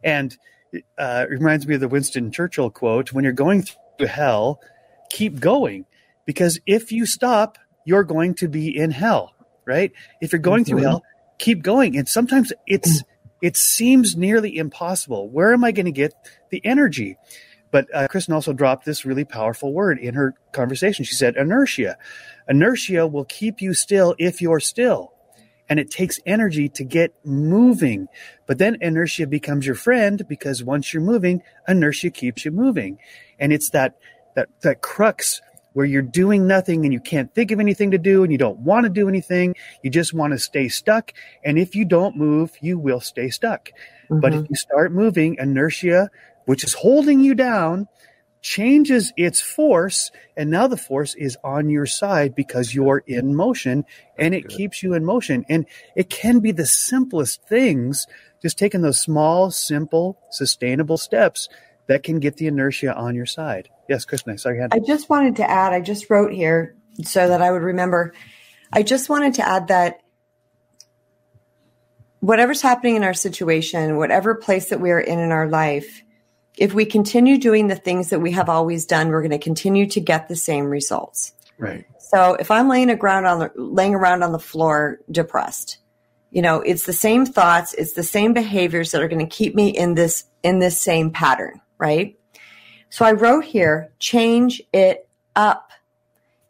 And 0.04 0.36
uh, 0.98 1.26
it 1.28 1.32
reminds 1.32 1.66
me 1.66 1.74
of 1.74 1.80
the 1.80 1.88
Winston 1.88 2.30
Churchill 2.30 2.70
quote 2.70 3.12
when 3.12 3.24
you're 3.24 3.32
going 3.32 3.64
through 3.98 4.06
hell, 4.06 4.60
keep 5.10 5.40
going. 5.40 5.86
Because 6.24 6.58
if 6.66 6.90
you 6.92 7.06
stop, 7.06 7.58
you're 7.84 8.04
going 8.04 8.34
to 8.34 8.48
be 8.48 8.76
in 8.76 8.90
hell, 8.90 9.34
right? 9.64 9.92
If 10.20 10.32
you're 10.32 10.40
going 10.40 10.64
through 10.64 10.82
hell, 10.82 11.02
keep 11.38 11.62
going. 11.62 11.96
And 11.96 12.08
sometimes 12.08 12.52
it's 12.66 13.02
it 13.42 13.56
seems 13.56 14.16
nearly 14.16 14.56
impossible. 14.56 15.28
Where 15.28 15.52
am 15.52 15.62
I 15.62 15.72
going 15.72 15.86
to 15.86 15.92
get 15.92 16.12
the 16.50 16.64
energy? 16.64 17.16
But 17.76 17.94
uh, 17.94 18.08
Kristen 18.08 18.32
also 18.32 18.54
dropped 18.54 18.86
this 18.86 19.04
really 19.04 19.26
powerful 19.26 19.74
word 19.74 19.98
in 19.98 20.14
her 20.14 20.32
conversation. 20.52 21.04
She 21.04 21.14
said 21.14 21.36
inertia. 21.36 21.98
Inertia 22.48 23.06
will 23.06 23.26
keep 23.26 23.60
you 23.60 23.74
still 23.74 24.14
if 24.18 24.40
you're 24.40 24.60
still. 24.60 25.12
And 25.68 25.78
it 25.78 25.90
takes 25.90 26.18
energy 26.24 26.70
to 26.70 26.84
get 26.84 27.12
moving. 27.22 28.08
But 28.46 28.56
then 28.56 28.78
inertia 28.80 29.26
becomes 29.26 29.66
your 29.66 29.74
friend 29.74 30.26
because 30.26 30.64
once 30.64 30.94
you're 30.94 31.02
moving, 31.02 31.42
inertia 31.68 32.08
keeps 32.08 32.46
you 32.46 32.50
moving. 32.50 32.96
And 33.38 33.52
it's 33.52 33.68
that, 33.68 33.98
that, 34.36 34.48
that 34.62 34.80
crux 34.80 35.42
where 35.74 35.84
you're 35.84 36.00
doing 36.00 36.46
nothing 36.46 36.86
and 36.86 36.94
you 36.94 37.00
can't 37.00 37.34
think 37.34 37.50
of 37.50 37.60
anything 37.60 37.90
to 37.90 37.98
do 37.98 38.22
and 38.22 38.32
you 38.32 38.38
don't 38.38 38.60
want 38.60 38.84
to 38.84 38.90
do 38.90 39.06
anything. 39.06 39.54
You 39.82 39.90
just 39.90 40.14
want 40.14 40.32
to 40.32 40.38
stay 40.38 40.68
stuck. 40.68 41.12
And 41.44 41.58
if 41.58 41.74
you 41.74 41.84
don't 41.84 42.16
move, 42.16 42.52
you 42.62 42.78
will 42.78 43.00
stay 43.00 43.28
stuck. 43.28 43.68
Mm-hmm. 44.08 44.20
But 44.20 44.32
if 44.32 44.40
mm-hmm. 44.40 44.46
you 44.48 44.56
start 44.56 44.92
moving, 44.92 45.36
inertia, 45.38 46.08
which 46.46 46.64
is 46.64 46.72
holding 46.72 47.20
you 47.20 47.34
down, 47.34 47.86
changes 48.40 49.12
its 49.16 49.40
force. 49.40 50.10
And 50.36 50.50
now 50.50 50.68
the 50.68 50.76
force 50.76 51.14
is 51.14 51.36
on 51.44 51.68
your 51.68 51.86
side 51.86 52.34
because 52.34 52.74
you're 52.74 53.02
in 53.06 53.34
motion 53.34 53.84
and 54.18 54.34
it 54.34 54.48
keeps 54.48 54.82
you 54.82 54.94
in 54.94 55.04
motion. 55.04 55.44
And 55.48 55.66
it 55.94 56.08
can 56.08 56.40
be 56.40 56.52
the 56.52 56.66
simplest 56.66 57.42
things, 57.48 58.06
just 58.40 58.58
taking 58.58 58.82
those 58.82 59.00
small, 59.00 59.50
simple, 59.50 60.18
sustainable 60.30 60.96
steps 60.96 61.48
that 61.88 62.02
can 62.02 62.20
get 62.20 62.36
the 62.36 62.46
inertia 62.46 62.94
on 62.94 63.14
your 63.14 63.26
side. 63.26 63.68
Yes, 63.88 64.04
Kristen, 64.04 64.38
sorry. 64.38 64.60
I 64.70 64.78
just 64.78 65.08
wanted 65.08 65.36
to 65.36 65.48
add, 65.48 65.72
I 65.72 65.80
just 65.80 66.08
wrote 66.10 66.32
here 66.32 66.76
so 67.04 67.28
that 67.28 67.42
I 67.42 67.50
would 67.50 67.62
remember. 67.62 68.14
I 68.72 68.82
just 68.82 69.08
wanted 69.08 69.34
to 69.34 69.46
add 69.46 69.68
that 69.68 70.00
whatever's 72.20 72.62
happening 72.62 72.96
in 72.96 73.04
our 73.04 73.14
situation, 73.14 73.96
whatever 73.96 74.34
place 74.34 74.70
that 74.70 74.80
we 74.80 74.90
are 74.90 75.00
in 75.00 75.18
in 75.18 75.30
our 75.30 75.48
life, 75.48 76.02
if 76.56 76.72
we 76.74 76.86
continue 76.86 77.38
doing 77.38 77.66
the 77.66 77.76
things 77.76 78.10
that 78.10 78.20
we 78.20 78.32
have 78.32 78.48
always 78.48 78.86
done, 78.86 79.08
we're 79.08 79.22
going 79.22 79.30
to 79.30 79.38
continue 79.38 79.86
to 79.88 80.00
get 80.00 80.28
the 80.28 80.36
same 80.36 80.66
results. 80.66 81.32
Right. 81.58 81.84
So 81.98 82.34
if 82.34 82.50
I'm 82.50 82.68
laying 82.68 82.90
around 82.90 83.26
on 83.26 83.38
the 83.40 83.52
laying 83.56 83.94
around 83.94 84.22
on 84.22 84.32
the 84.32 84.38
floor 84.38 85.00
depressed, 85.10 85.78
you 86.30 86.42
know, 86.42 86.60
it's 86.60 86.86
the 86.86 86.92
same 86.92 87.26
thoughts, 87.26 87.74
it's 87.74 87.92
the 87.92 88.02
same 88.02 88.32
behaviors 88.32 88.92
that 88.92 89.02
are 89.02 89.08
going 89.08 89.26
to 89.26 89.36
keep 89.36 89.54
me 89.54 89.68
in 89.68 89.94
this 89.94 90.24
in 90.42 90.58
this 90.58 90.80
same 90.80 91.10
pattern, 91.10 91.60
right? 91.78 92.18
So 92.90 93.04
I 93.04 93.12
wrote 93.12 93.44
here, 93.44 93.92
change 93.98 94.62
it 94.72 95.08
up. 95.34 95.70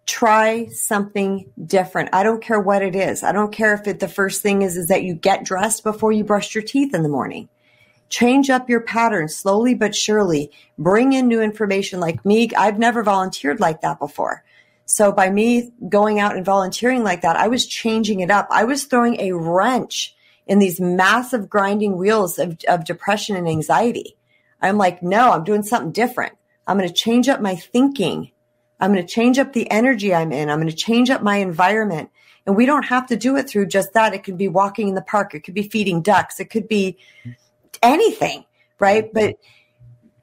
Try 0.05 0.67
something 0.67 1.51
different. 1.65 2.11
I 2.13 2.23
don't 2.23 2.43
care 2.43 2.61
what 2.61 2.83
it 2.83 2.95
is. 2.95 3.25
I 3.25 3.33
don't 3.33 3.53
care 3.53 3.75
if 3.75 3.89
it, 3.89 3.99
the 3.99 4.07
first 4.07 4.41
thing 4.41 4.63
is, 4.63 4.77
is 4.77 4.87
that 4.87 5.03
you 5.03 5.15
get 5.15 5.45
dressed 5.45 5.83
before 5.83 6.13
you 6.13 6.23
brush 6.23 6.55
your 6.55 6.63
teeth 6.63 6.95
in 6.95 7.03
the 7.03 7.09
morning. 7.09 7.49
Change 8.09 8.51
up 8.51 8.69
your 8.69 8.81
pattern 8.81 9.29
slowly 9.29 9.75
but 9.75 9.95
surely. 9.95 10.51
Bring 10.79 11.13
in 11.13 11.29
new 11.29 11.41
information 11.41 12.01
like 12.01 12.25
me. 12.25 12.51
I've 12.57 12.79
never 12.79 13.03
volunteered 13.03 13.61
like 13.61 13.81
that 13.81 13.99
before. 13.99 14.45
So 14.85 15.11
by 15.11 15.31
me 15.31 15.73
going 15.89 16.21
out 16.21 16.37
and 16.37 16.45
volunteering 16.45 17.03
like 17.03 17.23
that, 17.23 17.37
I 17.37 17.49
was 17.49 17.67
changing 17.67 18.21
it 18.21 18.31
up. 18.31 18.47
I 18.51 18.65
was 18.65 18.85
throwing 18.85 19.21
a 19.21 19.33
wrench 19.33 20.15
in 20.47 20.61
these 20.61 20.81
massive 20.81 21.51
grinding 21.51 21.97
wheels 21.99 22.39
of, 22.39 22.57
of 22.69 22.85
depression 22.85 23.35
and 23.35 23.49
anxiety. 23.49 24.17
I'm 24.63 24.79
like, 24.79 25.03
no, 25.03 25.33
I'm 25.33 25.45
doing 25.45 25.65
something 25.65 25.91
different. 25.91 26.35
I'm 26.67 26.79
going 26.79 26.89
to 26.89 26.95
change 26.95 27.29
up 27.29 27.41
my 27.41 27.57
thinking. 27.57 28.31
I'm 28.79 28.93
going 28.93 29.05
to 29.05 29.13
change 29.13 29.39
up 29.39 29.53
the 29.53 29.71
energy 29.71 30.15
I'm 30.15 30.33
in. 30.33 30.49
I'm 30.51 30.59
going 30.59 30.71
to 30.71 30.77
change 30.77 31.11
up 31.11 31.23
my 31.23 31.39
environment. 31.39 32.11
And 32.47 32.57
we 32.57 32.65
don't 32.65 32.85
have 32.85 33.07
to 33.09 33.17
do 33.17 33.37
it 33.37 33.49
through 33.49 33.67
just 33.67 33.93
that. 33.95 34.15
It 34.15 34.23
could 34.23 34.39
be 34.39 34.49
walking 34.49 34.89
in 34.89 34.95
the 34.95 35.03
park. 35.03 35.35
It 35.35 35.41
could 35.41 35.55
be 35.55 35.69
feeding 35.69 36.01
ducks. 36.01 36.39
It 36.39 36.51
could 36.51 36.69
be 36.69 36.97
anything, 37.83 38.45
right? 38.79 39.05
Mm-hmm. 39.05 39.19
But 39.19 39.37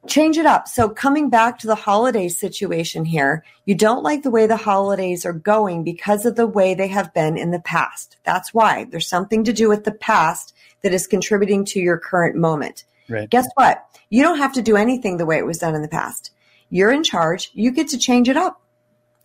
change 0.08 0.38
it 0.38 0.46
up. 0.46 0.68
So 0.68 0.90
coming 0.90 1.30
back 1.30 1.60
to 1.60 1.68
the 1.68 1.76
holiday 1.76 2.28
situation 2.28 3.06
here, 3.06 3.44
you 3.66 3.76
don't 3.76 4.04
like 4.04 4.24
the 4.24 4.32
way 4.32 4.48
the 4.48 4.58
holidays 4.58 5.26
are 5.26 5.34
going 5.34 5.84
because 5.84 6.26
of 6.26 6.36
the 6.36 6.48
way 6.48 6.74
they 6.74 6.90
have 6.90 7.14
been 7.14 7.38
in 7.38 7.52
the 7.52 7.60
past. 7.60 8.18
That's 8.24 8.54
why 8.54 8.86
there's 8.86 9.08
something 9.08 9.44
to 9.46 9.54
do 9.54 9.70
with 9.70 9.84
the 9.84 9.94
past 9.94 10.54
that 10.82 10.94
is 10.94 11.08
contributing 11.08 11.66
to 11.66 11.80
your 11.80 11.98
current 11.98 12.36
moment. 12.36 12.84
Right. 13.10 13.30
Guess 13.30 13.48
what? 13.56 13.84
You 14.10 14.24
don't 14.24 14.38
have 14.38 14.54
to 14.54 14.62
do 14.62 14.76
anything 14.76 15.18
the 15.18 15.26
way 15.26 15.38
it 15.38 15.46
was 15.46 15.58
done 15.58 15.76
in 15.76 15.82
the 15.82 15.88
past. 15.88 16.32
You're 16.70 16.92
in 16.92 17.04
charge. 17.04 17.52
You 17.54 17.72
get 17.72 17.90
to 17.90 17.98
change 17.98 18.30
it 18.30 18.38
up. 18.38 18.62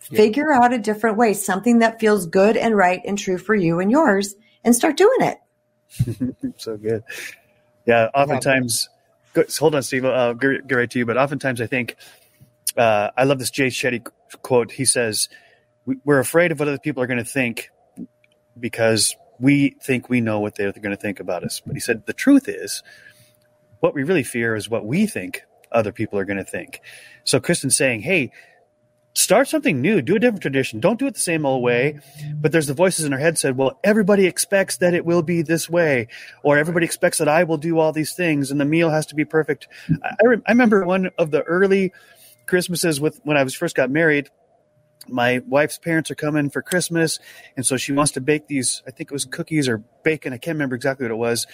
Yeah. 0.09 0.17
Figure 0.17 0.51
out 0.51 0.73
a 0.73 0.79
different 0.79 1.17
way, 1.17 1.33
something 1.33 1.79
that 1.79 1.99
feels 1.99 2.25
good 2.25 2.57
and 2.57 2.75
right 2.75 3.01
and 3.05 3.17
true 3.17 3.37
for 3.37 3.53
you 3.53 3.79
and 3.79 3.91
yours, 3.91 4.35
and 4.63 4.75
start 4.75 4.97
doing 4.97 5.19
it. 5.19 5.37
so 6.57 6.77
good. 6.77 7.03
Yeah, 7.89 8.09
oftentimes, 8.13 8.87
go, 9.33 9.43
hold 9.57 9.73
on, 9.73 9.81
Steve, 9.81 10.05
I'll 10.05 10.35
get, 10.35 10.67
get 10.67 10.75
right 10.75 10.91
to 10.91 10.99
you, 10.99 11.07
but 11.07 11.17
oftentimes 11.17 11.59
I 11.59 11.65
think, 11.65 11.95
uh, 12.77 13.09
I 13.17 13.23
love 13.23 13.39
this 13.39 13.49
Jay 13.49 13.67
Shetty 13.67 14.05
quote. 14.43 14.71
He 14.71 14.85
says, 14.85 15.27
We're 16.05 16.19
afraid 16.19 16.51
of 16.51 16.59
what 16.59 16.67
other 16.67 16.77
people 16.77 17.01
are 17.01 17.07
going 17.07 17.17
to 17.17 17.25
think 17.25 17.71
because 18.59 19.15
we 19.39 19.75
think 19.81 20.07
we 20.07 20.21
know 20.21 20.39
what 20.39 20.53
they're 20.53 20.71
going 20.71 20.95
to 20.95 21.01
think 21.01 21.19
about 21.19 21.43
us. 21.43 21.63
But 21.65 21.75
he 21.75 21.79
said, 21.79 22.05
The 22.05 22.13
truth 22.13 22.47
is, 22.47 22.83
what 23.79 23.95
we 23.95 24.03
really 24.03 24.23
fear 24.23 24.55
is 24.55 24.69
what 24.69 24.85
we 24.85 25.07
think 25.07 25.43
other 25.71 25.91
people 25.91 26.19
are 26.19 26.25
going 26.25 26.37
to 26.37 26.43
think. 26.43 26.81
So 27.23 27.39
Kristen's 27.39 27.77
saying, 27.77 28.01
hey, 28.01 28.31
start 29.13 29.47
something 29.47 29.81
new, 29.81 30.01
do 30.01 30.15
a 30.15 30.19
different 30.19 30.41
tradition. 30.41 30.79
Don't 30.79 30.99
do 30.99 31.07
it 31.07 31.13
the 31.15 31.19
same 31.19 31.45
old 31.45 31.63
way. 31.63 31.99
But 32.35 32.51
there's 32.51 32.67
the 32.67 32.73
voices 32.73 33.05
in 33.05 33.13
our 33.13 33.19
head 33.19 33.37
said, 33.37 33.57
well, 33.57 33.79
everybody 33.83 34.25
expects 34.25 34.77
that 34.77 34.93
it 34.93 35.05
will 35.05 35.21
be 35.21 35.41
this 35.41 35.69
way, 35.69 36.07
or 36.43 36.57
everybody 36.57 36.85
expects 36.85 37.17
that 37.17 37.27
I 37.27 37.43
will 37.43 37.57
do 37.57 37.79
all 37.79 37.91
these 37.91 38.13
things 38.13 38.51
and 38.51 38.59
the 38.59 38.65
meal 38.65 38.89
has 38.89 39.05
to 39.07 39.15
be 39.15 39.25
perfect. 39.25 39.67
I, 39.89 40.25
re- 40.25 40.41
I 40.47 40.51
remember 40.51 40.85
one 40.85 41.09
of 41.17 41.31
the 41.31 41.43
early 41.43 41.93
Christmases 42.45 42.99
with 42.99 43.19
when 43.23 43.37
I 43.37 43.43
was 43.43 43.53
first 43.53 43.75
got 43.75 43.89
married. 43.89 44.29
My 45.07 45.41
wife's 45.47 45.79
parents 45.79 46.11
are 46.11 46.15
coming 46.15 46.49
for 46.49 46.61
Christmas, 46.61 47.19
and 47.55 47.65
so 47.65 47.77
she 47.77 47.93
wants 47.93 48.11
to 48.11 48.21
bake 48.21 48.47
these. 48.47 48.83
I 48.85 48.91
think 48.91 49.09
it 49.09 49.13
was 49.13 49.25
cookies 49.25 49.67
or 49.67 49.83
bacon. 50.03 50.33
I 50.33 50.37
can't 50.37 50.55
remember 50.55 50.75
exactly 50.75 51.05
what 51.05 51.11
it 51.11 51.15
was 51.15 51.47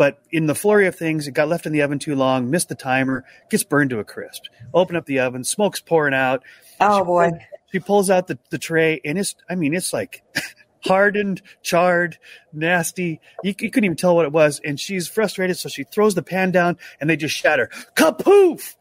but 0.00 0.18
in 0.32 0.46
the 0.46 0.54
flurry 0.54 0.86
of 0.86 0.96
things, 0.96 1.28
it 1.28 1.32
got 1.32 1.48
left 1.48 1.66
in 1.66 1.72
the 1.72 1.82
oven 1.82 1.98
too 1.98 2.14
long, 2.14 2.48
missed 2.48 2.70
the 2.70 2.74
timer, 2.74 3.22
gets 3.50 3.64
burned 3.64 3.90
to 3.90 3.98
a 3.98 4.04
crisp. 4.04 4.44
Open 4.72 4.96
up 4.96 5.04
the 5.04 5.18
oven, 5.18 5.44
smoke's 5.44 5.82
pouring 5.82 6.14
out. 6.14 6.42
Oh 6.80 7.00
she 7.00 7.04
boy. 7.04 7.28
Pulls, 7.28 7.42
she 7.70 7.80
pulls 7.80 8.10
out 8.10 8.26
the, 8.26 8.38
the 8.48 8.56
tray 8.56 9.02
and 9.04 9.18
it's, 9.18 9.34
I 9.50 9.56
mean, 9.56 9.74
it's 9.74 9.92
like 9.92 10.22
hardened, 10.86 11.42
charred, 11.60 12.16
nasty. 12.50 13.20
You, 13.42 13.54
you, 13.60 13.70
couldn't 13.70 13.84
even 13.84 13.96
tell 13.98 14.16
what 14.16 14.24
it 14.24 14.32
was. 14.32 14.58
And 14.64 14.80
she's 14.80 15.06
frustrated. 15.06 15.58
So 15.58 15.68
she 15.68 15.84
throws 15.84 16.14
the 16.14 16.22
pan 16.22 16.50
down 16.50 16.78
and 16.98 17.10
they 17.10 17.16
just 17.16 17.36
shatter. 17.36 17.68
Kapoof! 17.94 18.76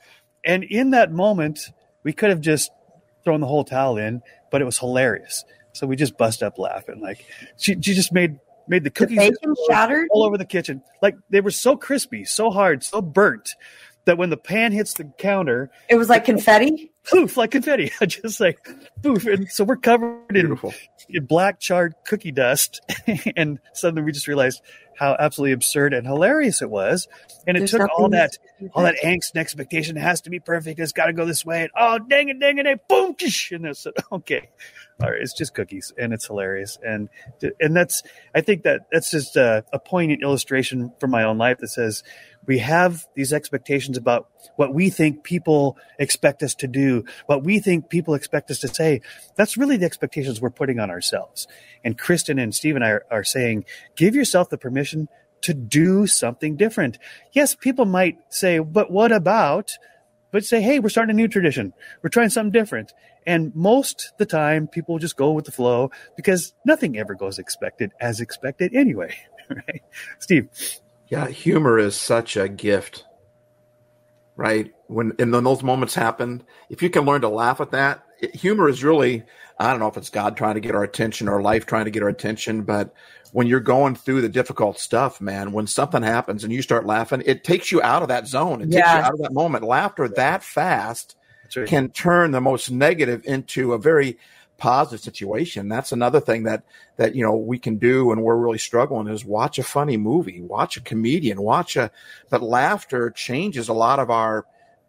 And 0.45 0.63
in 0.63 0.91
that 0.91 1.11
moment, 1.11 1.59
we 2.01 2.13
could 2.13 2.29
have 2.29 2.39
just 2.39 2.71
thrown 3.25 3.41
the 3.41 3.47
whole 3.47 3.65
towel 3.65 3.97
in, 3.97 4.21
but 4.51 4.61
it 4.61 4.65
was 4.65 4.79
hilarious. 4.79 5.43
So 5.73 5.85
we 5.85 5.97
just 5.97 6.17
bust 6.17 6.41
up 6.41 6.57
laughing. 6.57 7.01
Like 7.01 7.25
she, 7.57 7.73
she 7.73 7.93
just 7.93 8.13
made 8.13 8.39
made 8.69 8.83
the 8.83 8.89
cookies 8.89 9.17
the 9.17 9.31
bacon 9.31 9.55
shattered 9.67 10.07
all 10.11 10.23
over 10.23 10.37
the 10.37 10.45
kitchen. 10.45 10.81
Like 11.01 11.17
they 11.29 11.41
were 11.41 11.51
so 11.51 11.75
crispy, 11.75 12.23
so 12.23 12.49
hard, 12.49 12.83
so 12.83 13.01
burnt 13.01 13.55
that 14.05 14.17
when 14.17 14.29
the 14.29 14.37
pan 14.37 14.71
hits 14.71 14.93
the 14.93 15.05
counter, 15.17 15.69
it 15.89 15.95
was 15.95 16.09
like 16.09 16.25
confetti. 16.25 16.91
Poof, 17.09 17.37
like 17.37 17.51
confetti. 17.51 17.91
I 18.01 18.05
just 18.05 18.39
like 18.39 18.57
poof. 19.03 19.25
And 19.25 19.49
so 19.49 19.63
we're 19.63 19.77
covered 19.77 20.35
in, 20.35 20.57
in 21.09 21.25
black 21.25 21.59
charred 21.59 21.93
cookie 22.05 22.31
dust. 22.31 22.81
and 23.35 23.59
suddenly 23.73 24.03
we 24.03 24.11
just 24.11 24.27
realized 24.27 24.61
how 24.99 25.15
absolutely 25.17 25.53
absurd 25.53 25.93
and 25.93 26.05
hilarious 26.05 26.61
it 26.61 26.69
was. 26.69 27.07
And 27.47 27.55
it 27.55 27.61
There's 27.61 27.71
took 27.71 27.89
all 27.97 28.09
that 28.09 28.37
all 28.73 28.83
that 28.83 28.97
angst 29.03 29.31
and 29.33 29.39
expectation. 29.39 29.97
It 29.97 30.01
has 30.01 30.21
to 30.21 30.29
be 30.29 30.39
perfect. 30.39 30.79
It's 30.79 30.91
got 30.91 31.05
to 31.05 31.13
go 31.13 31.25
this 31.25 31.45
way. 31.45 31.61
And 31.63 31.71
oh, 31.75 31.99
dang 31.99 32.29
it, 32.29 32.39
dang 32.39 32.57
it, 32.57 32.87
boom, 32.87 33.15
and 33.51 33.65
it's 33.65 33.87
okay 34.11 34.49
All 35.01 35.09
right, 35.09 35.21
it's 35.21 35.33
just 35.33 35.53
cookies 35.53 35.93
and 35.97 36.13
it's 36.13 36.27
hilarious 36.27 36.77
and 36.85 37.09
and 37.59 37.75
that's 37.75 38.03
i 38.35 38.41
think 38.41 38.63
that 38.63 38.81
that's 38.91 39.11
just 39.11 39.35
a, 39.35 39.63
a 39.71 39.79
poignant 39.79 40.21
illustration 40.21 40.91
from 40.99 41.11
my 41.11 41.23
own 41.23 41.37
life 41.37 41.59
that 41.59 41.69
says 41.69 42.03
we 42.45 42.59
have 42.59 43.05
these 43.15 43.33
expectations 43.33 43.97
about 43.97 44.29
what 44.55 44.73
we 44.73 44.89
think 44.89 45.23
people 45.23 45.77
expect 45.97 46.43
us 46.43 46.55
to 46.55 46.67
do 46.67 47.03
what 47.25 47.43
we 47.43 47.59
think 47.59 47.89
people 47.89 48.13
expect 48.13 48.49
us 48.51 48.59
to 48.59 48.67
say 48.67 49.01
that's 49.35 49.57
really 49.57 49.77
the 49.77 49.85
expectations 49.85 50.41
we're 50.41 50.49
putting 50.49 50.79
on 50.79 50.89
ourselves 50.89 51.47
and 51.83 51.97
kristen 51.97 52.39
and 52.39 52.55
steve 52.55 52.75
and 52.75 52.85
i 52.85 52.89
are, 52.89 53.05
are 53.11 53.23
saying 53.23 53.65
give 53.95 54.15
yourself 54.15 54.49
the 54.49 54.57
permission 54.57 55.07
to 55.41 55.53
do 55.53 56.05
something 56.05 56.55
different 56.55 56.97
yes 57.31 57.55
people 57.55 57.85
might 57.85 58.17
say 58.29 58.59
but 58.59 58.91
what 58.91 59.11
about 59.11 59.77
but 60.31 60.45
say, 60.45 60.61
hey, 60.61 60.79
we're 60.79 60.89
starting 60.89 61.15
a 61.15 61.17
new 61.17 61.27
tradition. 61.27 61.73
We're 62.01 62.09
trying 62.09 62.29
something 62.29 62.51
different. 62.51 62.93
And 63.25 63.53
most 63.55 64.13
the 64.17 64.25
time, 64.25 64.67
people 64.67 64.99
just 64.99 65.15
go 65.15 65.31
with 65.31 65.45
the 65.45 65.51
flow 65.51 65.91
because 66.15 66.53
nothing 66.65 66.97
ever 66.97 67.15
goes 67.15 67.39
expected 67.39 67.91
as 67.99 68.21
expected 68.21 68.73
anyway. 68.73 69.15
Right, 69.49 69.81
Steve? 70.19 70.47
Yeah, 71.09 71.27
humor 71.27 71.79
is 71.79 71.95
such 71.95 72.37
a 72.37 72.47
gift, 72.47 73.05
right? 74.35 74.71
When 74.87 75.13
and 75.19 75.33
then 75.33 75.43
those 75.43 75.63
moments 75.63 75.95
happen, 75.95 76.43
if 76.69 76.81
you 76.81 76.89
can 76.89 77.05
learn 77.05 77.21
to 77.21 77.29
laugh 77.29 77.59
at 77.61 77.71
that, 77.71 78.03
it, 78.19 78.35
humor 78.35 78.69
is 78.69 78.83
really 78.83 79.23
I 79.59 79.71
don't 79.71 79.79
know 79.79 79.87
if 79.87 79.97
it's 79.97 80.09
God 80.09 80.37
trying 80.37 80.55
to 80.55 80.61
get 80.61 80.75
our 80.75 80.83
attention 80.83 81.27
or 81.27 81.41
life 81.41 81.65
trying 81.65 81.85
to 81.85 81.91
get 81.91 82.03
our 82.03 82.09
attention, 82.09 82.61
but 82.61 82.93
when 83.31 83.47
you're 83.47 83.59
going 83.59 83.95
through 83.95 84.21
the 84.21 84.29
difficult 84.29 84.79
stuff, 84.79 85.19
man, 85.19 85.51
when 85.51 85.67
something 85.67 86.01
happens 86.01 86.43
and 86.43 86.53
you 86.53 86.61
start 86.61 86.85
laughing, 86.85 87.21
it 87.25 87.43
takes 87.43 87.71
you 87.71 87.81
out 87.81 88.01
of 88.01 88.07
that 88.07 88.27
zone. 88.27 88.61
It 88.61 88.69
yeah. 88.69 88.81
takes 88.81 88.93
you 88.93 88.99
out 88.99 89.13
of 89.13 89.19
that 89.19 89.33
moment. 89.33 89.65
Laughter 89.65 90.07
that 90.07 90.43
fast 90.43 91.15
right. 91.55 91.67
can 91.67 91.89
turn 91.89 92.31
the 92.31 92.41
most 92.41 92.71
negative 92.71 93.23
into 93.25 93.73
a 93.73 93.77
very 93.77 94.17
positive 94.59 95.01
situation. 95.01 95.69
That's 95.69 95.91
another 95.91 96.19
thing 96.19 96.43
that 96.43 96.63
that 96.97 97.15
you 97.15 97.23
know 97.23 97.35
we 97.35 97.57
can 97.57 97.77
do 97.77 98.07
when 98.07 98.21
we're 98.21 98.35
really 98.35 98.57
struggling 98.57 99.07
is 99.07 99.25
watch 99.25 99.57
a 99.57 99.63
funny 99.63 99.97
movie, 99.97 100.41
watch 100.41 100.77
a 100.77 100.81
comedian, 100.81 101.41
watch 101.41 101.75
a 101.75 101.91
but 102.29 102.43
laughter 102.43 103.09
changes 103.09 103.69
a 103.69 103.73
lot 103.73 103.99
of 103.99 104.09
our 104.09 104.45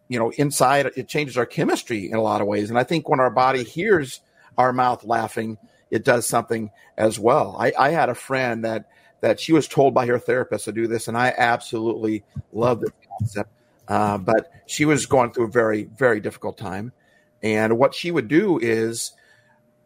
you 0.09 0.19
know 0.19 0.31
inside 0.31 0.91
it 0.97 1.09
changes 1.09 1.39
our 1.39 1.47
chemistry 1.47 2.11
in 2.11 2.17
a 2.17 2.23
lot 2.23 2.41
of 2.41 2.47
ways. 2.47 2.71
And 2.71 2.79
I 2.79 2.85
think 2.85 3.09
when 3.09 3.21
our 3.21 3.31
body 3.31 3.63
hears 3.63 4.21
our 4.59 4.73
mouth 4.73 5.05
laughing, 5.05 5.57
it 5.91 6.05
does 6.05 6.27
something 6.27 6.71
as 6.97 7.19
well. 7.19 7.57
I, 7.59 7.73
I 7.79 7.91
had 7.91 8.09
a 8.09 8.15
friend 8.15 8.65
that 8.65 8.91
that 9.21 9.41
she 9.41 9.53
was 9.53 9.69
told 9.69 9.95
by 9.95 10.07
her 10.07 10.19
therapist 10.19 10.65
to 10.65 10.73
do 10.73 10.87
this, 10.87 11.09
and 11.09 11.17
I 11.17 11.35
absolutely 11.37 12.25
love 12.53 12.81
this 12.81 12.93
concept. 13.19 13.51
Uh, 13.87 14.19
but 14.19 14.53
she 14.67 14.85
was 14.85 15.07
going 15.07 15.33
through 15.33 15.47
a 15.47 15.51
very, 15.51 15.85
very 15.85 16.21
difficult 16.21 16.57
time. 16.57 16.93
And 17.43 17.77
what 17.77 17.95
she 17.95 18.11
would 18.11 18.29
do 18.29 18.59
is 18.59 19.13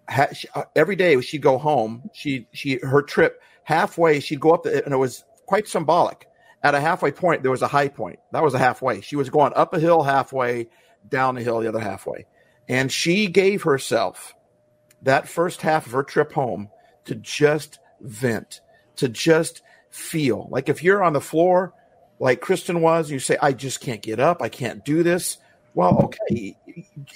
Uh, 0.08 0.64
every 0.76 0.96
day 0.96 1.20
she'd 1.20 1.42
go 1.42 1.58
home. 1.58 2.10
She, 2.12 2.46
she, 2.52 2.78
her 2.82 3.02
trip 3.02 3.40
halfway, 3.62 4.20
she'd 4.20 4.40
go 4.40 4.52
up 4.52 4.64
the, 4.64 4.84
and 4.84 4.92
it 4.92 4.98
was 4.98 5.24
quite 5.46 5.68
symbolic. 5.68 6.26
At 6.62 6.74
a 6.74 6.80
halfway 6.80 7.12
point, 7.12 7.42
there 7.42 7.50
was 7.50 7.62
a 7.62 7.68
high 7.68 7.88
point. 7.88 8.18
That 8.32 8.42
was 8.42 8.54
a 8.54 8.58
halfway. 8.58 9.02
She 9.02 9.16
was 9.16 9.30
going 9.30 9.52
up 9.54 9.74
a 9.74 9.80
hill 9.80 10.02
halfway, 10.02 10.68
down 11.08 11.34
the 11.34 11.42
hill 11.42 11.60
the 11.60 11.68
other 11.68 11.80
halfway. 11.80 12.26
And 12.68 12.90
she 12.90 13.26
gave 13.26 13.62
herself 13.62 14.34
that 15.02 15.28
first 15.28 15.60
half 15.60 15.86
of 15.86 15.92
her 15.92 16.02
trip 16.02 16.32
home 16.32 16.70
to 17.04 17.14
just 17.14 17.78
vent, 18.00 18.60
to 18.96 19.08
just 19.08 19.62
feel. 19.90 20.48
Like 20.50 20.68
if 20.70 20.82
you're 20.82 21.04
on 21.04 21.12
the 21.12 21.20
floor, 21.20 21.74
like 22.18 22.40
Kristen 22.40 22.80
was, 22.80 23.10
you 23.10 23.18
say, 23.18 23.36
I 23.40 23.52
just 23.52 23.80
can't 23.80 24.00
get 24.00 24.20
up. 24.20 24.40
I 24.40 24.48
can't 24.48 24.84
do 24.84 25.02
this. 25.02 25.36
Well, 25.74 26.04
okay. 26.04 26.56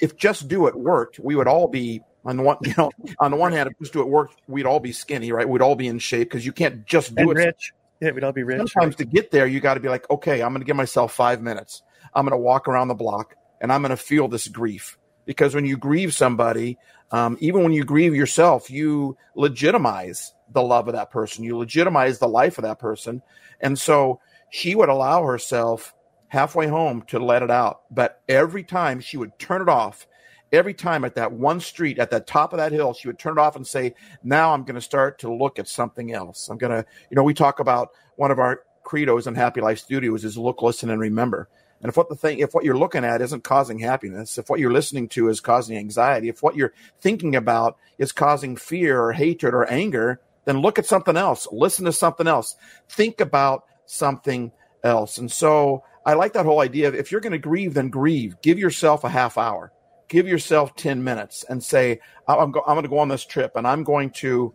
If 0.00 0.16
just 0.16 0.48
do 0.48 0.66
it 0.66 0.74
worked, 0.74 1.18
we 1.18 1.36
would 1.36 1.48
all 1.48 1.68
be 1.68 2.02
on 2.28 2.36
the 2.36 2.42
one, 2.42 2.58
you 2.62 2.74
know, 2.76 2.90
on 3.18 3.30
the 3.30 3.36
one 3.36 3.52
hand, 3.52 3.70
if 3.70 3.78
just 3.78 3.92
do 3.92 4.00
it 4.00 4.08
worked, 4.08 4.40
we'd 4.46 4.66
all 4.66 4.80
be 4.80 4.92
skinny, 4.92 5.32
right? 5.32 5.48
We'd 5.48 5.62
all 5.62 5.74
be 5.74 5.88
in 5.88 5.98
shape 5.98 6.28
because 6.28 6.44
you 6.44 6.52
can't 6.52 6.84
just 6.84 7.14
do 7.14 7.30
and 7.30 7.38
it. 7.38 7.46
Rich. 7.46 7.72
Yeah, 8.00 8.10
we'd 8.12 8.22
all 8.22 8.32
be 8.32 8.44
rich. 8.44 8.58
Sometimes 8.58 8.92
right? 8.92 8.98
to 8.98 9.04
get 9.04 9.30
there, 9.30 9.46
you 9.46 9.60
got 9.60 9.74
to 9.74 9.80
be 9.80 9.88
like, 9.88 10.08
okay, 10.10 10.42
I'm 10.42 10.52
going 10.52 10.60
to 10.60 10.66
give 10.66 10.76
myself 10.76 11.12
five 11.14 11.42
minutes. 11.42 11.82
I'm 12.14 12.24
going 12.24 12.38
to 12.38 12.42
walk 12.42 12.68
around 12.68 12.88
the 12.88 12.94
block 12.94 13.34
and 13.60 13.72
I'm 13.72 13.82
going 13.82 13.90
to 13.90 13.96
feel 13.96 14.28
this 14.28 14.46
grief. 14.46 14.98
Because 15.24 15.54
when 15.54 15.66
you 15.66 15.76
grieve 15.76 16.14
somebody, 16.14 16.78
um, 17.10 17.36
even 17.40 17.62
when 17.62 17.72
you 17.72 17.84
grieve 17.84 18.14
yourself, 18.14 18.70
you 18.70 19.16
legitimize 19.34 20.32
the 20.52 20.62
love 20.62 20.88
of 20.88 20.94
that 20.94 21.10
person. 21.10 21.44
You 21.44 21.58
legitimize 21.58 22.18
the 22.18 22.28
life 22.28 22.56
of 22.58 22.62
that 22.62 22.78
person. 22.78 23.22
And 23.60 23.78
so 23.78 24.20
she 24.50 24.74
would 24.74 24.88
allow 24.88 25.24
herself 25.24 25.94
halfway 26.28 26.66
home 26.66 27.02
to 27.08 27.18
let 27.18 27.42
it 27.42 27.50
out. 27.50 27.82
But 27.90 28.22
every 28.28 28.62
time 28.62 29.00
she 29.00 29.16
would 29.16 29.38
turn 29.38 29.60
it 29.60 29.68
off, 29.68 30.06
every 30.52 30.74
time 30.74 31.04
at 31.04 31.14
that 31.16 31.32
one 31.32 31.60
street, 31.60 31.98
at 31.98 32.10
the 32.10 32.20
top 32.20 32.52
of 32.52 32.58
that 32.58 32.72
hill, 32.72 32.94
she 32.94 33.08
would 33.08 33.18
turn 33.18 33.38
it 33.38 33.40
off 33.40 33.56
and 33.56 33.66
say, 33.66 33.94
Now 34.22 34.52
I'm 34.52 34.64
going 34.64 34.74
to 34.74 34.80
start 34.80 35.18
to 35.20 35.32
look 35.32 35.58
at 35.58 35.68
something 35.68 36.12
else. 36.12 36.48
I'm 36.48 36.58
going 36.58 36.72
to, 36.72 36.86
you 37.10 37.16
know, 37.16 37.22
we 37.22 37.34
talk 37.34 37.60
about 37.60 37.90
one 38.16 38.30
of 38.30 38.38
our 38.38 38.62
credos 38.84 39.26
in 39.26 39.34
Happy 39.34 39.60
Life 39.60 39.78
Studios 39.78 40.24
is 40.24 40.38
look, 40.38 40.62
listen, 40.62 40.90
and 40.90 41.00
remember. 41.00 41.48
And 41.80 41.88
if 41.88 41.96
what 41.96 42.08
the 42.08 42.16
thing, 42.16 42.40
if 42.40 42.54
what 42.54 42.64
you're 42.64 42.76
looking 42.76 43.04
at 43.04 43.20
isn't 43.20 43.44
causing 43.44 43.78
happiness, 43.78 44.38
if 44.38 44.48
what 44.48 44.58
you're 44.58 44.72
listening 44.72 45.08
to 45.10 45.28
is 45.28 45.40
causing 45.40 45.76
anxiety, 45.76 46.28
if 46.28 46.42
what 46.42 46.56
you're 46.56 46.72
thinking 47.00 47.36
about 47.36 47.76
is 47.98 48.10
causing 48.10 48.56
fear 48.56 49.00
or 49.00 49.12
hatred 49.12 49.54
or 49.54 49.70
anger, 49.70 50.20
then 50.44 50.58
look 50.60 50.78
at 50.78 50.86
something 50.86 51.16
else. 51.16 51.46
Listen 51.52 51.84
to 51.84 51.92
something 51.92 52.26
else. 52.26 52.56
Think 52.88 53.20
about 53.20 53.64
something 53.86 54.50
else. 54.82 55.18
And 55.18 55.30
so 55.30 55.84
I 56.04 56.14
like 56.14 56.32
that 56.32 56.46
whole 56.46 56.60
idea 56.60 56.88
of 56.88 56.94
if 56.94 57.12
you're 57.12 57.20
going 57.20 57.32
to 57.32 57.38
grieve, 57.38 57.74
then 57.74 57.90
grieve. 57.90 58.40
Give 58.42 58.58
yourself 58.58 59.04
a 59.04 59.08
half 59.08 59.38
hour, 59.38 59.72
give 60.08 60.26
yourself 60.26 60.74
10 60.76 61.04
minutes 61.04 61.44
and 61.48 61.62
say, 61.62 62.00
I'm, 62.26 62.50
go- 62.50 62.64
I'm 62.66 62.74
going 62.74 62.84
to 62.84 62.88
go 62.88 62.98
on 62.98 63.08
this 63.08 63.24
trip 63.24 63.52
and 63.56 63.66
I'm 63.66 63.84
going 63.84 64.10
to, 64.10 64.54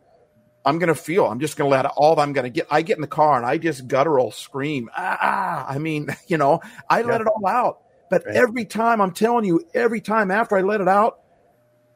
I'm 0.65 0.79
going 0.79 0.89
to 0.89 0.95
feel, 0.95 1.25
I'm 1.25 1.39
just 1.39 1.57
going 1.57 1.69
to 1.69 1.75
let 1.75 1.85
all 1.85 2.19
I'm 2.19 2.33
going 2.33 2.45
to 2.45 2.49
get. 2.49 2.67
I 2.69 2.81
get 2.81 2.97
in 2.97 3.01
the 3.01 3.07
car 3.07 3.37
and 3.37 3.45
I 3.45 3.57
just 3.57 3.87
guttural 3.87 4.31
scream. 4.31 4.89
Ah, 4.95 5.65
I 5.67 5.77
mean, 5.77 6.07
you 6.27 6.37
know, 6.37 6.61
I 6.89 7.01
yeah. 7.01 7.05
let 7.05 7.21
it 7.21 7.27
all 7.27 7.47
out. 7.47 7.79
But 8.09 8.25
right. 8.25 8.35
every 8.35 8.65
time 8.65 9.01
I'm 9.01 9.11
telling 9.11 9.45
you, 9.45 9.65
every 9.73 10.01
time 10.01 10.31
after 10.31 10.57
I 10.57 10.61
let 10.61 10.81
it 10.81 10.87
out, 10.87 11.19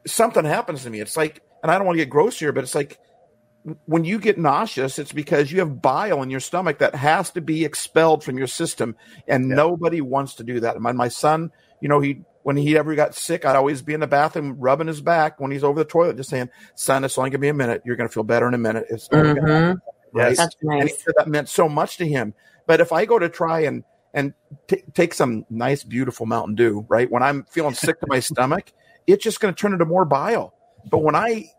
something 0.06 0.46
happens 0.46 0.84
to 0.84 0.90
me. 0.90 1.00
It's 1.00 1.18
like, 1.18 1.42
and 1.62 1.72
I 1.72 1.78
don't 1.78 1.86
want 1.86 1.98
to 1.98 2.04
get 2.04 2.10
gross 2.10 2.40
here, 2.40 2.52
but 2.52 2.64
it's 2.64 2.76
like 2.76 3.00
when 3.86 4.06
you 4.06 4.20
get 4.20 4.38
nauseous, 4.38 4.98
it's 4.98 5.12
because 5.12 5.52
you 5.52 5.60
have 5.60 5.82
bile 5.82 6.24
in 6.24 6.30
your 6.30 6.40
stomach 6.40 6.80
that 6.80 6.96
has 6.96 7.32
to 7.32 7.42
be 7.42 7.66
expelled 7.66 8.24
from 8.24 8.38
your 8.38 8.48
system, 8.48 8.96
and 9.28 9.50
yeah. 9.50 9.56
nobody 9.56 10.02
wants 10.02 10.36
to 10.36 10.44
do 10.44 10.62
that. 10.62 10.80
My, 10.80 10.94
my 10.94 11.10
son, 11.10 11.52
you 11.82 11.90
know, 11.90 12.00
he 12.00 12.22
when 12.48 12.56
he 12.56 12.78
ever 12.78 12.96
got 12.96 13.14
sick, 13.14 13.44
I'd 13.44 13.58
always 13.58 13.82
be 13.82 13.94
in 13.94 14.00
the 14.00 14.08
bathroom 14.08 14.56
rubbing 14.58 14.88
his 14.88 15.02
back 15.02 15.38
when 15.38 15.52
he's 15.52 15.66
over 15.66 15.80
the 15.80 15.84
toilet, 15.84 16.16
just 16.16 16.30
saying, 16.30 16.50
"Son, 16.76 17.04
it's 17.04 17.18
only 17.18 17.30
gonna 17.30 17.40
be 17.40 17.50
a 17.50 17.54
minute. 17.54 17.82
You're 17.84 17.98
gonna 17.98 18.08
feel 18.08 18.24
better 18.24 18.48
in 18.48 18.54
a 18.54 18.58
minute." 18.58 18.86
It's 18.90 19.10
mm-hmm. 19.10 19.78
Yes. 20.18 20.38
That's 20.38 20.56
nice. 20.62 20.80
And 20.80 20.90
he 20.90 20.96
said 20.96 21.14
that 21.18 21.28
meant 21.28 21.50
so 21.50 21.68
much 21.68 21.98
to 21.98 22.08
him. 22.08 22.34
But 22.66 22.80
if 22.80 22.94
I 22.94 23.04
go 23.04 23.20
to 23.20 23.28
try 23.28 23.60
and 23.66 23.84
and 24.14 24.34
t- 24.70 24.82
take 24.94 25.14
some 25.14 25.46
nice, 25.50 25.84
beautiful 25.84 26.26
Mountain 26.26 26.56
Dew, 26.56 26.86
right 26.88 27.12
when 27.12 27.22
I'm 27.22 27.44
feeling 27.50 27.74
sick 27.74 28.00
to 28.00 28.08
my 28.08 28.22
stomach, 28.22 28.72
it's 29.08 29.26
just 29.26 29.42
going 29.42 29.54
to 29.54 29.60
turn 29.60 29.74
into 29.74 29.84
more 29.84 30.06
bile. 30.06 30.54
But 30.90 31.00
when 31.00 31.16
I 31.16 31.50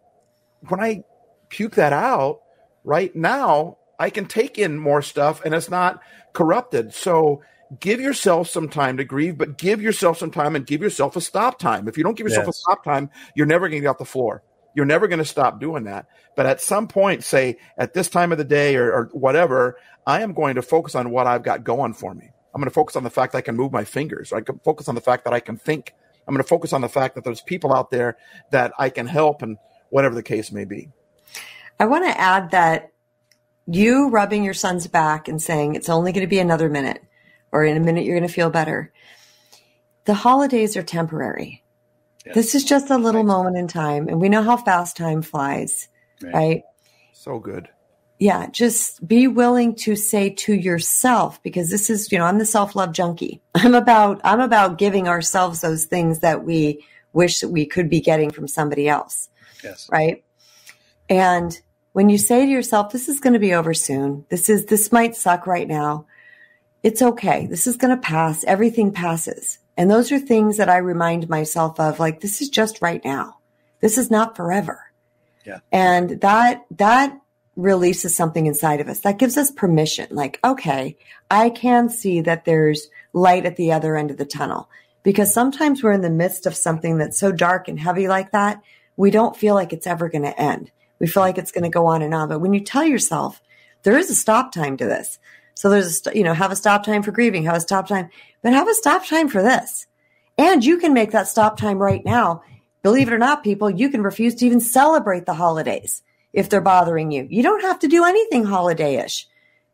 when 0.71 0.81
I 0.81 1.05
puke 1.51 1.75
that 1.75 1.93
out, 1.93 2.41
right 2.83 3.15
now 3.15 3.77
I 3.99 4.09
can 4.09 4.25
take 4.25 4.59
in 4.59 4.79
more 4.79 5.03
stuff 5.03 5.45
and 5.45 5.55
it's 5.55 5.69
not 5.69 6.01
corrupted. 6.33 6.95
So 6.95 7.43
give 7.81 8.01
yourself 8.01 8.49
some 8.49 8.69
time 8.69 8.97
to 8.97 9.05
grieve, 9.05 9.39
but 9.39 9.59
give 9.59 9.81
yourself 9.81 10.19
some 10.19 10.31
time 10.31 10.57
and 10.57 10.67
give 10.67 10.81
yourself 10.81 11.17
a 11.17 11.21
stop 11.21 11.59
time. 11.59 11.89
If 11.89 11.97
you 11.97 12.05
don't 12.05 12.17
give 12.17 12.27
yourself 12.27 12.47
yes. 12.47 12.57
a 12.57 12.61
stop 12.61 12.85
time, 12.85 13.11
you're 13.35 13.47
never 13.47 13.69
going 13.69 13.81
to 13.81 13.85
get 13.85 13.91
off 13.91 13.99
the 13.99 14.05
floor. 14.05 14.43
You're 14.75 14.87
never 14.87 15.09
going 15.09 15.19
to 15.19 15.25
stop 15.25 15.61
doing 15.61 15.85
that. 15.85 16.07
But 16.37 16.47
at 16.47 16.61
some 16.61 16.89
point, 16.89 17.25
say 17.25 17.59
at 17.77 17.95
this 17.95 18.09
time 18.09 18.33
of 18.33 18.39
the 18.39 18.45
day 18.45 18.77
or, 18.77 18.93
or 18.93 19.11
whatever, 19.13 19.77
I 20.07 20.23
am 20.23 20.33
going 20.33 20.55
to 20.55 20.63
focus 20.63 20.95
on 20.95 21.11
what 21.11 21.27
I've 21.27 21.43
got 21.43 21.65
going 21.65 21.95
for 21.95 22.15
me. 22.15 22.31
I'm 22.55 22.61
going 22.61 22.71
to 22.71 22.75
focus 22.75 22.97
on 22.97 23.05
the 23.05 23.11
fact 23.11 23.33
that 23.33 23.39
I 23.39 23.43
can 23.43 23.57
move 23.57 23.73
my 23.73 23.85
fingers. 23.85 24.33
I 24.33 24.41
can 24.41 24.59
focus 24.61 24.89
on 24.89 24.95
the 24.95 25.01
fact 25.01 25.25
that 25.25 25.35
I 25.35 25.41
can 25.41 25.57
think. 25.57 25.95
I'm 26.27 26.35
going 26.35 26.43
to 26.43 26.49
focus 26.49 26.73
on 26.73 26.81
the 26.81 26.89
fact 26.89 27.15
that 27.15 27.25
there's 27.25 27.41
people 27.41 27.75
out 27.75 27.91
there 27.91 28.17
that 28.51 28.73
I 28.79 28.91
can 28.91 29.07
help 29.07 29.43
and 29.43 29.59
whatever 29.91 30.15
the 30.15 30.23
case 30.23 30.53
may 30.53 30.65
be. 30.65 30.91
I 31.81 31.87
want 31.87 32.05
to 32.05 32.21
add 32.21 32.51
that 32.51 32.91
you 33.67 34.09
rubbing 34.11 34.45
your 34.45 34.55
son's 34.55 34.87
back 34.87 35.29
and 35.29 35.41
saying 35.41 35.75
it's 35.75 35.89
only 35.89 36.13
going 36.13 36.27
to 36.27 36.31
be 36.31 36.39
another 36.39 36.69
minute 36.69 37.03
or 37.53 37.65
in 37.65 37.77
a 37.77 37.81
minute 37.81 38.05
you're 38.05 38.19
going 38.19 38.29
to 38.29 38.35
feel 38.35 38.51
better. 38.51 38.93
The 40.05 40.15
holidays 40.15 40.77
are 40.77 40.83
temporary. 40.83 41.63
Yes. 42.25 42.35
This 42.35 42.55
is 42.55 42.65
just 42.65 42.91
a 42.91 42.99
little 42.99 43.23
right. 43.23 43.27
moment 43.27 43.57
in 43.57 43.69
time 43.69 44.09
and 44.09 44.21
we 44.21 44.29
know 44.29 44.43
how 44.43 44.57
fast 44.57 44.97
time 44.97 45.23
flies, 45.23 45.89
right? 46.23 46.35
right? 46.35 46.63
So 47.13 47.39
good. 47.39 47.69
Yeah, 48.19 48.49
just 48.51 49.07
be 49.07 49.29
willing 49.29 49.77
to 49.77 49.95
say 49.95 50.31
to 50.31 50.53
yourself 50.53 51.41
because 51.43 51.71
this 51.71 51.89
is, 51.89 52.11
you 52.11 52.19
know, 52.19 52.25
I'm 52.25 52.39
the 52.39 52.45
self-love 52.45 52.93
junkie. 52.93 53.41
I'm 53.55 53.75
about 53.75 54.21
I'm 54.25 54.41
about 54.41 54.79
giving 54.79 55.07
ourselves 55.07 55.61
those 55.61 55.85
things 55.85 56.21
that 56.21 56.45
we 56.45 56.85
wish 57.13 57.41
that 57.41 57.49
we 57.49 57.65
could 57.65 57.89
be 57.89 58.01
getting 58.01 58.31
from 58.31 58.49
somebody 58.49 58.89
else. 58.89 59.29
Yes. 59.63 59.89
Right? 59.91 60.25
And 61.09 61.59
when 61.93 62.09
you 62.09 62.19
say 62.19 62.45
to 62.45 62.51
yourself, 62.51 62.93
this 62.93 63.09
is 63.09 63.21
going 63.21 63.33
to 63.33 63.39
be 63.39 63.55
over 63.55 63.75
soon. 63.75 64.27
This 64.29 64.49
is, 64.49 64.67
this 64.67 64.93
might 64.93 65.17
suck 65.17 65.47
right 65.47 65.67
now. 65.67 66.07
It's 66.83 67.03
okay. 67.03 67.47
This 67.47 67.67
is 67.67 67.77
going 67.77 67.95
to 67.95 68.01
pass. 68.01 68.45
Everything 68.45 68.93
passes. 68.93 69.59
And 69.77 69.91
those 69.91 70.11
are 70.13 70.19
things 70.19 70.57
that 70.57 70.69
I 70.69 70.79
remind 70.79 71.29
myself 71.29 71.79
of, 71.79 72.01
like, 72.01 72.21
this 72.21 72.41
is 72.41 72.49
just 72.49 72.83
right 72.83 73.05
now. 73.05 73.39
This 73.81 73.99
is 73.99 74.11
not 74.11 74.37
forever. 74.37 74.81
Yeah. 75.45 75.61
And 75.71 76.21
that, 76.21 76.65
that 76.73 77.19
releases 77.57 78.17
something 78.17 78.47
inside 78.47 78.81
of 78.81 78.89
us 78.89 79.01
that 79.01 79.19
gives 79.19 79.37
us 79.37 79.51
permission. 79.51 80.07
Like, 80.11 80.39
okay, 80.45 80.97
I 81.31 81.51
can 81.51 81.89
see 81.89 82.21
that 82.23 82.45
there's 82.45 82.89
light 83.13 83.47
at 83.47 83.57
the 83.57 83.73
other 83.73 83.97
end 83.97 84.11
of 84.11 84.17
the 84.17 84.25
tunnel 84.25 84.69
because 85.03 85.33
sometimes 85.35 85.83
we're 85.83 85.93
in 85.93 86.03
the 86.03 86.11
midst 86.11 86.47
of 86.47 86.57
something 86.57 86.99
that's 86.99 87.19
so 87.19 87.33
dark 87.33 87.69
and 87.69 87.79
heavy 87.79 88.09
like 88.09 88.33
that. 88.33 88.63
We 88.97 89.11
don't 89.11 89.37
feel 89.37 89.55
like 89.55 89.73
it's 89.73 89.87
ever 89.87 90.09
going 90.09 90.23
to 90.23 90.41
end. 90.41 90.71
We 90.99 91.07
feel 91.07 91.23
like 91.23 91.39
it's 91.39 91.53
going 91.53 91.65
to 91.65 91.71
go 91.71 91.87
on 91.87 92.03
and 92.03 92.15
on. 92.15 92.29
But 92.29 92.41
when 92.41 92.55
you 92.55 92.61
tell 92.61 92.85
yourself 92.85 93.41
there 93.83 93.99
is 93.99 94.11
a 94.11 94.15
stop 94.15 94.53
time 94.53 94.77
to 94.77 94.85
this, 94.85 95.19
so 95.59 95.69
there's 95.69 96.07
a, 96.07 96.17
you 96.17 96.23
know, 96.23 96.35
have 96.35 96.53
a 96.53 96.57
stop 96.57 96.85
time 96.85 97.03
for 97.03 97.11
grieving, 97.11 97.43
have 97.43 97.57
a 97.57 97.61
stop 97.61 97.89
time, 97.89 98.11
but 98.45 98.53
have 98.53 98.69
a 98.69 98.75
stop 98.75 99.05
time 99.05 99.29
for 99.29 99.43
this. 99.43 99.89
And 100.39 100.65
you 100.65 100.79
can 100.79 100.95
make 100.95 101.11
that 101.11 101.27
stop 101.27 101.57
time 101.57 101.79
right 101.79 102.05
now. 102.05 102.43
Believe 102.85 103.09
it 103.09 103.13
or 103.13 103.19
not, 103.19 103.43
people, 103.43 103.69
you 103.69 103.89
can 103.89 104.03
refuse 104.03 104.37
to 104.37 104.47
even 104.47 104.61
celebrate 104.61 105.27
the 105.27 105.35
holidays 105.35 106.03
if 106.33 106.49
they're 106.49 106.61
bothering 106.61 107.11
you. 107.11 107.27
You 107.29 107.43
don't 107.43 107.63
have 107.63 107.81
to 107.81 107.89
do 107.89 108.05
anything 108.05 108.45
holiday-ish. 108.45 109.27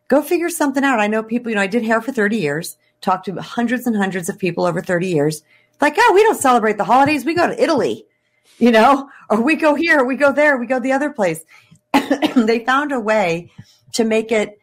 Go 0.09 0.22
figure 0.22 0.49
something 0.49 0.85
out. 0.85 1.01
I 1.01 1.07
know 1.07 1.22
people, 1.22 1.51
you 1.51 1.57
know, 1.57 1.62
I 1.62 1.66
did 1.66 1.85
hair 1.85 2.01
for 2.01 2.12
30 2.12 2.39
years, 2.39 2.78
talked 3.03 3.26
to 3.26 3.35
hundreds 3.43 3.87
and 3.87 3.95
hundreds 3.95 4.30
of 4.30 4.39
people 4.39 4.64
over 4.64 4.80
30 4.80 5.09
years. 5.09 5.43
Like, 5.82 5.97
oh, 5.99 6.12
we 6.14 6.22
don't 6.22 6.41
celebrate 6.41 6.78
the 6.78 6.85
holidays. 6.85 7.26
We 7.26 7.35
go 7.35 7.47
to 7.47 7.62
Italy 7.62 8.07
you 8.59 8.70
know, 8.70 9.09
or 9.30 9.41
we 9.41 9.57
go 9.57 9.74
here, 9.74 10.05
we 10.05 10.16
go 10.16 10.32
there, 10.32 10.57
we 10.57 10.66
go 10.66 10.78
the 10.78 10.93
other 10.93 11.11
place. 11.11 11.45
they 12.37 12.64
found 12.64 12.93
a 12.93 13.01
way 13.01 13.51
to 13.93 14.05
make 14.05 14.32
it 14.32 14.59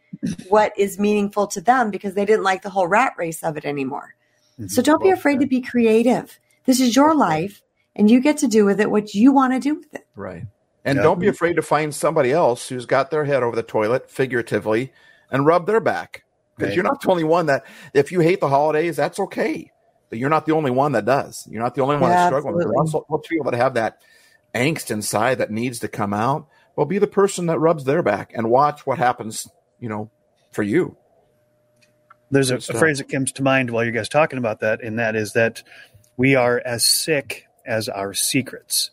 what 0.48 0.72
is 0.76 0.98
meaningful 0.98 1.46
to 1.48 1.60
them 1.60 1.90
because 1.90 2.14
they 2.14 2.24
didn't 2.24 2.44
like 2.44 2.62
the 2.62 2.70
whole 2.70 2.86
rat 2.86 3.14
race 3.16 3.42
of 3.42 3.56
it 3.56 3.64
anymore. 3.64 4.14
Mm-hmm. 4.54 4.68
So 4.68 4.82
don't 4.82 5.02
be 5.02 5.10
afraid 5.10 5.40
to 5.40 5.46
be 5.46 5.60
creative. 5.60 6.38
This 6.64 6.80
is 6.80 6.94
your 6.94 7.14
life 7.14 7.62
and 7.96 8.10
you 8.10 8.20
get 8.20 8.38
to 8.38 8.48
do 8.48 8.64
with 8.64 8.80
it 8.80 8.90
what 8.90 9.14
you 9.14 9.32
want 9.32 9.52
to 9.52 9.60
do 9.60 9.74
with 9.74 9.94
it. 9.94 10.06
Right. 10.14 10.44
And 10.84 10.96
yeah. 10.96 11.02
don't 11.02 11.20
be 11.20 11.28
afraid 11.28 11.56
to 11.56 11.62
find 11.62 11.94
somebody 11.94 12.32
else 12.32 12.68
who's 12.68 12.86
got 12.86 13.10
their 13.10 13.24
head 13.24 13.42
over 13.42 13.54
the 13.54 13.62
toilet, 13.62 14.10
figuratively, 14.10 14.92
and 15.30 15.46
rub 15.46 15.66
their 15.66 15.80
back. 15.80 16.24
Because 16.56 16.70
right. 16.70 16.74
you're 16.74 16.84
not 16.84 17.00
the 17.00 17.10
only 17.10 17.24
one 17.24 17.46
that, 17.46 17.64
if 17.94 18.12
you 18.12 18.20
hate 18.20 18.40
the 18.40 18.48
holidays, 18.48 18.96
that's 18.96 19.18
okay 19.18 19.72
but 20.12 20.18
you're 20.18 20.28
not 20.28 20.44
the 20.44 20.52
only 20.52 20.70
one 20.70 20.92
that 20.92 21.06
does. 21.06 21.48
You're 21.50 21.62
not 21.62 21.74
the 21.74 21.80
only 21.80 21.96
one 21.96 22.10
yeah, 22.10 22.16
that's 22.16 22.28
struggling. 22.28 22.58
There's 22.58 22.70
lots 22.70 22.94
of 22.94 23.22
people 23.22 23.50
that 23.50 23.56
have 23.56 23.72
that 23.74 24.02
angst 24.54 24.90
inside 24.90 25.38
that 25.38 25.50
needs 25.50 25.78
to 25.78 25.88
come 25.88 26.12
out. 26.12 26.48
Well, 26.76 26.84
be 26.84 26.98
the 26.98 27.06
person 27.06 27.46
that 27.46 27.58
rubs 27.58 27.84
their 27.84 28.02
back 28.02 28.30
and 28.34 28.50
watch 28.50 28.86
what 28.86 28.98
happens, 28.98 29.48
you 29.82 29.88
know, 29.88 30.10
for 30.52 30.62
you. 30.62 30.96
There's 32.30 32.50
a, 32.50 32.56
a 32.56 32.60
phrase 32.60 32.98
that 32.98 33.10
comes 33.10 33.32
to 33.32 33.42
mind 33.42 33.70
while 33.70 33.84
you 33.84 33.90
guys 33.90 34.08
talking 34.08 34.38
about 34.38 34.60
that, 34.60 34.82
and 34.82 34.98
that 34.98 35.16
is 35.16 35.34
that 35.34 35.62
we 36.16 36.34
are 36.34 36.62
as 36.64 36.88
sick 36.88 37.46
as 37.66 37.88
our 37.88 38.14
secrets. 38.14 38.90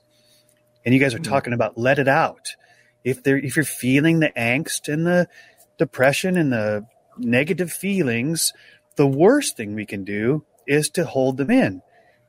And 0.84 0.94
you 0.94 1.00
guys 1.00 1.14
are 1.14 1.20
mm-hmm. 1.20 1.32
talking 1.32 1.54
about 1.54 1.78
let 1.78 2.00
it 2.00 2.08
out. 2.08 2.56
If 3.04 3.24
there, 3.24 3.38
if 3.38 3.56
you're 3.56 3.64
feeling 3.64 4.20
the 4.20 4.32
angst 4.36 4.92
and 4.92 5.06
the 5.06 5.30
depression 5.78 6.36
and 6.38 6.52
the 6.52 6.86
negative 7.18 7.72
feelings, 7.72 8.52
the 8.96 9.08
worst 9.08 9.56
thing 9.56 9.76
we 9.76 9.86
can 9.86 10.04
do 10.04 10.44
is 10.68 10.90
to 10.92 11.06
hold 11.06 11.38
them 11.38 11.52
in 11.52 11.82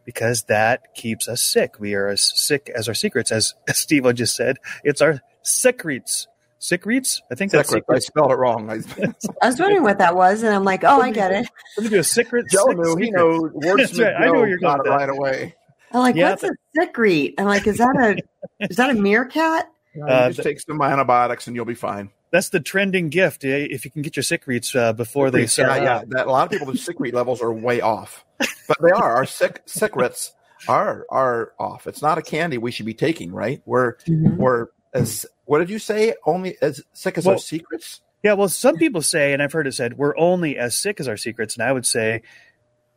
because 0.05 0.45
that 0.45 0.95
keeps 0.95 1.29
us 1.29 1.43
sick. 1.43 1.81
We 1.81 1.95
are 1.95 2.09
as 2.09 2.31
sick 2.39 2.71
as 2.75 2.89
our 2.89 2.95
secrets, 2.95 3.33
as, 3.33 3.55
Steve 3.71 4.15
just 4.15 4.37
said. 4.37 4.59
It's 4.85 5.01
our 5.01 5.21
secrets. 5.43 6.29
Secrets? 6.63 7.23
I 7.33 7.35
think 7.35 7.51
that's 7.53 7.71
secret. 7.71 7.97
I 7.97 7.99
spelled 7.99 8.31
it 8.31 8.37
wrong. 8.37 8.71
I 9.43 9.47
was 9.47 9.59
wondering 9.59 9.83
what 9.83 9.99
that 9.99 10.15
was, 10.15 10.43
and 10.43 10.55
I'm 10.55 10.65
like, 10.65 10.85
oh, 10.85 11.01
I 11.01 11.11
get 11.11 11.33
it. 11.33 11.49
Let 11.77 11.85
me 11.85 11.91
do 11.91 11.99
a 11.99 12.05
secret. 12.05 12.47
Joe 12.51 12.67
knew. 12.67 12.97
He 12.97 13.11
knows. 13.11 13.51
Wordsmith 13.55 14.05
right. 14.05 14.23
I 14.23 14.27
know 14.27 14.45
you're 14.45 14.59
got 14.59 14.87
it 14.87 14.89
right 14.89 15.09
away. 15.09 15.57
I'm 15.93 16.01
like, 16.01 16.17
yeah, 16.17 16.31
what's 16.31 16.43
but, 16.43 16.53
a 16.53 16.55
secret? 16.83 17.35
I'm 17.39 17.47
like, 17.47 17.67
is 17.67 17.79
that 17.79 17.97
a 17.97 18.67
is 18.69 18.77
that 18.77 18.91
a 18.91 18.95
meerkat? 18.95 19.69
Uh, 20.07 20.29
just 20.31 20.43
take 20.43 20.61
some 20.61 20.81
antibiotics 20.81 21.49
and 21.49 21.57
you'll 21.57 21.65
be 21.65 21.75
fine 21.75 22.11
that's 22.31 22.51
the 22.51 22.61
trending 22.61 23.09
gift. 23.09 23.45
Eh, 23.45 23.67
if 23.71 23.85
you 23.85 23.91
can 23.91 24.03
get 24.03 24.17
your 24.17 24.23
secrets 24.23 24.75
uh, 24.75 24.93
before 24.93 25.31
they 25.31 25.47
start. 25.47 25.83
Yeah, 25.83 26.01
yeah. 26.01 26.03
That, 26.09 26.27
a 26.27 26.31
lot 26.31 26.45
of 26.45 26.51
people, 26.51 26.67
the 26.67 26.79
sick 26.79 26.95
secret 26.95 27.15
levels 27.15 27.43
are 27.43 27.53
way 27.53 27.81
off, 27.81 28.25
but 28.39 28.79
they 28.81 28.91
are. 28.91 29.17
Our 29.17 29.27
sick 29.27 29.63
secrets 29.67 30.33
are 30.69 31.07
are 31.11 31.53
off. 31.59 31.87
It's 31.87 32.03
not 32.03 32.19
a 32.19 32.23
candy 32.23 32.59
we 32.59 32.71
should 32.71 32.87
be 32.87 32.95
taking, 32.95 33.33
right? 33.33 33.63
We're 33.65 33.97
mm-hmm. 33.97 34.37
we're 34.37 34.69
as 34.93 35.27
what 35.45 35.59
did 35.59 35.71
you 35.71 35.79
say? 35.79 36.15
Only 36.25 36.57
as 36.61 36.83
sick 36.93 37.19
as 37.19 37.25
well, 37.25 37.35
our 37.35 37.39
secrets. 37.39 38.01
Yeah, 38.23 38.35
well, 38.35 38.49
some 38.49 38.77
people 38.77 39.03
say, 39.03 39.33
and 39.33 39.43
I've 39.43 39.53
heard 39.53 39.67
it 39.67 39.73
said, 39.73 39.97
we're 39.97 40.17
only 40.17 40.59
as 40.59 40.79
sick 40.79 41.01
as 41.01 41.09
our 41.09 41.17
secrets, 41.17 41.55
and 41.57 41.63
I 41.63 41.73
would 41.73 41.87
say. 41.87 42.23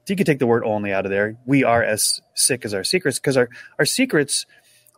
You 0.06 0.18
could 0.18 0.26
take 0.26 0.39
the 0.39 0.48
word 0.48 0.66
only 0.66 0.91
out 0.91 1.06
of 1.06 1.12
there. 1.12 1.38
We 1.46 1.64
are 1.64 1.82
as 1.82 2.20
sick 2.36 2.66
as 2.66 2.74
our 2.74 2.84
secrets 2.84 3.20
because 3.20 3.38
our, 3.38 3.48
our 3.80 3.86
secrets, 3.86 4.46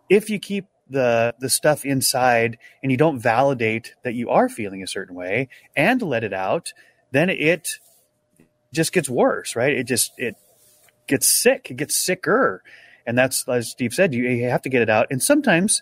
if 0.09 0.31
you 0.31 0.39
keep 0.39 0.65
the 0.89 1.35
the 1.39 1.49
stuff 1.49 1.85
inside 1.85 2.57
and 2.83 2.91
you 2.91 2.97
don't 2.97 3.19
validate 3.19 3.93
that 4.03 4.13
you 4.13 4.29
are 4.29 4.49
feeling 4.49 4.83
a 4.83 4.87
certain 4.87 5.15
way 5.15 5.49
and 5.75 6.01
let 6.01 6.23
it 6.23 6.33
out, 6.33 6.73
then 7.11 7.29
it 7.29 7.79
just 8.73 8.93
gets 8.93 9.09
worse, 9.09 9.55
right? 9.55 9.73
It 9.73 9.85
just 9.85 10.11
it 10.17 10.35
gets 11.07 11.29
sick, 11.29 11.71
it 11.71 11.77
gets 11.77 11.95
sicker, 11.95 12.61
and 13.05 13.17
that's 13.17 13.47
as 13.47 13.69
Steve 13.69 13.93
said, 13.93 14.13
you, 14.13 14.23
you 14.23 14.49
have 14.49 14.61
to 14.63 14.69
get 14.69 14.81
it 14.81 14.89
out. 14.89 15.07
And 15.09 15.21
sometimes 15.21 15.81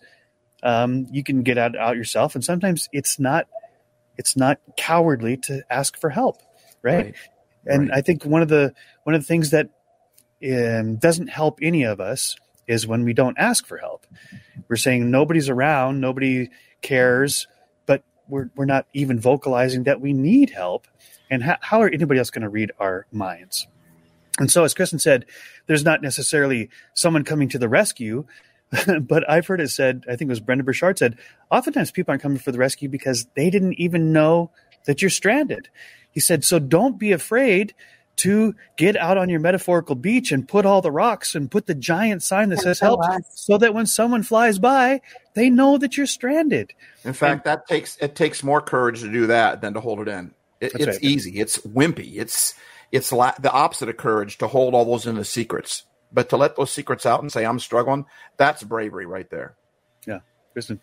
um, 0.63 1.07
you 1.11 1.23
can 1.23 1.43
get 1.43 1.57
out 1.57 1.77
out 1.77 1.95
yourself, 1.95 2.35
and 2.35 2.43
sometimes 2.43 2.89
it's 2.91 3.19
not 3.19 3.47
it's 4.17 4.35
not 4.35 4.59
cowardly 4.77 5.37
to 5.37 5.63
ask 5.69 5.97
for 5.97 6.09
help, 6.09 6.41
right? 6.81 7.05
right. 7.05 7.15
And 7.65 7.89
right. 7.89 7.97
I 7.97 8.01
think 8.01 8.25
one 8.25 8.41
of 8.41 8.47
the 8.47 8.73
one 9.03 9.15
of 9.15 9.21
the 9.21 9.27
things 9.27 9.51
that 9.51 9.69
um, 10.43 10.95
doesn't 10.95 11.27
help 11.27 11.59
any 11.61 11.83
of 11.83 11.99
us 11.99 12.35
is 12.67 12.87
when 12.87 13.03
we 13.03 13.13
don't 13.13 13.37
ask 13.37 13.65
for 13.65 13.77
help. 13.77 14.05
We're 14.67 14.75
saying 14.77 15.09
nobody's 15.11 15.49
around, 15.49 15.99
nobody 15.99 16.49
cares, 16.81 17.47
but 17.85 18.03
we're, 18.27 18.49
we're 18.55 18.65
not 18.65 18.87
even 18.93 19.19
vocalizing 19.19 19.83
that 19.83 20.01
we 20.01 20.13
need 20.13 20.49
help. 20.49 20.87
And 21.29 21.43
how, 21.43 21.57
how 21.61 21.81
are 21.81 21.89
anybody 21.89 22.19
else 22.19 22.29
going 22.29 22.43
to 22.43 22.49
read 22.49 22.71
our 22.79 23.05
minds? 23.11 23.67
And 24.39 24.49
so, 24.49 24.63
as 24.63 24.73
Kristen 24.73 24.99
said, 24.99 25.25
there's 25.67 25.85
not 25.85 26.01
necessarily 26.01 26.69
someone 26.93 27.23
coming 27.23 27.49
to 27.49 27.59
the 27.59 27.69
rescue, 27.69 28.25
but 29.01 29.29
I've 29.29 29.47
heard 29.47 29.61
it 29.61 29.69
said, 29.69 30.05
I 30.07 30.15
think 30.15 30.29
it 30.29 30.31
was 30.31 30.39
Brendon 30.39 30.65
Burchard 30.65 30.97
said, 30.97 31.17
oftentimes 31.51 31.91
people 31.91 32.11
aren't 32.11 32.21
coming 32.21 32.37
for 32.37 32.51
the 32.51 32.57
rescue 32.57 32.89
because 32.89 33.27
they 33.35 33.49
didn't 33.49 33.73
even 33.73 34.13
know 34.13 34.51
that 34.85 35.01
you're 35.01 35.09
stranded. 35.09 35.69
He 36.11 36.19
said, 36.19 36.43
so 36.43 36.59
don't 36.59 36.97
be 36.97 37.11
afraid 37.11 37.73
to 38.15 38.55
get 38.77 38.95
out 38.95 39.17
on 39.17 39.29
your 39.29 39.39
metaphorical 39.39 39.95
beach 39.95 40.31
and 40.31 40.47
put 40.47 40.65
all 40.65 40.81
the 40.81 40.91
rocks 40.91 41.33
and 41.33 41.49
put 41.49 41.65
the 41.65 41.73
giant 41.73 42.21
sign 42.21 42.49
that 42.49 42.59
says 42.59 42.79
help 42.79 43.01
so 43.31 43.57
that 43.57 43.73
when 43.73 43.87
someone 43.87 44.21
flies 44.21 44.59
by 44.59 45.01
they 45.33 45.49
know 45.49 45.79
that 45.79 45.97
you're 45.97 46.05
stranded. 46.05 46.73
In 47.03 47.13
fact 47.13 47.45
and, 47.47 47.57
that 47.57 47.67
takes 47.67 47.97
it 47.97 48.15
takes 48.15 48.43
more 48.43 48.61
courage 48.61 49.01
to 49.01 49.11
do 49.11 49.27
that 49.27 49.61
than 49.61 49.73
to 49.73 49.79
hold 49.79 49.99
it 49.99 50.07
in. 50.07 50.31
It, 50.61 50.73
it's 50.75 50.85
right. 50.85 50.99
easy. 51.01 51.39
It's 51.39 51.57
wimpy. 51.59 52.17
It's 52.17 52.53
it's 52.91 53.11
la- 53.11 53.33
the 53.39 53.51
opposite 53.51 53.89
of 53.89 53.97
courage 53.97 54.37
to 54.37 54.47
hold 54.47 54.75
all 54.75 54.85
those 54.85 55.07
in 55.07 55.15
the 55.15 55.25
secrets 55.25 55.83
But 56.13 56.29
to 56.29 56.37
let 56.37 56.55
those 56.55 56.71
secrets 56.71 57.05
out 57.05 57.21
and 57.21 57.31
say 57.31 57.45
I'm 57.45 57.59
struggling, 57.59 58.05
that's 58.37 58.63
bravery 58.63 59.05
right 59.05 59.29
there. 59.29 59.55
Yeah, 60.05 60.19
Kristen. 60.53 60.79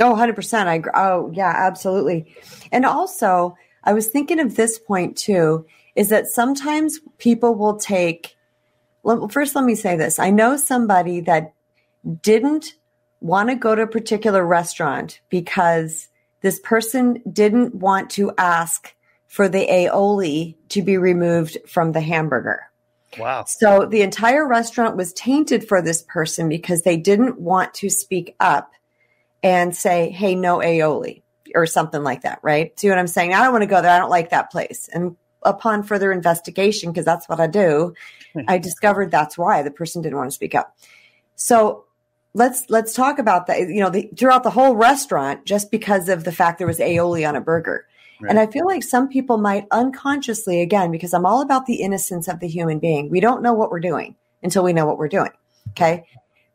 Oh, 0.00 0.14
100%. 0.14 0.66
I 0.66 0.82
oh, 0.94 1.30
yeah, 1.34 1.52
absolutely. 1.54 2.34
And 2.72 2.86
also, 2.86 3.56
I 3.84 3.92
was 3.92 4.08
thinking 4.08 4.40
of 4.40 4.56
this 4.56 4.78
point 4.78 5.16
too 5.16 5.66
is 5.94 6.08
that 6.08 6.26
sometimes 6.26 6.98
people 7.18 7.54
will 7.54 7.76
take 7.76 8.36
well, 9.02 9.28
first 9.28 9.54
let 9.54 9.64
me 9.64 9.74
say 9.74 9.96
this. 9.96 10.18
I 10.18 10.30
know 10.30 10.56
somebody 10.56 11.20
that 11.22 11.52
didn't 12.22 12.74
want 13.20 13.48
to 13.48 13.54
go 13.54 13.74
to 13.74 13.82
a 13.82 13.86
particular 13.86 14.44
restaurant 14.44 15.20
because 15.28 16.08
this 16.40 16.60
person 16.60 17.22
didn't 17.32 17.74
want 17.74 18.10
to 18.10 18.32
ask 18.38 18.94
for 19.26 19.48
the 19.48 19.66
aioli 19.66 20.56
to 20.68 20.82
be 20.82 20.98
removed 20.98 21.58
from 21.66 21.92
the 21.92 22.00
hamburger. 22.00 22.70
Wow. 23.18 23.44
So 23.44 23.86
the 23.86 24.02
entire 24.02 24.46
restaurant 24.46 24.96
was 24.96 25.12
tainted 25.12 25.68
for 25.68 25.82
this 25.82 26.02
person 26.02 26.48
because 26.48 26.82
they 26.82 26.96
didn't 26.96 27.40
want 27.40 27.74
to 27.74 27.90
speak 27.90 28.34
up 28.40 28.72
and 29.42 29.74
say, 29.74 30.10
hey, 30.10 30.34
no 30.34 30.58
aioli 30.58 31.22
or 31.54 31.66
something 31.66 32.02
like 32.02 32.22
that, 32.22 32.38
right? 32.42 32.78
See 32.78 32.88
what 32.88 32.98
I'm 32.98 33.06
saying? 33.06 33.34
I 33.34 33.42
don't 33.42 33.52
want 33.52 33.62
to 33.62 33.66
go 33.66 33.82
there. 33.82 33.90
I 33.90 33.98
don't 33.98 34.10
like 34.10 34.30
that 34.30 34.50
place. 34.50 34.88
And 34.92 35.16
upon 35.42 35.82
further 35.82 36.12
investigation, 36.12 36.90
because 36.90 37.04
that's 37.04 37.28
what 37.28 37.40
I 37.40 37.46
do, 37.46 37.94
hmm. 38.32 38.42
I 38.48 38.58
discovered 38.58 39.10
that's 39.10 39.36
why 39.36 39.62
the 39.62 39.70
person 39.70 40.02
didn't 40.02 40.16
want 40.16 40.30
to 40.30 40.34
speak 40.34 40.54
up. 40.54 40.76
So 41.34 41.84
let's 42.34 42.64
let's 42.68 42.94
talk 42.94 43.18
about 43.18 43.46
that. 43.48 43.60
You 43.60 43.80
know, 43.80 43.90
the, 43.90 44.08
throughout 44.16 44.42
the 44.42 44.50
whole 44.50 44.74
restaurant, 44.76 45.44
just 45.44 45.70
because 45.70 46.08
of 46.08 46.24
the 46.24 46.32
fact 46.32 46.58
there 46.58 46.66
was 46.66 46.78
aioli 46.78 47.28
on 47.28 47.36
a 47.36 47.40
burger. 47.40 47.86
Right. 48.22 48.30
And 48.30 48.38
I 48.38 48.46
feel 48.46 48.66
like 48.66 48.84
some 48.84 49.08
people 49.08 49.36
might 49.36 49.66
unconsciously, 49.72 50.60
again, 50.60 50.92
because 50.92 51.12
I'm 51.12 51.26
all 51.26 51.42
about 51.42 51.66
the 51.66 51.82
innocence 51.82 52.28
of 52.28 52.38
the 52.38 52.46
human 52.46 52.78
being. 52.78 53.10
We 53.10 53.18
don't 53.18 53.42
know 53.42 53.52
what 53.52 53.70
we're 53.70 53.80
doing 53.80 54.14
until 54.44 54.62
we 54.62 54.72
know 54.72 54.86
what 54.86 54.96
we're 54.96 55.08
doing. 55.08 55.30
Okay. 55.70 56.06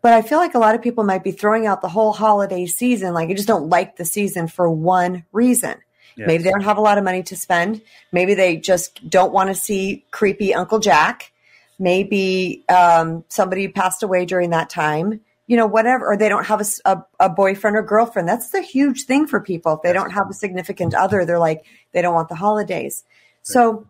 But 0.01 0.13
I 0.13 0.21
feel 0.21 0.37
like 0.37 0.55
a 0.55 0.59
lot 0.59 0.75
of 0.75 0.81
people 0.81 1.03
might 1.03 1.25
be 1.25 1.31
throwing 1.31 1.67
out 1.67 1.81
the 1.81 1.89
whole 1.89 2.13
holiday 2.13 2.67
season. 2.67 3.13
Like, 3.13 3.27
you 3.27 3.35
just 3.35 3.49
don't 3.49 3.67
like 3.67 3.97
the 3.97 4.05
season 4.05 4.47
for 4.47 4.69
one 4.69 5.25
reason. 5.33 5.75
Yes. 6.15 6.27
Maybe 6.27 6.43
they 6.43 6.51
don't 6.51 6.63
have 6.63 6.77
a 6.77 6.81
lot 6.81 6.97
of 6.97 7.03
money 7.03 7.21
to 7.23 7.35
spend. 7.35 7.81
Maybe 8.13 8.33
they 8.33 8.55
just 8.55 9.09
don't 9.09 9.33
want 9.33 9.49
to 9.49 9.55
see 9.55 10.05
creepy 10.11 10.53
Uncle 10.53 10.79
Jack. 10.79 11.33
Maybe 11.79 12.63
um, 12.69 13.25
somebody 13.27 13.67
passed 13.67 14.03
away 14.03 14.25
during 14.25 14.51
that 14.51 14.69
time 14.69 15.19
you 15.47 15.55
know, 15.55 15.65
whatever, 15.65 16.05
or 16.05 16.17
they 16.17 16.29
don't 16.29 16.45
have 16.45 16.61
a, 16.61 16.65
a, 16.85 17.05
a, 17.21 17.29
boyfriend 17.29 17.77
or 17.77 17.81
girlfriend. 17.81 18.27
That's 18.27 18.49
the 18.49 18.61
huge 18.61 19.05
thing 19.05 19.27
for 19.27 19.39
people. 19.39 19.73
If 19.73 19.81
they 19.81 19.93
don't 19.93 20.11
have 20.11 20.29
a 20.29 20.33
significant 20.33 20.93
other, 20.93 21.25
they're 21.25 21.39
like, 21.39 21.65
they 21.93 22.01
don't 22.01 22.13
want 22.13 22.27
the 22.27 22.35
holidays. 22.35 23.05
So 23.43 23.87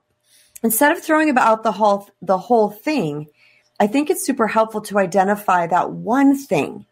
instead 0.64 0.92
of 0.92 1.02
throwing 1.02 1.32
about 1.32 1.64
the 1.64 1.72
whole, 1.72 2.10
the 2.22 2.38
whole 2.38 2.70
thing, 2.70 3.28
I 3.80 3.88
think 3.88 4.10
it's 4.10 4.26
super 4.26 4.48
helpful 4.48 4.82
to 4.82 5.00
identify 5.00 5.66
that 5.68 5.92
one 5.92 6.38
thing, 6.38 6.86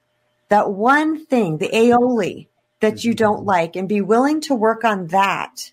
that 0.50 0.72
one 0.72 1.26
thing, 1.26 1.60
the 1.60 1.70
aioli 1.70 2.48
that 2.80 3.04
you 3.04 3.14
don't 3.14 3.40
mm-hmm. 3.40 3.48
like 3.48 3.76
and 3.76 3.88
be 3.88 4.02
willing 4.02 4.42
to 4.42 4.56
work 4.56 4.84
on 4.84 5.08
that 5.08 5.72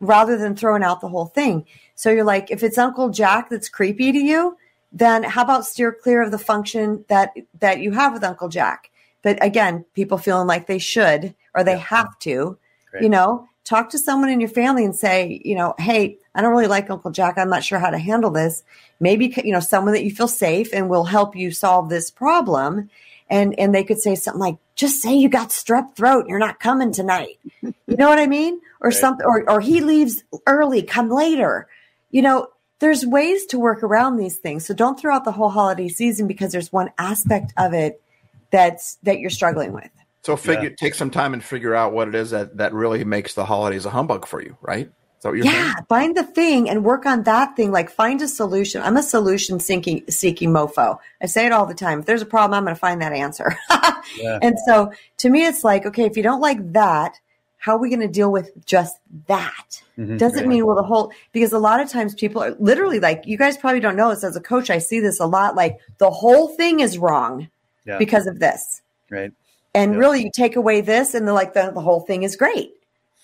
rather 0.00 0.36
than 0.36 0.56
throwing 0.56 0.82
out 0.82 1.00
the 1.00 1.08
whole 1.08 1.26
thing. 1.26 1.64
So 1.94 2.10
you're 2.10 2.24
like, 2.24 2.50
if 2.50 2.64
it's 2.64 2.78
Uncle 2.78 3.10
Jack 3.10 3.50
that's 3.50 3.68
creepy 3.68 4.10
to 4.10 4.18
you, 4.18 4.56
then 4.92 5.22
how 5.22 5.42
about 5.42 5.66
steer 5.66 5.92
clear 5.92 6.22
of 6.22 6.30
the 6.30 6.38
function 6.38 7.04
that 7.08 7.32
that 7.60 7.80
you 7.80 7.92
have 7.92 8.12
with 8.12 8.24
Uncle 8.24 8.48
Jack? 8.48 8.90
But 9.22 9.44
again, 9.44 9.84
people 9.94 10.18
feeling 10.18 10.46
like 10.46 10.66
they 10.66 10.78
should 10.78 11.34
or 11.54 11.64
they 11.64 11.72
yeah. 11.72 11.78
have 11.78 12.18
to, 12.20 12.58
Great. 12.90 13.02
you 13.04 13.08
know, 13.08 13.48
talk 13.64 13.90
to 13.90 13.98
someone 13.98 14.28
in 14.28 14.40
your 14.40 14.50
family 14.50 14.84
and 14.84 14.94
say, 14.94 15.40
you 15.44 15.54
know, 15.54 15.74
hey, 15.78 16.18
I 16.34 16.42
don't 16.42 16.50
really 16.50 16.66
like 16.66 16.90
Uncle 16.90 17.10
Jack. 17.10 17.38
I'm 17.38 17.50
not 17.50 17.64
sure 17.64 17.78
how 17.78 17.90
to 17.90 17.98
handle 17.98 18.30
this. 18.30 18.62
Maybe 19.00 19.32
you 19.44 19.52
know 19.52 19.60
someone 19.60 19.94
that 19.94 20.04
you 20.04 20.10
feel 20.10 20.28
safe 20.28 20.72
and 20.72 20.88
will 20.88 21.04
help 21.04 21.36
you 21.36 21.50
solve 21.50 21.88
this 21.88 22.10
problem. 22.10 22.90
And 23.30 23.58
and 23.58 23.74
they 23.74 23.84
could 23.84 24.00
say 24.00 24.14
something 24.14 24.40
like, 24.40 24.56
just 24.74 25.00
say 25.00 25.14
you 25.14 25.28
got 25.28 25.50
strep 25.50 25.94
throat, 25.94 26.26
you're 26.28 26.38
not 26.38 26.60
coming 26.60 26.92
tonight. 26.92 27.38
you 27.60 27.72
know 27.88 28.08
what 28.08 28.18
I 28.18 28.26
mean? 28.26 28.60
Or 28.80 28.88
right. 28.90 28.94
something 28.94 29.24
or 29.24 29.48
or 29.48 29.60
he 29.60 29.80
leaves 29.80 30.22
early, 30.46 30.82
come 30.82 31.10
later. 31.10 31.68
You 32.10 32.22
know, 32.22 32.48
there's 32.82 33.06
ways 33.06 33.46
to 33.46 33.60
work 33.60 33.84
around 33.84 34.16
these 34.16 34.38
things. 34.38 34.66
So 34.66 34.74
don't 34.74 34.98
throw 34.98 35.14
out 35.14 35.24
the 35.24 35.30
whole 35.30 35.50
holiday 35.50 35.88
season 35.88 36.26
because 36.26 36.50
there's 36.50 36.72
one 36.72 36.90
aspect 36.98 37.52
of 37.56 37.74
it 37.74 38.02
that's 38.50 38.96
that 39.04 39.20
you're 39.20 39.30
struggling 39.30 39.72
with. 39.72 39.88
So 40.24 40.36
figure 40.36 40.70
yeah. 40.70 40.76
take 40.76 40.94
some 40.94 41.08
time 41.10 41.32
and 41.32 41.42
figure 41.44 41.76
out 41.76 41.92
what 41.92 42.08
it 42.08 42.16
is 42.16 42.30
that 42.30 42.56
that 42.56 42.72
really 42.74 43.04
makes 43.04 43.34
the 43.34 43.44
holidays 43.44 43.86
a 43.86 43.90
humbug 43.90 44.26
for 44.26 44.42
you, 44.42 44.56
right? 44.60 44.90
yeah, 45.24 45.74
saying? 45.74 45.86
find 45.88 46.16
the 46.16 46.24
thing 46.24 46.68
and 46.68 46.84
work 46.84 47.06
on 47.06 47.22
that 47.22 47.54
thing. 47.54 47.70
Like 47.70 47.88
find 47.88 48.20
a 48.20 48.26
solution. 48.26 48.82
I'm 48.82 48.96
a 48.96 49.02
solution 49.04 49.60
seeking 49.60 50.02
seeking 50.10 50.50
mofo. 50.50 50.98
I 51.22 51.26
say 51.26 51.46
it 51.46 51.52
all 51.52 51.66
the 51.66 51.74
time. 51.74 52.00
If 52.00 52.06
there's 52.06 52.22
a 52.22 52.26
problem, 52.26 52.58
I'm 52.58 52.64
going 52.64 52.74
to 52.74 52.80
find 52.80 53.00
that 53.00 53.12
answer. 53.12 53.56
yeah. 54.18 54.40
And 54.42 54.56
so 54.66 54.92
to 55.18 55.30
me, 55.30 55.46
it's 55.46 55.62
like, 55.62 55.86
okay, 55.86 56.06
if 56.06 56.16
you 56.16 56.24
don't 56.24 56.40
like 56.40 56.72
that, 56.72 57.20
how 57.62 57.76
are 57.76 57.78
we 57.78 57.88
going 57.88 58.00
to 58.00 58.08
deal 58.08 58.32
with 58.32 58.50
just 58.66 58.98
that? 59.28 59.80
Mm-hmm. 59.96 60.16
Doesn't 60.16 60.48
mean 60.48 60.66
well 60.66 60.74
the 60.74 60.82
whole 60.82 61.12
because 61.30 61.52
a 61.52 61.60
lot 61.60 61.78
of 61.78 61.88
times 61.88 62.12
people 62.12 62.42
are 62.42 62.56
literally 62.58 62.98
like 62.98 63.22
you 63.24 63.38
guys 63.38 63.56
probably 63.56 63.78
don't 63.78 63.94
know 63.94 64.10
this 64.10 64.24
as 64.24 64.34
a 64.34 64.40
coach. 64.40 64.68
I 64.68 64.78
see 64.78 64.98
this 64.98 65.20
a 65.20 65.26
lot. 65.26 65.54
Like 65.54 65.78
the 65.98 66.10
whole 66.10 66.48
thing 66.48 66.80
is 66.80 66.98
wrong 66.98 67.48
yeah. 67.84 67.98
because 67.98 68.26
of 68.26 68.40
this, 68.40 68.82
right? 69.10 69.30
And 69.74 69.96
really, 69.96 70.24
you 70.24 70.30
take 70.34 70.56
away 70.56 70.80
this, 70.80 71.14
and 71.14 71.26
the 71.26 71.32
like 71.32 71.54
the, 71.54 71.70
the 71.72 71.80
whole 71.80 72.00
thing 72.00 72.24
is 72.24 72.34
great. 72.34 72.72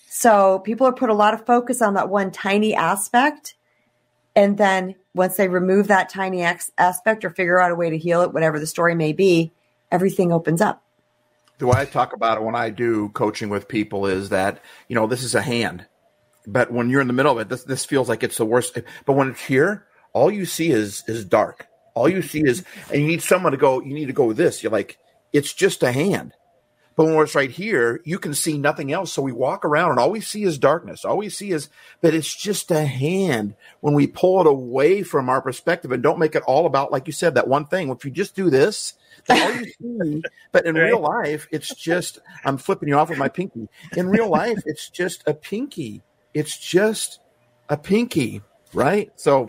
So 0.09 0.61
people 0.61 0.87
are 0.87 0.93
put 0.93 1.11
a 1.11 1.15
lot 1.15 1.35
of 1.35 1.45
focus 1.45 1.83
on 1.83 1.95
that 1.95 2.09
one 2.09 2.31
tiny 2.31 2.77
aspect, 2.77 3.57
and 4.37 4.57
then 4.57 4.95
once 5.15 5.37
they 5.37 5.49
remove 5.49 5.89
that 5.89 6.11
tiny 6.11 6.43
aspect 6.43 7.25
or 7.25 7.31
figure 7.31 7.61
out 7.61 7.73
a 7.73 7.75
way 7.75 7.91
to 7.91 7.99
heal 7.99 8.23
it, 8.23 8.33
whatever 8.33 8.61
the 8.61 8.69
story 8.69 8.95
may 8.95 9.13
be, 9.13 9.51
everything 9.91 10.31
opens 10.33 10.61
up 10.61 10.85
the 11.59 11.67
way 11.67 11.79
I 11.79 11.85
talk 11.85 12.13
about 12.13 12.39
it 12.39 12.45
when 12.45 12.55
I 12.55 12.71
do 12.71 13.11
coaching 13.11 13.49
with 13.49 13.69
people 13.69 14.07
is 14.07 14.31
that, 14.31 14.63
you 14.89 14.95
know, 14.95 15.07
this 15.07 15.23
is 15.23 15.35
a 15.35 15.43
hand. 15.43 15.87
But 16.47 16.73
when 16.73 16.89
you're 16.89 17.01
in 17.01 17.09
the 17.09 17.13
middle 17.13 17.33
of 17.33 17.39
it, 17.39 17.49
this 17.49 17.65
this 17.65 17.85
feels 17.85 18.09
like 18.09 18.23
it's 18.23 18.39
the 18.39 18.47
worst. 18.47 18.79
But 19.05 19.13
when 19.15 19.29
it's 19.29 19.45
here, 19.45 19.87
all 20.13 20.31
you 20.31 20.47
see 20.47 20.71
is 20.71 21.05
is 21.07 21.25
dark. 21.25 21.67
All 21.95 22.09
you 22.09 22.23
see 22.23 22.43
is 22.45 22.65
and 22.91 23.03
you 23.03 23.09
need 23.09 23.23
someone 23.23 23.53
to 23.53 23.59
go, 23.59 23.83
you 23.83 23.93
need 23.93 24.07
to 24.07 24.13
go 24.13 24.27
with 24.27 24.37
this. 24.37 24.63
You're 24.63 24.73
like, 24.73 24.99
it's 25.33 25.53
just 25.53 25.83
a 25.83 25.93
hand. 25.93 26.33
But 26.97 27.05
when 27.05 27.19
it's 27.19 27.35
right 27.37 27.51
here, 27.51 28.01
you 28.05 28.19
can 28.19 28.35
see 28.35 28.59
nothing 28.59 28.93
else. 28.93 29.13
So 29.13 29.23
we 29.23 29.31
walk 29.31 29.65
around 29.65 29.91
and 29.91 30.01
all 30.01 30.11
we 30.11 30.21
see 30.21 30.43
is 30.43 30.59
darkness. 30.59 31.05
All 31.05 31.19
we 31.19 31.29
see 31.29 31.51
is 31.51 31.69
but 32.01 32.15
it's 32.15 32.35
just 32.35 32.71
a 32.71 32.87
hand. 32.87 33.55
When 33.81 33.95
we 33.95 34.07
pull 34.07 34.41
it 34.41 34.47
away 34.47 35.03
from 35.03 35.29
our 35.29 35.43
perspective 35.43 35.93
and 35.93 36.03
don't 36.03 36.19
make 36.19 36.35
it 36.35 36.43
all 36.45 36.67
about, 36.67 36.91
like 36.91 37.07
you 37.07 37.13
said, 37.13 37.35
that 37.35 37.47
one 37.47 37.67
thing. 37.67 37.91
If 37.91 38.05
you 38.05 38.11
just 38.11 38.35
do 38.35 38.49
this, 38.49 38.95
all 39.31 39.53
you 39.53 39.67
see. 39.67 40.23
But 40.53 40.67
in 40.67 40.75
right. 40.75 40.85
real 40.85 41.01
life, 41.01 41.49
it's 41.51 41.75
just 41.75 42.19
I'm 42.45 42.59
flipping 42.59 42.89
you 42.89 42.97
off 42.97 43.11
with 43.11 43.19
my 43.19 43.29
pinky. 43.29 43.69
In 43.97 44.09
real 44.09 44.29
life, 44.29 44.59
it's 44.67 44.89
just 44.89 45.23
a 45.27 45.35
pinky. 45.35 46.03
It's 46.35 46.57
just 46.57 47.21
a 47.69 47.77
pinky, 47.77 48.43
right? 48.73 49.11
So, 49.17 49.49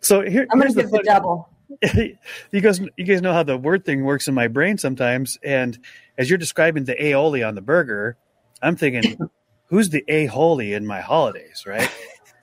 so 0.00 0.22
here, 0.22 0.46
I'm 0.50 0.58
going 0.58 0.72
to 0.72 0.82
give 0.82 0.90
the 0.90 1.02
double. 1.04 1.48
you 1.94 2.60
guys, 2.60 2.80
you 2.96 3.04
guys 3.04 3.20
know 3.20 3.32
how 3.32 3.42
the 3.42 3.56
word 3.56 3.84
thing 3.84 4.04
works 4.04 4.28
in 4.28 4.34
my 4.34 4.48
brain 4.48 4.78
sometimes. 4.78 5.38
And 5.42 5.78
as 6.16 6.30
you're 6.30 6.38
describing 6.38 6.84
the 6.84 6.94
aioli 6.94 7.46
on 7.46 7.54
the 7.54 7.60
burger, 7.60 8.16
I'm 8.62 8.76
thinking, 8.76 9.18
who's 9.66 9.90
the 9.90 10.04
a 10.08 10.26
holy 10.26 10.72
in 10.72 10.86
my 10.86 11.00
holidays, 11.00 11.64
right? 11.66 11.90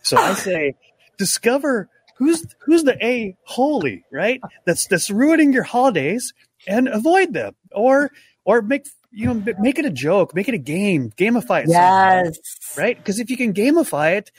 So 0.02 0.18
I 0.18 0.34
say, 0.34 0.76
discover 1.18 1.90
who's 2.18 2.46
who's 2.60 2.84
the 2.84 3.04
a 3.06 3.36
holy 3.44 4.04
right? 4.12 4.42
That's 4.66 4.88
that's 4.88 5.10
ruining 5.10 5.54
your 5.54 5.64
holidays 5.64 6.34
and 6.68 6.88
avoid 6.88 7.34
them. 7.34 7.56
Or 7.72 8.12
or 8.46 8.62
make 8.62 8.88
you 9.12 9.28
know 9.28 9.54
make 9.60 9.78
it 9.78 9.86
a 9.86 9.92
joke 9.92 10.34
make 10.34 10.48
it 10.48 10.56
a 10.56 10.60
game 10.60 11.12
gamify 11.12 11.64
it 11.64 11.70
yes. 11.70 12.38
right? 12.78 12.98
Because 12.98 13.20
if 13.20 13.30
you 13.30 13.38
can 13.38 13.54
gamify 13.54 14.18
it 14.18 14.32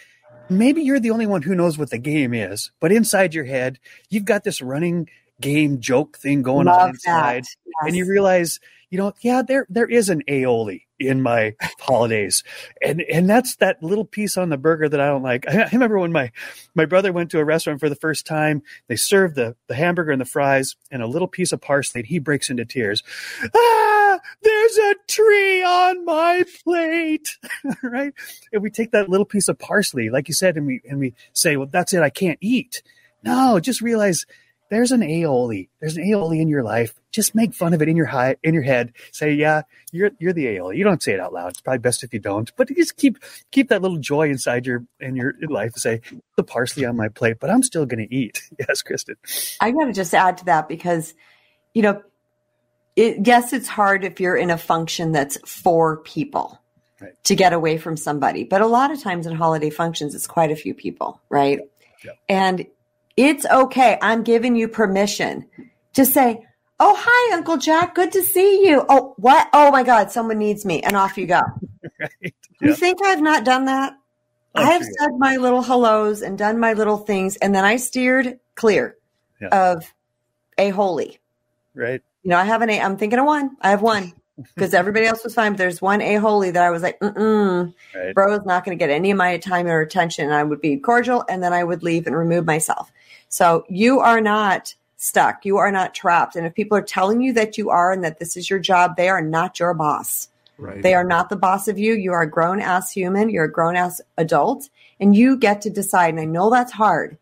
maybe 0.51 0.83
you're 0.83 1.01
the 1.01 1.11
only 1.11 1.27
one 1.27 1.43
who 1.43 1.55
knows 1.55 1.79
what 1.79 1.91
the 1.91 1.99
game 1.99 2.35
is 2.35 2.71
but 2.81 2.93
inside 2.93 3.35
your 3.35 3.45
head 3.45 3.79
you've 4.11 4.25
got 4.25 4.45
this 4.45 4.61
running 4.61 5.09
game 5.41 5.81
joke 5.81 6.19
thing 6.19 6.43
going 6.43 6.67
Love 6.67 6.81
on 6.81 6.89
inside 6.91 7.45
yes. 7.45 7.75
and 7.87 7.97
you 7.97 8.07
realize 8.07 8.61
you 8.91 8.99
know 8.99 9.13
yeah 9.21 9.43
there 9.43 9.67
there 9.69 9.87
is 9.87 10.09
an 10.09 10.23
aioli 10.29 10.83
in 10.99 11.23
my 11.23 11.55
holidays. 11.81 12.43
And 12.83 13.03
and 13.03 13.29
that's 13.29 13.57
that 13.57 13.83
little 13.83 14.05
piece 14.05 14.37
on 14.37 14.49
the 14.49 14.57
burger 14.57 14.89
that 14.89 15.01
I 15.01 15.07
don't 15.07 15.23
like. 15.23 15.47
I, 15.49 15.63
I, 15.65 15.69
remember 15.73 15.99
when 15.99 16.13
my 16.13 16.31
my 16.75 16.85
brother 16.85 17.13
went 17.13 17.31
to 17.33 17.39
a 17.39 17.45
restaurant 17.45 17.81
for 17.81 17.89
the 17.89 17.97
first 17.97 18.27
time, 18.27 18.63
they 18.89 18.97
served 18.97 19.35
the 19.35 19.57
the 19.69 19.75
hamburger 19.75 20.11
and 20.11 20.21
the 20.21 20.27
fries 20.27 20.77
and 20.91 21.03
a 21.03 21.07
little 21.07 21.29
piece 21.29 21.53
of 21.53 21.61
parsley 21.61 22.01
and 22.01 22.07
he 22.07 22.19
breaks 22.19 22.51
into 22.51 22.65
tears. 22.65 23.03
Ah, 23.55 24.21
there's 24.43 24.79
a 24.79 24.95
tree 25.09 25.63
on 25.63 26.05
my 26.05 26.45
plate. 26.65 27.39
right? 27.83 28.13
And 28.53 28.63
we 28.63 28.71
take 28.71 28.93
that 28.93 29.09
little 29.09 29.27
piece 29.27 29.49
of 29.49 29.59
parsley, 29.59 30.11
like 30.11 30.29
you 30.29 30.35
said, 30.35 30.57
and 30.57 30.67
we 30.67 30.81
and 30.89 30.99
we 30.99 31.15
say, 31.33 31.57
well, 31.57 31.69
that's 31.71 31.93
it, 31.93 32.03
I 32.03 32.11
can't 32.11 32.39
eat. 32.41 32.83
No, 33.23 33.59
just 33.59 33.81
realize 33.81 34.27
there's 34.71 34.93
an 34.93 35.01
aioli. 35.01 35.69
There's 35.81 35.97
an 35.97 36.05
aioli 36.05 36.41
in 36.41 36.49
your 36.49 36.63
life. 36.63 36.95
Just 37.11 37.35
make 37.35 37.55
fun 37.55 37.75
of 37.75 37.83
it 37.83 37.89
in 37.89 37.97
your 37.97 38.07
high, 38.07 38.37
in 38.43 38.55
your 38.55 38.63
head. 38.63 38.93
Say, 39.13 39.35
yeah, 39.35 39.63
you're 39.93 40.11
you're 40.19 40.33
the 40.33 40.47
aioli. 40.47 40.77
You 40.77 40.85
don't 40.85 41.03
say 41.03 41.13
it 41.13 41.21
out 41.21 41.33
loud. 41.33 41.51
It's 41.51 41.61
probably 41.61 41.79
best 41.79 42.03
if 42.03 42.13
you 42.13 42.19
don't. 42.19 42.51
But 42.57 42.69
just 42.69 42.97
keep 42.97 43.19
keep 43.51 43.69
that 43.69 43.83
little 43.83 43.99
joy 43.99 44.31
inside 44.31 44.67
your 44.67 44.85
in 45.01 45.17
your 45.17 45.35
life. 45.49 45.75
Say 45.75 46.01
the 46.37 46.43
parsley 46.43 46.85
on 46.85 46.97
my 46.97 47.09
plate, 47.09 47.37
but 47.41 47.51
I'm 47.51 47.63
still 47.63 47.87
going 47.87 48.07
to 48.07 48.15
eat. 48.15 48.43
Yes, 48.67 48.83
Kristen. 48.83 49.17
I 49.61 49.73
got 49.73 49.87
to 49.87 49.93
just 49.93 50.15
add 50.15 50.39
to 50.39 50.45
that 50.47 50.69
because, 50.69 51.13
you 51.75 51.83
know, 51.83 52.03
it, 52.97 53.27
yes, 53.27 53.53
it's 53.53 53.69
hard 53.69 54.05
if 54.05 54.21
you're 54.21 54.37
in 54.37 54.51
a 54.51 54.57
function 54.57 55.13
that's 55.13 55.37
for 55.45 55.99
people. 55.99 56.61
Right. 57.01 57.13
To 57.25 57.35
get 57.35 57.53
away 57.53 57.77
from 57.77 57.97
somebody. 57.97 58.45
But 58.45 58.61
a 58.63 58.67
lot 58.67 58.91
of 58.93 59.03
times 59.03 59.27
in 59.27 59.35
holiday 59.35 59.69
functions, 59.69 60.15
it's 60.15 60.29
quite 60.29 60.53
a 60.53 60.57
few 60.57 60.73
people, 60.73 61.21
right? 61.29 61.61
Yeah. 62.05 62.13
And 62.29 62.67
it's 63.17 63.47
okay. 63.47 63.99
I'm 64.01 64.23
giving 64.23 64.57
you 64.57 64.69
permission 64.69 65.47
to 65.95 66.05
say, 66.05 66.47
Oh, 66.81 66.97
hi, 66.99 67.37
Uncle 67.37 67.57
Jack. 67.57 67.95
Good 67.95 68.13
to 68.13 68.23
see 68.23 68.67
you. 68.67 68.85
Oh, 68.89 69.15
what? 69.17 69.49
Oh 69.53 69.71
my 69.71 69.85
God, 69.85 70.11
someone 70.11 70.39
needs 70.39 70.65
me. 70.65 70.83
And 70.83 70.97
off 70.97 71.17
you 71.17 71.27
go. 71.27 71.41
right. 72.01 72.11
yeah. 72.23 72.31
You 72.61 72.75
think 72.75 72.99
I've 73.05 73.23
not 73.23 73.45
done 73.45 73.67
that? 73.67 73.95
Oh, 74.55 74.63
I 74.63 74.73
have 74.73 74.83
said 74.83 75.11
my 75.19 75.37
little 75.37 75.63
hellos 75.63 76.23
and 76.23 76.37
done 76.39 76.59
my 76.59 76.73
little 76.75 76.99
things, 76.99 77.37
and 77.37 77.55
then 77.55 77.65
I 77.65 77.77
steered 77.77 78.39
clear 78.55 78.97
yeah. 79.41 79.49
of 79.49 79.93
a 80.59 80.71
holy. 80.71 81.19
Right. 81.75 82.03
You 82.23 82.31
know, 82.31 82.39
I 82.39 82.45
have 82.45 82.63
an 82.63 82.71
A. 82.71 82.81
I'm 82.81 82.97
thinking 82.97 83.19
of 83.19 83.27
one. 83.27 83.57
I 83.61 83.71
have 83.71 83.83
one 83.83 84.13
because 84.55 84.75
everybody 84.75 85.07
else 85.07 85.25
was 85.25 85.35
fine. 85.35 85.53
But 85.53 85.59
there's 85.59 85.83
one 85.83 86.01
a 86.01 86.17
holy 86.17 86.53
that 86.53 86.63
I 86.63 86.71
was 86.71 86.83
like, 86.83 86.99
mm 87.01 87.73
right. 87.95 88.15
bro 88.15 88.35
is 88.35 88.45
not 88.45 88.65
going 88.65 88.77
to 88.77 88.83
get 88.83 88.91
any 88.91 89.11
of 89.11 89.17
my 89.17 89.39
time 89.39 89.67
or 89.67 89.81
attention. 89.81 90.27
And 90.27 90.35
I 90.35 90.43
would 90.43 90.61
be 90.61 90.77
cordial, 90.77 91.25
and 91.29 91.43
then 91.43 91.53
I 91.53 91.65
would 91.65 91.83
leave 91.83 92.07
and 92.07 92.17
remove 92.17 92.45
myself. 92.45 92.93
So 93.35 93.65
you 93.69 93.99
are 93.99 94.21
not 94.21 94.77
stuck. 94.97 95.45
You 95.45 95.57
are 95.57 95.73
not 95.73 95.93
trapped. 95.93 96.37
And 96.37 96.47
if 96.47 96.55
people 96.55 96.79
are 96.79 96.83
telling 96.83 97.21
you 97.21 97.33
that 97.33 97.59
you 97.59 97.69
are 97.69 97.91
and 97.91 98.05
that 98.05 98.21
this 98.21 98.37
is 98.37 98.49
your 98.49 98.61
job, 98.61 98.95
they 98.97 99.09
are 99.09 99.21
not 99.21 99.59
your 99.59 99.75
boss. 99.75 100.29
Right. 100.57 100.81
They 100.81 100.95
are 100.95 101.03
not 101.03 101.31
the 101.31 101.37
boss 101.37 101.67
of 101.67 101.77
you. 101.77 101.95
You 101.95 102.13
are 102.13 102.23
a 102.23 102.31
grown 102.31 102.61
ass 102.61 102.93
human. 102.93 103.31
You're 103.31 103.47
a 103.47 103.51
grown 103.51 103.75
ass 103.75 104.01
adult, 104.19 104.69
and 105.01 105.17
you 105.17 105.37
get 105.37 105.63
to 105.63 105.71
decide. 105.71 106.11
And 106.15 106.21
I 106.21 106.27
know 106.27 106.49
that's 106.49 106.71
hard. 106.71 107.19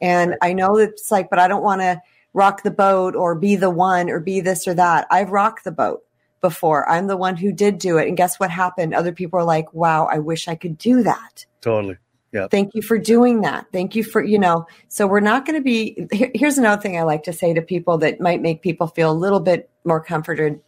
And. 0.00 0.36
I 0.40 0.52
know 0.52 0.78
it's 0.78 1.10
like, 1.10 1.30
but 1.30 1.40
I 1.40 1.48
don't 1.48 1.64
want 1.64 1.80
to 1.80 2.00
rock 2.32 2.62
the 2.62 2.70
boat 2.70 3.16
or 3.16 3.34
be 3.34 3.56
the 3.56 3.68
one 3.68 4.08
or 4.08 4.20
be 4.20 4.40
this 4.40 4.68
or 4.68 4.74
that. 4.74 5.08
I've 5.10 5.30
rocked 5.30 5.64
the 5.64 5.72
boat 5.72 6.04
before. 6.40 6.88
I'm 6.88 7.08
the 7.08 7.16
one 7.16 7.36
who 7.36 7.50
did 7.50 7.80
do 7.80 7.98
it. 7.98 8.06
And 8.06 8.16
guess 8.16 8.38
what 8.38 8.52
happened? 8.52 8.94
Other 8.94 9.10
people 9.10 9.40
are 9.40 9.44
like, 9.44 9.74
wow, 9.74 10.06
I 10.06 10.20
wish 10.20 10.46
I 10.46 10.54
could 10.54 10.78
do 10.78 11.02
that. 11.02 11.44
Totally. 11.60 11.96
Yeah. 12.36 12.48
Thank 12.48 12.74
you 12.74 12.82
for 12.82 12.98
doing 12.98 13.40
that. 13.40 13.66
Thank 13.72 13.96
you 13.96 14.04
for, 14.04 14.22
you 14.22 14.38
know, 14.38 14.66
so 14.88 15.06
we're 15.06 15.20
not 15.20 15.46
going 15.46 15.58
to 15.58 15.64
be. 15.64 16.06
Here, 16.12 16.30
here's 16.34 16.58
another 16.58 16.80
thing 16.80 16.98
I 16.98 17.02
like 17.02 17.22
to 17.24 17.32
say 17.32 17.54
to 17.54 17.62
people 17.62 17.98
that 17.98 18.20
might 18.20 18.42
make 18.42 18.62
people 18.62 18.86
feel 18.86 19.10
a 19.10 19.14
little 19.14 19.40
bit 19.40 19.70
more 19.84 20.02
comforted 20.02 20.60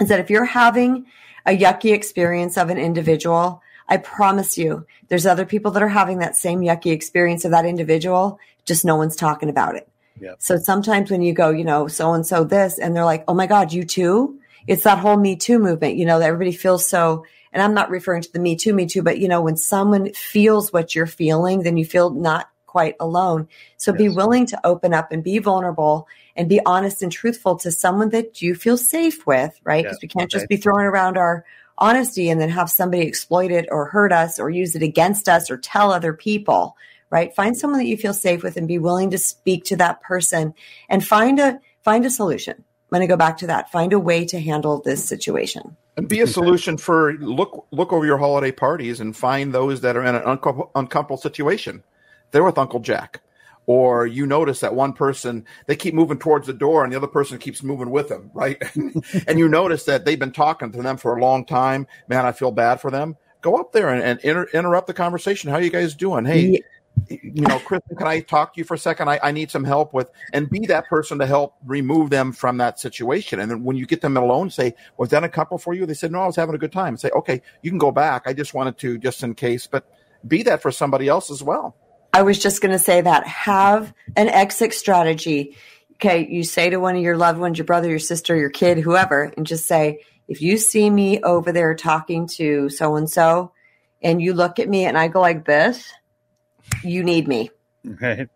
is 0.00 0.08
that 0.08 0.20
if 0.20 0.30
you're 0.30 0.44
having 0.44 1.06
a 1.46 1.56
yucky 1.56 1.92
experience 1.92 2.56
of 2.56 2.70
an 2.70 2.78
individual, 2.78 3.62
I 3.86 3.98
promise 3.98 4.56
you, 4.56 4.86
there's 5.08 5.26
other 5.26 5.44
people 5.44 5.70
that 5.72 5.82
are 5.82 5.88
having 5.88 6.18
that 6.18 6.36
same 6.36 6.60
yucky 6.60 6.92
experience 6.92 7.44
of 7.44 7.50
that 7.50 7.66
individual, 7.66 8.38
just 8.64 8.84
no 8.84 8.96
one's 8.96 9.14
talking 9.14 9.50
about 9.50 9.76
it. 9.76 9.86
Yep. 10.20 10.36
So 10.38 10.56
sometimes 10.56 11.10
when 11.10 11.20
you 11.20 11.34
go, 11.34 11.50
you 11.50 11.64
know, 11.64 11.86
so 11.86 12.14
and 12.14 12.26
so 12.26 12.44
this, 12.44 12.78
and 12.78 12.96
they're 12.96 13.04
like, 13.04 13.24
oh 13.28 13.34
my 13.34 13.46
God, 13.46 13.72
you 13.72 13.84
too? 13.84 14.40
it's 14.66 14.84
that 14.84 14.98
whole 14.98 15.16
Me 15.16 15.36
Too 15.36 15.58
movement, 15.58 15.96
you 15.96 16.06
know, 16.06 16.18
that 16.18 16.26
everybody 16.26 16.52
feels 16.52 16.86
so, 16.86 17.24
and 17.54 17.62
I'm 17.62 17.72
not 17.72 17.88
referring 17.88 18.22
to 18.22 18.32
the 18.32 18.40
Me 18.40 18.56
Too, 18.56 18.74
Me 18.74 18.84
Too, 18.84 19.02
but 19.02 19.18
you 19.18 19.28
know, 19.28 19.40
when 19.40 19.56
someone 19.56 20.12
feels 20.12 20.72
what 20.72 20.94
you're 20.94 21.06
feeling, 21.06 21.62
then 21.62 21.76
you 21.76 21.86
feel 21.86 22.10
not 22.10 22.50
quite 22.66 22.96
alone. 22.98 23.46
So 23.76 23.92
yes. 23.92 23.98
be 23.98 24.08
willing 24.08 24.46
to 24.46 24.60
open 24.66 24.92
up 24.92 25.12
and 25.12 25.22
be 25.22 25.38
vulnerable 25.38 26.08
and 26.34 26.48
be 26.48 26.60
honest 26.66 27.00
and 27.00 27.12
truthful 27.12 27.56
to 27.58 27.70
someone 27.70 28.10
that 28.10 28.42
you 28.42 28.56
feel 28.56 28.76
safe 28.76 29.24
with, 29.24 29.56
right? 29.62 29.84
Because 29.84 30.00
we 30.02 30.08
can't 30.08 30.30
just 30.30 30.48
be 30.48 30.56
throwing 30.56 30.84
around 30.84 31.16
our 31.16 31.44
honesty 31.78 32.28
and 32.28 32.40
then 32.40 32.48
have 32.48 32.68
somebody 32.68 33.06
exploit 33.06 33.52
it 33.52 33.68
or 33.70 33.86
hurt 33.86 34.12
us 34.12 34.40
or 34.40 34.50
use 34.50 34.74
it 34.74 34.82
against 34.82 35.28
us 35.28 35.48
or 35.48 35.56
tell 35.56 35.92
other 35.92 36.12
people, 36.12 36.76
right? 37.10 37.34
Find 37.36 37.56
someone 37.56 37.78
that 37.78 37.86
you 37.86 37.96
feel 37.96 38.14
safe 38.14 38.42
with 38.42 38.56
and 38.56 38.66
be 38.66 38.80
willing 38.80 39.12
to 39.12 39.18
speak 39.18 39.64
to 39.66 39.76
that 39.76 40.02
person 40.02 40.54
and 40.88 41.06
find 41.06 41.38
a 41.38 41.60
find 41.84 42.04
a 42.04 42.10
solution 42.10 42.64
I'm 42.94 43.00
going 43.00 43.08
to 43.08 43.12
go 43.12 43.16
back 43.16 43.38
to 43.38 43.48
that. 43.48 43.72
Find 43.72 43.92
a 43.92 43.98
way 43.98 44.24
to 44.26 44.40
handle 44.40 44.80
this 44.80 45.04
situation. 45.04 45.76
And 45.96 46.08
be 46.08 46.20
a 46.20 46.28
solution 46.28 46.76
for 46.76 47.14
look 47.14 47.66
look 47.72 47.92
over 47.92 48.06
your 48.06 48.18
holiday 48.18 48.52
parties 48.52 49.00
and 49.00 49.16
find 49.16 49.52
those 49.52 49.80
that 49.80 49.96
are 49.96 50.04
in 50.04 50.14
an 50.14 50.22
uncomfortable 50.76 51.16
situation. 51.16 51.82
They're 52.30 52.44
with 52.44 52.56
Uncle 52.56 52.78
Jack. 52.78 53.20
Or 53.66 54.06
you 54.06 54.26
notice 54.26 54.60
that 54.60 54.76
one 54.76 54.92
person 54.92 55.44
they 55.66 55.74
keep 55.74 55.92
moving 55.92 56.20
towards 56.20 56.46
the 56.46 56.52
door 56.52 56.84
and 56.84 56.92
the 56.92 56.96
other 56.96 57.08
person 57.08 57.38
keeps 57.38 57.64
moving 57.64 57.90
with 57.90 58.08
them, 58.10 58.30
right? 58.32 58.62
and 59.26 59.40
you 59.40 59.48
notice 59.48 59.84
that 59.86 60.04
they've 60.04 60.18
been 60.18 60.30
talking 60.30 60.70
to 60.70 60.80
them 60.80 60.96
for 60.96 61.16
a 61.16 61.20
long 61.20 61.44
time. 61.44 61.88
Man, 62.06 62.24
I 62.24 62.30
feel 62.30 62.52
bad 62.52 62.80
for 62.80 62.92
them. 62.92 63.16
Go 63.40 63.56
up 63.56 63.72
there 63.72 63.88
and, 63.88 64.04
and 64.04 64.20
inter- 64.20 64.48
interrupt 64.52 64.86
the 64.86 64.94
conversation. 64.94 65.50
How 65.50 65.56
are 65.56 65.62
you 65.62 65.70
guys 65.70 65.94
doing? 65.94 66.26
Hey, 66.26 66.62
you 67.08 67.42
know, 67.42 67.58
Kristen, 67.58 67.96
can 67.96 68.06
I 68.06 68.20
talk 68.20 68.54
to 68.54 68.58
you 68.58 68.64
for 68.64 68.74
a 68.74 68.78
second? 68.78 69.08
I, 69.08 69.20
I, 69.22 69.30
need 69.32 69.50
some 69.50 69.64
help 69.64 69.92
with, 69.92 70.10
and 70.32 70.48
be 70.48 70.66
that 70.66 70.86
person 70.86 71.18
to 71.18 71.26
help 71.26 71.54
remove 71.64 72.10
them 72.10 72.32
from 72.32 72.58
that 72.58 72.78
situation. 72.78 73.40
And 73.40 73.50
then 73.50 73.64
when 73.64 73.76
you 73.76 73.86
get 73.86 74.00
them 74.00 74.16
alone, 74.16 74.50
say, 74.50 74.74
was 74.96 75.10
that 75.10 75.24
a 75.24 75.28
couple 75.28 75.58
for 75.58 75.74
you? 75.74 75.86
They 75.86 75.94
said, 75.94 76.12
no, 76.12 76.20
I 76.20 76.26
was 76.26 76.36
having 76.36 76.54
a 76.54 76.58
good 76.58 76.72
time. 76.72 76.96
Say, 76.96 77.10
okay, 77.10 77.42
you 77.62 77.70
can 77.70 77.78
go 77.78 77.92
back. 77.92 78.22
I 78.26 78.32
just 78.32 78.54
wanted 78.54 78.78
to, 78.78 78.98
just 78.98 79.22
in 79.22 79.34
case, 79.34 79.66
but 79.66 79.86
be 80.26 80.42
that 80.44 80.62
for 80.62 80.70
somebody 80.70 81.08
else 81.08 81.30
as 81.30 81.42
well. 81.42 81.76
I 82.12 82.22
was 82.22 82.38
just 82.38 82.62
going 82.62 82.72
to 82.72 82.78
say 82.78 83.00
that 83.00 83.26
have 83.26 83.92
an 84.16 84.28
exit 84.28 84.72
strategy. 84.72 85.56
Okay. 85.94 86.26
You 86.28 86.44
say 86.44 86.70
to 86.70 86.78
one 86.78 86.96
of 86.96 87.02
your 87.02 87.16
loved 87.16 87.38
ones, 87.38 87.58
your 87.58 87.64
brother, 87.64 87.88
your 87.88 87.98
sister, 87.98 88.36
your 88.36 88.50
kid, 88.50 88.78
whoever, 88.78 89.32
and 89.36 89.46
just 89.46 89.66
say, 89.66 90.00
if 90.28 90.40
you 90.40 90.56
see 90.56 90.88
me 90.88 91.20
over 91.22 91.52
there 91.52 91.74
talking 91.74 92.26
to 92.28 92.70
so 92.70 92.96
and 92.96 93.10
so, 93.10 93.52
and 94.00 94.22
you 94.22 94.32
look 94.32 94.58
at 94.58 94.68
me 94.68 94.84
and 94.84 94.96
I 94.96 95.08
go 95.08 95.20
like 95.20 95.44
this, 95.44 95.92
you 96.82 97.04
need 97.04 97.28
me. 97.28 97.50
Right. 97.84 98.28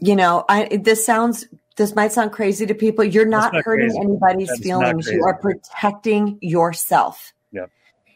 You 0.00 0.16
know, 0.16 0.44
I 0.48 0.76
this 0.82 1.04
sounds 1.06 1.46
this 1.76 1.94
might 1.94 2.12
sound 2.12 2.32
crazy 2.32 2.66
to 2.66 2.74
people. 2.74 3.04
You're 3.04 3.26
not, 3.26 3.52
not 3.52 3.64
hurting 3.64 3.90
crazy. 3.90 4.00
anybody's 4.00 4.48
That's 4.48 4.60
feelings. 4.60 5.06
You 5.08 5.22
are 5.24 5.38
protecting 5.38 6.38
yourself. 6.40 7.32
Yeah. 7.52 7.66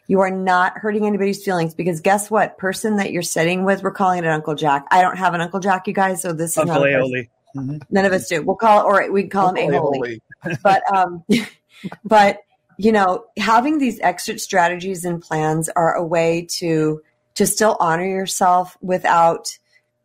You 0.06 0.20
are 0.20 0.30
not 0.30 0.78
hurting 0.78 1.06
anybody's 1.06 1.44
feelings 1.44 1.74
because 1.74 2.00
guess 2.00 2.30
what? 2.30 2.58
Person 2.58 2.96
that 2.96 3.12
you're 3.12 3.22
sitting 3.22 3.64
with, 3.64 3.82
we're 3.82 3.92
calling 3.92 4.24
it 4.24 4.26
Uncle 4.26 4.54
Jack. 4.54 4.86
I 4.90 5.02
don't 5.02 5.18
have 5.18 5.34
an 5.34 5.40
Uncle 5.40 5.60
Jack, 5.60 5.86
you 5.86 5.92
guys, 5.92 6.22
so 6.22 6.32
this 6.32 6.56
Uncle 6.58 6.84
is 6.84 6.94
Uncle 6.94 7.10
mm-hmm. 7.56 7.78
None 7.90 8.04
of 8.04 8.12
us 8.12 8.28
do. 8.28 8.42
We'll 8.42 8.56
call 8.56 8.80
it, 8.80 8.84
or 8.84 9.12
we 9.12 9.22
can 9.22 9.30
call 9.30 9.48
Uncle 9.48 9.62
him 9.62 9.72
Aioli. 9.72 10.20
but, 10.62 10.82
um, 10.92 11.22
but 12.04 12.38
you 12.78 12.92
know, 12.92 13.26
having 13.36 13.76
these 13.76 14.00
exit 14.00 14.40
strategies 14.40 15.04
and 15.04 15.20
plans 15.20 15.68
are 15.68 15.94
a 15.94 16.04
way 16.04 16.46
to 16.52 17.02
to 17.34 17.46
still 17.46 17.76
honor 17.78 18.06
yourself 18.06 18.76
without 18.80 19.58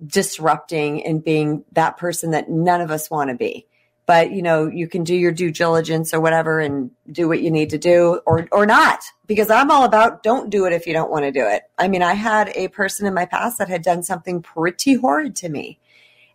disrupting 0.06 1.06
and 1.06 1.24
being 1.24 1.64
that 1.74 1.98
person 1.98 2.32
that 2.32 2.50
none 2.50 2.82
of 2.82 2.92
us 2.92 3.10
want 3.10 3.30
to 3.30 3.36
be. 3.36 3.68
But 4.06 4.32
you 4.32 4.42
know, 4.44 4.68
you 4.68 4.88
can 4.88 5.04
do 5.04 5.16
your 5.16 5.32
due 5.32 5.52
diligence 5.52 6.14
or 6.14 6.20
whatever 6.20 6.60
and 6.60 6.92
do 7.12 7.28
what 7.28 7.42
you 7.42 7.50
need 7.50 7.72
to 7.72 7.78
do 7.78 8.22
or 8.26 8.48
or 8.52 8.66
not. 8.66 9.00
Because 9.26 9.50
I'm 9.50 9.72
all 9.72 9.84
about 9.84 10.22
don't 10.22 10.50
do 10.50 10.66
it 10.66 10.74
if 10.74 10.86
you 10.86 10.94
don't 10.94 11.10
want 11.10 11.26
to 11.26 11.32
do 11.32 11.48
it. 11.48 11.64
I 11.78 11.88
mean, 11.88 12.04
I 12.04 12.14
had 12.14 12.52
a 12.56 12.68
person 12.68 13.08
in 13.08 13.14
my 13.14 13.26
past 13.26 13.58
that 13.58 13.68
had 13.68 13.82
done 13.82 14.04
something 14.04 14.42
pretty 14.44 14.94
horrid 14.94 15.36
to 15.38 15.50
me. 15.50 15.80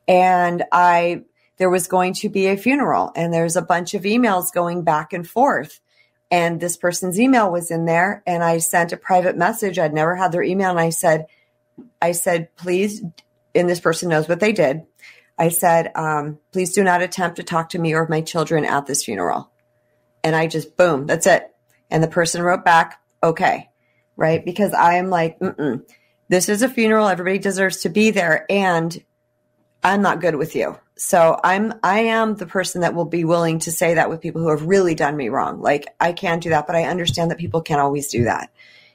And 0.09 0.65
I 0.73 1.23
there 1.59 1.71
was 1.71 1.87
going 1.87 2.15
to 2.15 2.29
be 2.29 2.47
a 2.47 2.57
funeral 2.57 3.13
and 3.15 3.33
there's 3.33 3.55
a 3.55 3.63
bunch 3.63 3.95
of 3.95 4.03
emails 4.03 4.53
going 4.53 4.83
back 4.83 5.13
and 5.13 5.29
forth 5.29 5.81
and 6.31 6.61
this 6.61 6.77
person's 6.77 7.19
email 7.19 7.51
was 7.51 7.71
in 7.71 7.87
there 7.87 8.23
and 8.27 8.43
I 8.45 8.59
sent 8.59 8.93
a 8.93 8.97
private 8.97 9.37
message. 9.37 9.79
I'd 9.79 9.93
never 9.93 10.15
had 10.15 10.31
their 10.33 10.43
email 10.43 10.71
and 10.71 10.79
I 10.79 10.91
said, 10.91 11.27
I 12.01 12.13
said, 12.13 12.55
please 12.57 13.03
and 13.55 13.69
this 13.69 13.81
person 13.81 14.09
knows 14.09 14.29
what 14.29 14.41
they 14.41 14.53
did. 14.53 14.83
I 15.39 15.49
said, 15.49 15.93
um, 15.95 16.39
please 16.53 16.75
do 16.75 16.85
not 16.85 17.03
attempt 17.03 17.37
to 17.37 17.43
talk 17.43 17.71
to 17.71 17.79
me 17.79 17.95
or 17.95 18.07
my 18.09 18.21
children 18.21 18.65
at 18.65 18.87
this 18.87 19.05
funeral. 19.05 19.51
And 20.23 20.37
I 20.37 20.47
just, 20.47 20.77
boom, 20.77 21.07
that's 21.07 21.27
it. 21.27 21.51
And 21.91 22.03
the 22.03 22.09
person 22.09 22.43
wrote 22.43 22.65
back, 22.65 23.01
okay, 23.23 23.71
right? 24.17 24.45
Because 24.45 24.75
I 24.75 24.97
am 24.97 25.09
like, 25.09 25.39
Mm-mm. 25.39 25.83
this 26.29 26.51
is 26.51 26.63
a 26.63 26.69
funeral. 26.69 27.09
Everybody 27.09 27.39
deserves 27.39 27.79
to 27.79 27.89
be 27.89 28.11
there. 28.11 28.45
And 28.51 29.03
I'm 29.83 30.03
not 30.03 30.21
good 30.21 30.37
with 30.37 30.55
you. 30.55 30.79
So 30.97 31.41
I'm, 31.43 31.73
I 31.83 32.01
am 32.01 32.35
the 32.35 32.45
person 32.45 32.83
that 32.83 32.95
will 32.95 33.07
be 33.07 33.25
willing 33.25 33.61
to 33.61 33.73
say 33.73 33.95
that 33.95 34.11
with 34.11 34.21
people 34.21 34.43
who 34.43 34.51
have 34.51 34.67
really 34.67 34.95
done 34.95 35.17
me 35.17 35.31
wrong. 35.31 35.63
Like 35.63 35.87
I 35.99 36.13
can't 36.13 36.43
do 36.43 36.51
that, 36.51 36.67
but 36.67 36.77
I 36.77 36.85
understand 36.85 37.31
that 37.31 37.39
people 37.39 37.63
can't 37.63 37.81
always 37.81 38.09
do 38.09 38.25
that. 38.25 38.51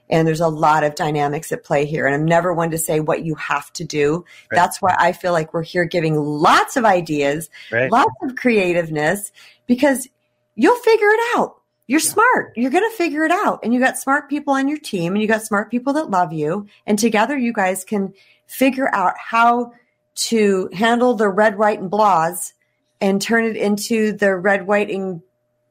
And 0.10 0.28
there's 0.28 0.42
a 0.42 0.48
lot 0.48 0.84
of 0.84 0.96
dynamics 0.96 1.52
at 1.52 1.64
play 1.64 1.86
here. 1.86 2.06
And 2.06 2.14
I'm 2.14 2.26
never 2.26 2.54
one 2.54 2.72
to 2.72 2.78
say 2.78 3.00
what 3.00 3.26
you 3.26 3.36
have 3.36 3.72
to 3.74 3.84
do. 3.84 4.26
Right. 4.52 4.58
That's 4.58 4.82
why 4.82 4.96
I 4.98 5.12
feel 5.12 5.32
like 5.32 5.54
we're 5.54 5.64
here 5.64 5.86
giving 5.86 6.16
lots 6.16 6.78
of 6.78 6.86
ideas, 6.86 7.50
right. 7.72 7.92
lots 7.92 8.14
of 8.22 8.36
creativeness, 8.36 9.32
because 9.66 10.08
you'll 10.56 10.78
figure 10.78 11.10
it 11.10 11.38
out. 11.38 11.56
You're 11.88 12.00
yeah. 12.00 12.10
smart. 12.10 12.54
You're 12.56 12.72
going 12.72 12.90
to 12.90 12.98
figure 12.98 13.24
it 13.24 13.32
out. 13.32 13.60
And 13.64 13.74
you 13.74 13.80
got 13.80 13.98
smart 13.98 14.30
people 14.30 14.54
on 14.54 14.68
your 14.68 14.80
team 14.80 15.14
and 15.14 15.22
you 15.22 15.28
got 15.28 15.44
smart 15.44 15.72
people 15.72 15.94
that 15.94 16.10
love 16.10 16.34
you. 16.34 16.68
And 16.86 16.98
together 16.98 17.38
you 17.38 17.54
guys 17.54 17.84
can 17.84 18.14
figure 18.48 18.94
out 18.94 19.14
how 19.18 19.74
to 20.16 20.70
handle 20.74 21.16
the 21.16 21.30
red, 21.30 21.58
white, 21.58 21.80
and 21.80 21.92
blahs 21.92 22.54
and 23.02 23.22
turn 23.22 23.44
it 23.44 23.58
into 23.58 24.14
the 24.14 24.36
red, 24.36 24.66
white, 24.66 24.90
and 24.90 25.22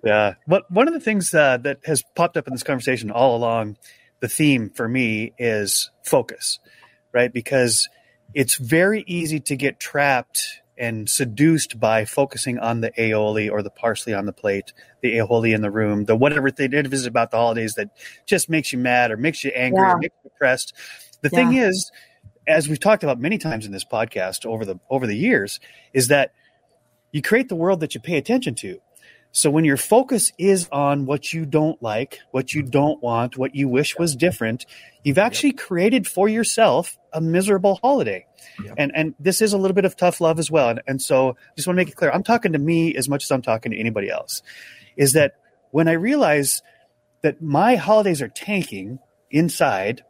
Yeah. 0.04 0.34
But 0.48 0.70
one 0.70 0.88
of 0.88 0.94
the 0.94 1.00
things 1.00 1.34
uh, 1.34 1.58
that 1.58 1.80
has 1.86 2.04
popped 2.16 2.36
up 2.36 2.48
in 2.48 2.54
this 2.54 2.64
conversation 2.64 3.10
all 3.12 3.36
along, 3.38 3.78
the 4.20 4.28
theme 4.28 4.70
for 4.70 4.88
me 4.88 5.34
is 5.38 5.92
focus, 6.04 6.60
right? 7.14 7.32
Because 7.32 7.88
it's 8.34 8.56
very 8.56 9.04
easy 9.08 9.40
to 9.42 9.56
get 9.56 9.80
trapped 9.80 10.62
and 10.78 11.08
seduced 11.10 11.80
by 11.80 12.04
focusing 12.04 12.58
on 12.60 12.82
the 12.82 12.92
aioli 12.92 13.50
or 13.50 13.62
the 13.62 13.70
parsley 13.70 14.14
on 14.14 14.26
the 14.26 14.34
plate, 14.34 14.74
the 15.02 15.18
aioli 15.18 15.54
in 15.54 15.62
the 15.62 15.72
room, 15.72 16.06
the 16.06 16.16
whatever 16.16 16.50
thing 16.50 16.74
it 16.74 16.92
is 16.92 17.06
about 17.06 17.32
the 17.32 17.38
holidays 17.38 17.76
that 17.76 17.90
just 18.26 18.50
makes 18.50 18.74
you 18.74 18.80
mad 18.80 19.12
or 19.12 19.18
makes 19.18 19.44
you 19.44 19.52
angry 19.56 19.82
Yeah. 19.84 19.94
or 19.94 19.98
makes 20.00 20.16
you 20.24 20.30
depressed. 20.32 20.74
The 21.22 21.30
Yeah. 21.32 21.38
thing 21.40 21.54
is, 21.54 21.92
as 22.48 22.68
we've 22.68 22.80
talked 22.80 23.04
about 23.04 23.20
many 23.20 23.38
times 23.38 23.66
in 23.66 23.72
this 23.72 23.86
podcast 23.86 24.46
over 24.46 24.66
the 24.66 24.80
over 24.90 25.08
the 25.08 25.16
years, 25.16 25.60
is 25.94 26.10
that 26.10 26.34
you 27.12 27.22
create 27.22 27.50
the 27.50 27.56
world 27.56 27.80
that 27.82 27.96
you 27.96 28.02
pay 28.02 28.18
attention 28.18 28.56
to. 28.56 28.80
So 29.36 29.50
when 29.50 29.66
your 29.66 29.78
focus 29.78 30.32
is 30.38 30.70
on 30.72 31.08
what 31.08 31.34
you 31.34 31.46
don't 31.48 31.82
like, 31.82 32.20
what 32.30 32.54
you 32.54 32.62
don't 32.62 33.02
want, 33.02 33.36
what 33.36 33.56
you 33.56 33.68
wish 33.68 33.98
was 33.98 34.16
different, 34.16 34.68
you've 35.04 35.18
actually 35.18 35.54
created 35.54 36.08
for 36.08 36.30
yourself 36.30 36.98
a 37.12 37.20
miserable 37.20 37.80
holiday. 37.82 38.28
Yep. 38.64 38.76
And 38.78 38.92
and 38.94 39.16
this 39.20 39.42
is 39.42 39.54
a 39.54 39.58
little 39.58 39.74
bit 39.74 39.86
of 39.86 39.96
tough 39.96 40.22
love 40.22 40.38
as 40.38 40.52
well. 40.52 40.70
And, 40.70 40.82
and 40.86 41.02
so 41.02 41.30
I 41.32 41.56
just 41.56 41.68
want 41.68 41.78
to 41.78 41.82
make 41.82 41.90
it 41.90 41.96
clear, 41.96 42.12
I'm 42.12 42.24
talking 42.24 42.54
to 42.54 42.60
me 42.60 42.96
as 42.96 43.10
much 43.10 43.24
as 43.24 43.32
I'm 43.32 43.42
talking 43.42 43.72
to 43.72 43.80
anybody 43.80 44.10
else. 44.10 44.44
Is 44.96 45.14
that 45.14 45.34
when 45.72 45.88
I 45.88 45.94
realize 45.94 46.62
that 47.24 47.42
my 47.42 47.76
holidays 47.76 48.22
are 48.22 48.28
tanking 48.28 49.00
inside, 49.32 50.04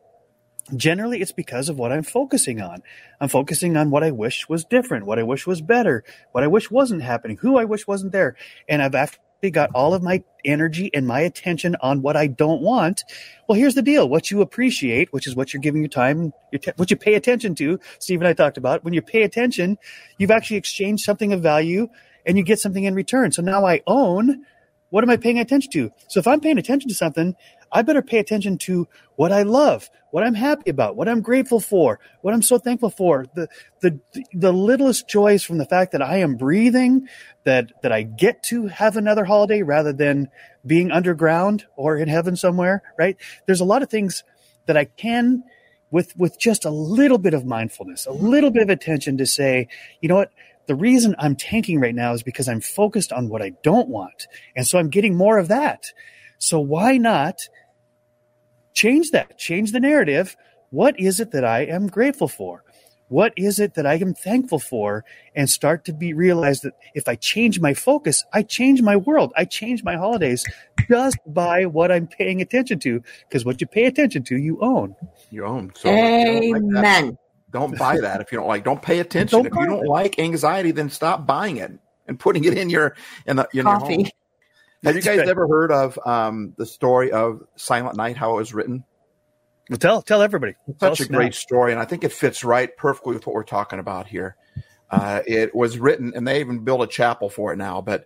generally 0.75 1.21
it's 1.21 1.31
because 1.31 1.69
of 1.69 1.77
what 1.77 1.91
I'm 1.91 2.03
focusing 2.03 2.61
on. 2.61 2.81
I'm 3.19 3.29
focusing 3.29 3.77
on 3.77 3.89
what 3.89 4.03
I 4.03 4.11
wish 4.11 4.47
was 4.49 4.63
different, 4.63 5.05
what 5.05 5.19
I 5.19 5.23
wish 5.23 5.45
was 5.45 5.61
better, 5.61 6.03
what 6.31 6.43
I 6.43 6.47
wish 6.47 6.71
wasn't 6.71 7.01
happening, 7.01 7.37
who 7.37 7.57
I 7.57 7.65
wish 7.65 7.87
wasn't 7.87 8.11
there. 8.11 8.35
And 8.67 8.81
I've 8.81 8.95
actually 8.95 9.51
got 9.51 9.71
all 9.73 9.93
of 9.93 10.01
my 10.01 10.23
energy 10.45 10.89
and 10.93 11.05
my 11.05 11.19
attention 11.21 11.75
on 11.81 12.01
what 12.01 12.15
I 12.15 12.27
don't 12.27 12.61
want. 12.61 13.03
Well, 13.47 13.57
here's 13.57 13.75
the 13.75 13.81
deal. 13.81 14.07
What 14.07 14.31
you 14.31 14.41
appreciate, 14.41 15.11
which 15.11 15.27
is 15.27 15.35
what 15.35 15.53
you're 15.53 15.61
giving 15.61 15.81
your 15.81 15.89
time, 15.89 16.31
your 16.51 16.59
te- 16.59 16.71
what 16.77 16.89
you 16.89 16.97
pay 16.97 17.15
attention 17.15 17.55
to, 17.55 17.79
Steve 17.99 18.21
and 18.21 18.27
I 18.27 18.33
talked 18.33 18.57
about, 18.57 18.83
when 18.83 18.93
you 18.93 19.01
pay 19.01 19.23
attention, 19.23 19.77
you've 20.17 20.31
actually 20.31 20.57
exchanged 20.57 21.03
something 21.03 21.33
of 21.33 21.41
value 21.41 21.89
and 22.25 22.37
you 22.37 22.43
get 22.43 22.59
something 22.59 22.85
in 22.85 22.95
return. 22.95 23.31
So 23.31 23.41
now 23.41 23.65
I 23.65 23.81
own 23.85 24.45
what 24.93 25.03
am 25.03 25.09
I 25.09 25.17
paying 25.17 25.39
attention 25.39 25.71
to? 25.71 25.91
So 26.07 26.19
if 26.19 26.27
I'm 26.27 26.39
paying 26.39 26.59
attention 26.59 26.87
to 26.87 26.93
something, 26.93 27.35
I 27.73 27.81
better 27.81 28.03
pay 28.03 28.19
attention 28.19 28.57
to 28.59 28.87
what 29.15 29.31
I 29.31 29.43
love, 29.43 29.89
what 30.11 30.23
I'm 30.23 30.35
happy 30.35 30.69
about, 30.69 30.95
what 30.95 31.09
I'm 31.09 31.21
grateful 31.21 31.59
for, 31.59 31.99
what 32.21 32.33
I'm 32.33 32.43
so 32.43 32.59
thankful 32.59 32.91
for. 32.91 33.25
The 33.33 33.47
the 33.81 33.99
the 34.31 34.53
littlest 34.53 35.09
joys 35.09 35.43
from 35.43 35.57
the 35.57 35.65
fact 35.65 35.91
that 35.91 36.01
I 36.01 36.17
am 36.17 36.35
breathing, 36.35 37.07
that 37.45 37.71
that 37.81 37.91
I 37.91 38.03
get 38.03 38.43
to 38.43 38.67
have 38.67 38.95
another 38.95 39.25
holiday 39.25 39.63
rather 39.63 39.91
than 39.91 40.29
being 40.65 40.91
underground 40.91 41.65
or 41.75 41.97
in 41.97 42.07
heaven 42.07 42.35
somewhere, 42.35 42.83
right? 42.97 43.17
There's 43.47 43.61
a 43.61 43.65
lot 43.65 43.81
of 43.81 43.89
things 43.89 44.23
that 44.67 44.77
I 44.77 44.85
can 44.85 45.43
with 45.89 46.15
with 46.15 46.39
just 46.39 46.65
a 46.65 46.69
little 46.69 47.17
bit 47.17 47.33
of 47.33 47.45
mindfulness, 47.45 48.05
a 48.05 48.09
mm-hmm. 48.09 48.27
little 48.27 48.51
bit 48.51 48.63
of 48.63 48.69
attention 48.69 49.17
to 49.17 49.25
say, 49.25 49.67
you 49.99 50.09
know 50.09 50.15
what? 50.15 50.31
The 50.65 50.75
reason 50.75 51.15
I'm 51.19 51.35
tanking 51.35 51.79
right 51.81 51.93
now 51.93 52.13
is 52.13 52.23
because 52.23 52.47
I'm 52.47 52.61
focused 52.61 53.11
on 53.11 53.27
what 53.27 53.41
I 53.41 53.51
don't 53.63 53.89
want. 53.89 54.27
And 54.55 54.65
so 54.65 54.79
I'm 54.79 54.89
getting 54.89 55.15
more 55.15 55.37
of 55.37 55.49
that. 55.49 55.91
So 56.37 56.59
why 56.59 56.97
not 56.97 57.49
change 58.73 59.11
that? 59.11 59.37
Change 59.37 59.71
the 59.71 59.79
narrative. 59.79 60.35
What 60.69 60.99
is 60.99 61.19
it 61.19 61.31
that 61.31 61.45
I 61.45 61.61
am 61.61 61.87
grateful 61.87 62.27
for? 62.27 62.63
What 63.09 63.33
is 63.37 63.59
it 63.59 63.75
that 63.75 63.85
I 63.85 63.95
am 63.95 64.15
thankful 64.15 64.57
for? 64.57 65.05
And 65.35 65.47
start 65.47 65.85
to 65.85 65.93
be 65.93 66.13
realize 66.13 66.61
that 66.61 66.73
if 66.95 67.07
I 67.07 67.15
change 67.15 67.59
my 67.59 67.75
focus, 67.75 68.23
I 68.33 68.41
change 68.41 68.81
my 68.81 68.95
world. 68.95 69.33
I 69.37 69.45
change 69.45 69.83
my 69.83 69.95
holidays 69.95 70.43
just 70.89 71.17
by 71.27 71.65
what 71.65 71.91
I'm 71.91 72.07
paying 72.07 72.41
attention 72.41 72.79
to. 72.79 73.03
Because 73.29 73.45
what 73.45 73.61
you 73.61 73.67
pay 73.67 73.85
attention 73.85 74.23
to, 74.23 74.37
you 74.37 74.59
own. 74.61 74.95
You 75.29 75.45
own. 75.45 75.73
So 75.75 75.89
if 75.89 76.51
like 76.51 76.63
Amen. 76.63 77.17
don't 77.51 77.77
buy 77.77 77.99
that 77.99 78.19
if 78.19 78.31
you 78.31 78.39
don't 78.39 78.47
like. 78.47 78.63
Don't 78.63 78.81
pay 78.81 78.99
attention. 79.05 79.43
Don't 79.43 79.45
if 79.45 79.59
you 79.59 79.67
don't 79.67 79.85
it. 79.85 79.89
like 79.89 80.17
anxiety, 80.17 80.71
then 80.71 80.89
stop 80.89 81.27
buying 81.27 81.57
it 81.57 81.71
and 82.07 82.19
putting 82.19 82.45
it 82.45 82.57
in 82.57 82.69
your 82.69 82.95
in 83.27 83.35
the 83.35 83.47
in 83.53 83.67
your 83.67 83.77
home. 83.77 84.05
Coffee. 84.05 84.11
Have 84.83 84.95
you 84.95 85.01
guys 85.01 85.27
ever 85.27 85.47
heard 85.47 85.71
of 85.71 85.97
um, 86.05 86.53
the 86.57 86.65
story 86.65 87.11
of 87.11 87.41
Silent 87.55 87.95
Night? 87.95 88.17
How 88.17 88.33
it 88.33 88.37
was 88.37 88.53
written? 88.53 88.83
Well, 89.69 89.79
tell 89.79 90.01
tell 90.01 90.21
everybody. 90.21 90.55
Tell 90.79 90.95
Such 90.95 91.01
a 91.01 91.03
us 91.03 91.09
now. 91.09 91.17
great 91.19 91.33
story, 91.35 91.71
and 91.71 91.81
I 91.81 91.85
think 91.85 92.03
it 92.03 92.11
fits 92.11 92.43
right 92.43 92.75
perfectly 92.75 93.13
with 93.13 93.25
what 93.25 93.33
we're 93.33 93.43
talking 93.43 93.79
about 93.79 94.07
here. 94.07 94.35
Uh, 94.89 95.21
it 95.25 95.55
was 95.55 95.79
written, 95.79 96.11
and 96.15 96.27
they 96.27 96.39
even 96.41 96.63
built 96.63 96.81
a 96.83 96.87
chapel 96.87 97.29
for 97.29 97.53
it 97.53 97.57
now. 97.57 97.81
But 97.81 98.05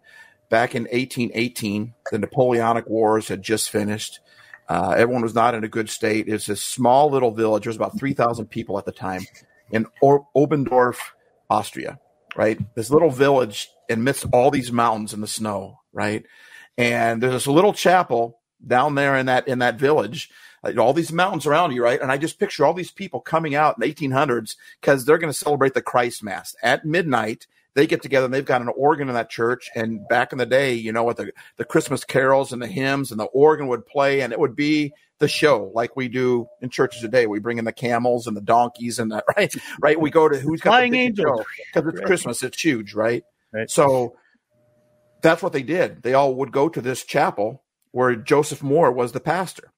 back 0.49 0.75
in 0.75 0.83
1818, 0.83 1.93
the 2.11 2.19
Napoleonic 2.19 2.87
Wars 2.87 3.27
had 3.27 3.41
just 3.41 3.69
finished. 3.69 4.19
Uh, 4.69 4.93
everyone 4.97 5.23
was 5.23 5.33
not 5.33 5.55
in 5.55 5.63
a 5.63 5.67
good 5.67 5.89
state. 5.89 6.27
It's 6.27 6.47
a 6.49 6.55
small 6.55 7.09
little 7.09 7.31
village. 7.31 7.63
There 7.63 7.69
was 7.69 7.77
about 7.77 7.97
3,000 7.97 8.45
people 8.47 8.77
at 8.77 8.85
the 8.85 8.91
time 8.91 9.25
in 9.71 9.87
or- 10.01 10.27
Oberndorf, 10.35 10.97
Austria, 11.49 11.99
right? 12.35 12.59
This 12.75 12.89
little 12.89 13.09
village 13.09 13.69
amidst 13.89 14.25
all 14.31 14.51
these 14.51 14.71
mountains 14.71 15.13
in 15.13 15.21
the 15.21 15.27
snow, 15.27 15.79
right? 15.91 16.25
And 16.77 17.21
there's 17.21 17.33
this 17.33 17.47
little 17.47 17.73
chapel 17.73 18.39
down 18.65 18.95
there 18.95 19.15
in 19.15 19.27
that 19.27 19.47
in 19.47 19.59
that 19.59 19.79
village 19.79 20.29
uh, 20.63 20.73
all 20.79 20.93
these 20.93 21.11
mountains 21.11 21.45
around 21.45 21.71
you, 21.71 21.83
right? 21.83 22.01
And 22.01 22.11
I 22.11 22.17
just 22.17 22.39
picture 22.39 22.65
all 22.65 22.73
these 22.73 22.91
people 22.91 23.19
coming 23.19 23.55
out 23.55 23.75
in 23.77 23.87
the 23.87 23.93
1800s 23.93 24.55
because 24.81 25.05
they're 25.05 25.17
going 25.17 25.31
to 25.31 25.37
celebrate 25.37 25.73
the 25.73 25.81
Christ 25.81 26.23
Mass 26.23 26.55
at 26.63 26.85
midnight. 26.85 27.47
They 27.73 27.85
get 27.85 28.01
together 28.01 28.25
and 28.25 28.33
they've 28.33 28.43
got 28.43 28.61
an 28.61 28.69
organ 28.69 29.07
in 29.07 29.13
that 29.13 29.29
church. 29.29 29.69
And 29.75 30.07
back 30.07 30.31
in 30.31 30.39
the 30.39 30.47
day, 30.47 30.73
you 30.73 30.91
know 30.91 31.03
what 31.03 31.17
the, 31.17 31.31
the 31.57 31.65
Christmas 31.65 32.03
carols 32.03 32.51
and 32.51 32.61
the 32.61 32.67
hymns 32.67 33.11
and 33.11 33.19
the 33.19 33.25
organ 33.25 33.67
would 33.67 33.85
play, 33.85 34.21
and 34.21 34.33
it 34.33 34.39
would 34.39 34.55
be 34.55 34.93
the 35.19 35.27
show 35.27 35.71
like 35.75 35.95
we 35.95 36.07
do 36.07 36.47
in 36.61 36.69
churches 36.69 37.01
today. 37.01 37.27
We 37.27 37.39
bring 37.39 37.59
in 37.59 37.65
the 37.65 37.71
camels 37.71 38.25
and 38.25 38.35
the 38.35 38.41
donkeys 38.41 38.97
and 38.97 39.11
that, 39.11 39.25
right? 39.37 39.53
Right. 39.79 39.99
We 39.99 40.09
go 40.09 40.27
to 40.27 40.39
who's 40.39 40.61
got 40.61 40.71
Flying 40.71 40.91
the 40.91 40.99
angels. 40.99 41.45
because 41.73 41.87
it's 41.87 41.99
Right. 41.99 42.05
Christmas. 42.05 42.41
It's 42.41 42.59
huge, 42.59 42.95
right? 42.95 43.23
Right. 43.53 43.69
So 43.69 44.15
that's 45.21 45.41
what 45.41 45.53
they 45.53 45.63
did. 45.63 46.03
They 46.03 46.13
all 46.13 46.35
would 46.35 46.51
go 46.51 46.69
to 46.69 46.81
this 46.81 47.03
chapel 47.03 47.63
where 47.91 48.15
Joseph 48.15 48.61
Mohr 48.61 48.93
was 48.93 49.11
the 49.11 49.19
pastor. 49.19 49.71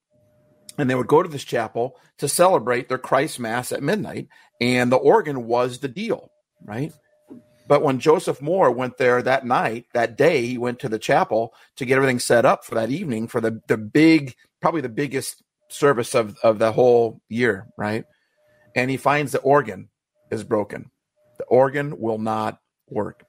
And 0.78 0.88
they 0.88 0.94
would 0.94 1.06
go 1.06 1.22
to 1.22 1.28
this 1.28 1.44
chapel 1.44 1.98
to 2.18 2.28
celebrate 2.28 2.88
their 2.88 2.98
Christ 2.98 3.38
Mass 3.38 3.72
at 3.72 3.82
midnight. 3.82 4.28
And 4.60 4.90
the 4.90 4.96
organ 4.96 5.46
was 5.46 5.78
the 5.78 5.88
deal, 5.88 6.30
right? 6.62 6.92
But 7.66 7.82
when 7.82 8.00
Joseph 8.00 8.40
Mohr 8.40 8.74
went 8.74 8.96
there 8.96 9.22
that 9.22 9.46
night, 9.46 9.86
that 9.94 10.16
day, 10.16 10.44
he 10.44 10.58
went 10.58 10.80
to 10.80 10.88
the 10.88 10.98
chapel 10.98 11.54
to 11.76 11.84
get 11.84 11.96
everything 11.96 12.18
set 12.18 12.44
up 12.44 12.64
for 12.64 12.74
that 12.74 12.90
evening 12.90 13.28
for 13.28 13.40
the, 13.40 13.60
the 13.68 13.76
big, 13.76 14.34
probably 14.60 14.80
the 14.80 14.88
biggest 14.88 15.42
service 15.68 16.14
of, 16.14 16.36
of 16.42 16.58
the 16.58 16.72
whole 16.72 17.20
year, 17.28 17.68
right? 17.76 18.04
And 18.74 18.90
he 18.90 18.96
finds 18.96 19.32
the 19.32 19.38
organ 19.38 19.88
is 20.30 20.44
broken. 20.44 20.90
The 21.38 21.44
organ 21.44 21.98
will 21.98 22.18
not 22.18 22.58
work. 22.88 23.24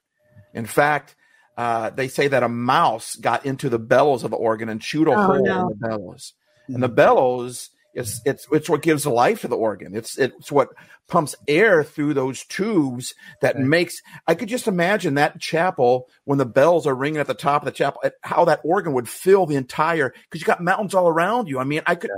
In 0.54 0.66
fact, 0.66 1.14
uh, 1.56 1.90
they 1.90 2.08
say 2.08 2.28
that 2.28 2.42
a 2.42 2.48
mouse 2.48 3.16
got 3.16 3.44
into 3.46 3.68
the 3.68 3.78
bellows 3.78 4.24
of 4.24 4.30
the 4.30 4.36
organ 4.36 4.68
and 4.68 4.80
chewed 4.80 5.08
a 5.08 5.12
Oh, 5.12 5.22
hole 5.22 5.44
no. 5.46 5.60
in 5.60 5.68
the 5.68 5.88
bellows. 5.88 6.32
And 6.68 6.82
the 6.82 6.88
bellows 6.88 7.70
is 7.94 8.22
it's 8.24 8.46
it's 8.50 8.70
what 8.70 8.80
gives 8.80 9.04
life 9.04 9.42
to 9.42 9.48
the 9.48 9.56
organ. 9.56 9.94
It's 9.94 10.16
it's 10.16 10.50
what 10.50 10.70
pumps 11.08 11.34
air 11.46 11.84
through 11.84 12.14
those 12.14 12.44
tubes 12.46 13.14
that 13.42 13.56
Right. 13.56 13.64
makes. 13.66 14.00
I 14.26 14.34
could 14.34 14.48
just 14.48 14.66
imagine 14.66 15.14
that 15.14 15.40
chapel 15.40 16.08
when 16.24 16.38
the 16.38 16.46
bells 16.46 16.86
are 16.86 16.94
ringing 16.94 17.20
at 17.20 17.26
the 17.26 17.34
top 17.34 17.60
of 17.62 17.66
the 17.66 17.72
chapel, 17.72 18.00
how 18.22 18.46
that 18.46 18.60
organ 18.64 18.94
would 18.94 19.08
fill 19.10 19.44
the 19.44 19.56
entire 19.56 20.14
because 20.30 20.40
you 20.40 20.46
got 20.46 20.62
mountains 20.62 20.94
all 20.94 21.08
around 21.08 21.48
you. 21.48 21.58
I 21.58 21.64
mean, 21.64 21.82
I 21.86 21.96
could. 21.96 22.10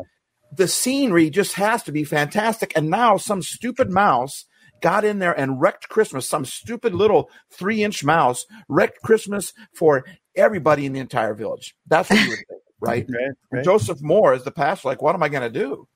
The 0.57 0.69
scenery 0.69 1.31
just 1.31 1.55
has 1.55 1.83
to 1.85 1.93
be 1.93 2.05
fantastic. 2.05 2.73
And 2.77 2.89
now 2.89 3.17
some 3.17 3.43
stupid 3.43 3.91
mouse 3.91 4.45
got 4.81 5.05
in 5.05 5.19
there 5.19 5.39
and 5.39 5.61
wrecked 5.61 5.89
Christmas. 5.89 6.29
Some 6.29 6.45
stupid 6.45 6.95
little 6.95 7.31
three 7.51 7.83
inch 7.83 8.05
mouse 8.05 8.45
wrecked 8.69 9.03
Christmas 9.03 9.53
for 9.75 10.05
everybody 10.37 10.87
in 10.87 10.93
the 10.93 11.01
entire 11.01 11.35
village. 11.35 11.75
That's 11.87 12.11
what 12.11 12.21
you 12.21 12.31
would 12.31 12.39
think, 12.39 12.63
right? 12.81 13.07
Right, 13.09 13.31
right. 13.51 13.65
Joseph 13.65 14.01
Mohr 14.01 14.37
is 14.37 14.45
the 14.45 14.51
pastor. 14.51 14.89
Like, 14.89 15.03
what 15.03 15.15
am 15.15 15.23
I 15.23 15.29
going 15.29 15.51
to 15.51 15.59
do? 15.59 15.89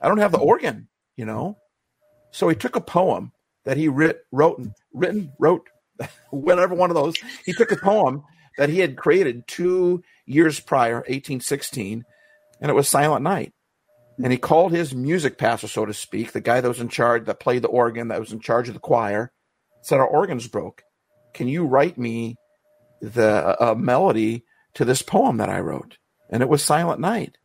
I 0.00 0.08
don't 0.08 0.18
have 0.18 0.32
the 0.32 0.38
organ, 0.38 0.88
you 1.16 1.24
know. 1.24 1.56
So 2.30 2.48
he 2.48 2.56
took 2.56 2.76
a 2.76 2.80
poem 2.80 3.32
that 3.64 3.76
he 3.76 3.88
writ, 3.88 4.20
wrote, 4.30 4.62
written, 4.92 5.32
wrote, 5.38 5.68
whatever 6.30 6.74
one 6.74 6.90
of 6.90 6.96
those. 6.96 7.16
He 7.44 7.52
took 7.52 7.72
a 7.72 7.76
poem 7.76 8.22
that 8.58 8.68
he 8.68 8.80
had 8.80 8.96
created 8.96 9.46
two 9.46 10.02
years 10.24 10.60
prior, 10.60 10.96
1816, 10.96 12.04
and 12.60 12.70
it 12.70 12.74
was 12.74 12.88
Silent 12.88 13.22
Night. 13.22 13.52
And 14.22 14.32
he 14.32 14.38
called 14.38 14.72
his 14.72 14.94
music 14.94 15.36
pastor, 15.36 15.68
so 15.68 15.84
to 15.84 15.92
speak, 15.92 16.32
the 16.32 16.40
guy 16.40 16.60
that 16.60 16.68
was 16.68 16.80
in 16.80 16.88
charge, 16.88 17.26
that 17.26 17.40
played 17.40 17.62
the 17.62 17.68
organ, 17.68 18.08
that 18.08 18.20
was 18.20 18.32
in 18.32 18.40
charge 18.40 18.68
of 18.68 18.74
the 18.74 18.80
choir, 18.80 19.30
said, 19.82 19.98
Our 19.98 20.06
organ's 20.06 20.48
broke. 20.48 20.82
Can 21.34 21.48
you 21.48 21.66
write 21.66 21.98
me 21.98 22.36
the 23.02 23.56
a 23.62 23.76
melody 23.76 24.44
to 24.74 24.84
this 24.84 25.02
poem 25.02 25.36
that 25.36 25.50
I 25.50 25.60
wrote? 25.60 25.98
And 26.30 26.42
it 26.42 26.48
was 26.48 26.62
Silent 26.62 27.00
Night. 27.00 27.36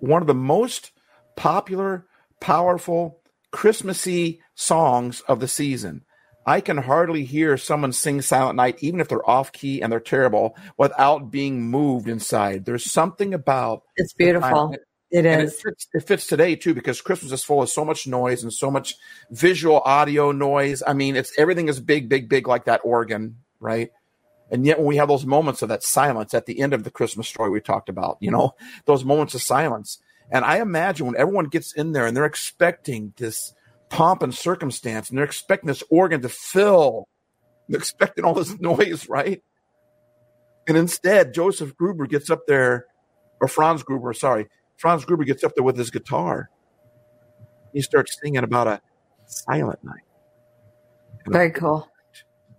One 0.00 0.20
of 0.20 0.28
the 0.28 0.34
most 0.34 0.92
popular, 1.36 2.06
powerful 2.40 3.22
Christmassy 3.50 4.40
songs 4.54 5.22
of 5.22 5.40
the 5.40 5.48
season. 5.48 6.04
I 6.46 6.60
can 6.60 6.76
hardly 6.76 7.24
hear 7.24 7.56
someone 7.56 7.92
sing 7.92 8.20
Silent 8.20 8.56
Night, 8.56 8.76
even 8.80 9.00
if 9.00 9.08
they're 9.08 9.28
off 9.28 9.50
key 9.50 9.80
and 9.80 9.90
they're 9.90 10.00
terrible, 10.00 10.56
without 10.76 11.30
being 11.30 11.62
moved 11.62 12.06
inside. 12.06 12.66
There's 12.66 12.90
something 12.90 13.32
about 13.32 13.82
it's 13.96 14.12
beautiful. 14.12 14.76
It 15.14 15.26
and 15.26 15.42
is. 15.42 15.54
It 15.54 15.62
fits, 15.62 15.88
it 15.94 16.00
fits 16.08 16.26
today 16.26 16.56
too 16.56 16.74
because 16.74 17.00
Christmas 17.00 17.30
is 17.30 17.44
full 17.44 17.62
of 17.62 17.70
so 17.70 17.84
much 17.84 18.04
noise 18.08 18.42
and 18.42 18.52
so 18.52 18.68
much 18.68 18.96
visual 19.30 19.80
audio 19.84 20.32
noise. 20.32 20.82
I 20.84 20.92
mean, 20.92 21.14
it's 21.14 21.32
everything 21.38 21.68
is 21.68 21.78
big, 21.78 22.08
big, 22.08 22.28
big 22.28 22.48
like 22.48 22.64
that 22.64 22.80
organ, 22.82 23.36
right? 23.60 23.92
And 24.50 24.66
yet, 24.66 24.78
when 24.78 24.88
we 24.88 24.96
have 24.96 25.06
those 25.06 25.24
moments 25.24 25.62
of 25.62 25.68
that 25.68 25.84
silence 25.84 26.34
at 26.34 26.46
the 26.46 26.58
end 26.58 26.74
of 26.74 26.82
the 26.82 26.90
Christmas 26.90 27.28
story 27.28 27.48
we 27.48 27.60
talked 27.60 27.88
about, 27.88 28.18
you 28.18 28.32
know, 28.32 28.56
those 28.86 29.04
moments 29.04 29.36
of 29.36 29.42
silence. 29.42 30.00
And 30.32 30.44
I 30.44 30.60
imagine 30.60 31.06
when 31.06 31.16
everyone 31.16 31.46
gets 31.46 31.72
in 31.72 31.92
there 31.92 32.06
and 32.06 32.16
they're 32.16 32.24
expecting 32.24 33.14
this 33.16 33.54
pomp 33.90 34.20
and 34.20 34.34
circumstance 34.34 35.10
and 35.10 35.16
they're 35.16 35.24
expecting 35.24 35.68
this 35.68 35.84
organ 35.90 36.22
to 36.22 36.28
fill, 36.28 37.06
they're 37.68 37.78
expecting 37.78 38.24
all 38.24 38.34
this 38.34 38.58
noise, 38.60 39.08
right? 39.08 39.44
And 40.66 40.76
instead, 40.76 41.34
Joseph 41.34 41.76
Gruber 41.76 42.08
gets 42.08 42.30
up 42.30 42.48
there, 42.48 42.86
or 43.40 43.46
Franz 43.46 43.84
Gruber, 43.84 44.12
sorry, 44.12 44.48
Franz 44.76 45.04
Gruber 45.04 45.24
gets 45.24 45.44
up 45.44 45.54
there 45.54 45.64
with 45.64 45.76
his 45.76 45.90
guitar. 45.90 46.50
He 47.72 47.80
starts 47.80 48.18
singing 48.20 48.42
about 48.42 48.66
a 48.66 48.80
silent 49.26 49.82
night. 49.82 50.02
Very 51.26 51.50
cool. 51.50 51.88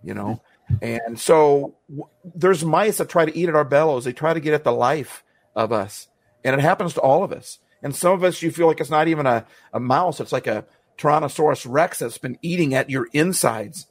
You 0.02 0.14
know, 0.14 0.42
and 0.82 1.18
so 1.18 1.76
w- 1.88 2.08
there's 2.34 2.64
mice 2.64 2.98
that 2.98 3.08
try 3.08 3.24
to 3.24 3.36
eat 3.36 3.48
at 3.48 3.54
our 3.54 3.64
bellows. 3.64 4.04
They 4.04 4.12
try 4.12 4.34
to 4.34 4.40
get 4.40 4.54
at 4.54 4.64
the 4.64 4.72
life 4.72 5.24
of 5.54 5.72
us, 5.72 6.08
and 6.44 6.54
it 6.54 6.60
happens 6.60 6.94
to 6.94 7.00
all 7.00 7.24
of 7.24 7.32
us. 7.32 7.58
And 7.82 7.94
some 7.94 8.12
of 8.12 8.24
us, 8.24 8.42
you 8.42 8.50
feel 8.50 8.66
like 8.66 8.80
it's 8.80 8.90
not 8.90 9.08
even 9.08 9.26
a, 9.26 9.46
a 9.72 9.80
mouse; 9.80 10.20
it's 10.20 10.32
like 10.32 10.46
a 10.46 10.64
Tyrannosaurus 10.98 11.66
Rex 11.68 11.98
that's 11.98 12.18
been 12.18 12.38
eating 12.42 12.74
at 12.74 12.90
your 12.90 13.08
insides. 13.12 13.86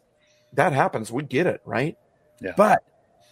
That 0.54 0.74
happens. 0.74 1.12
We 1.12 1.24
get 1.24 1.48
it, 1.48 1.62
right? 1.66 1.98
Yeah. 2.42 2.54
But 2.56 2.84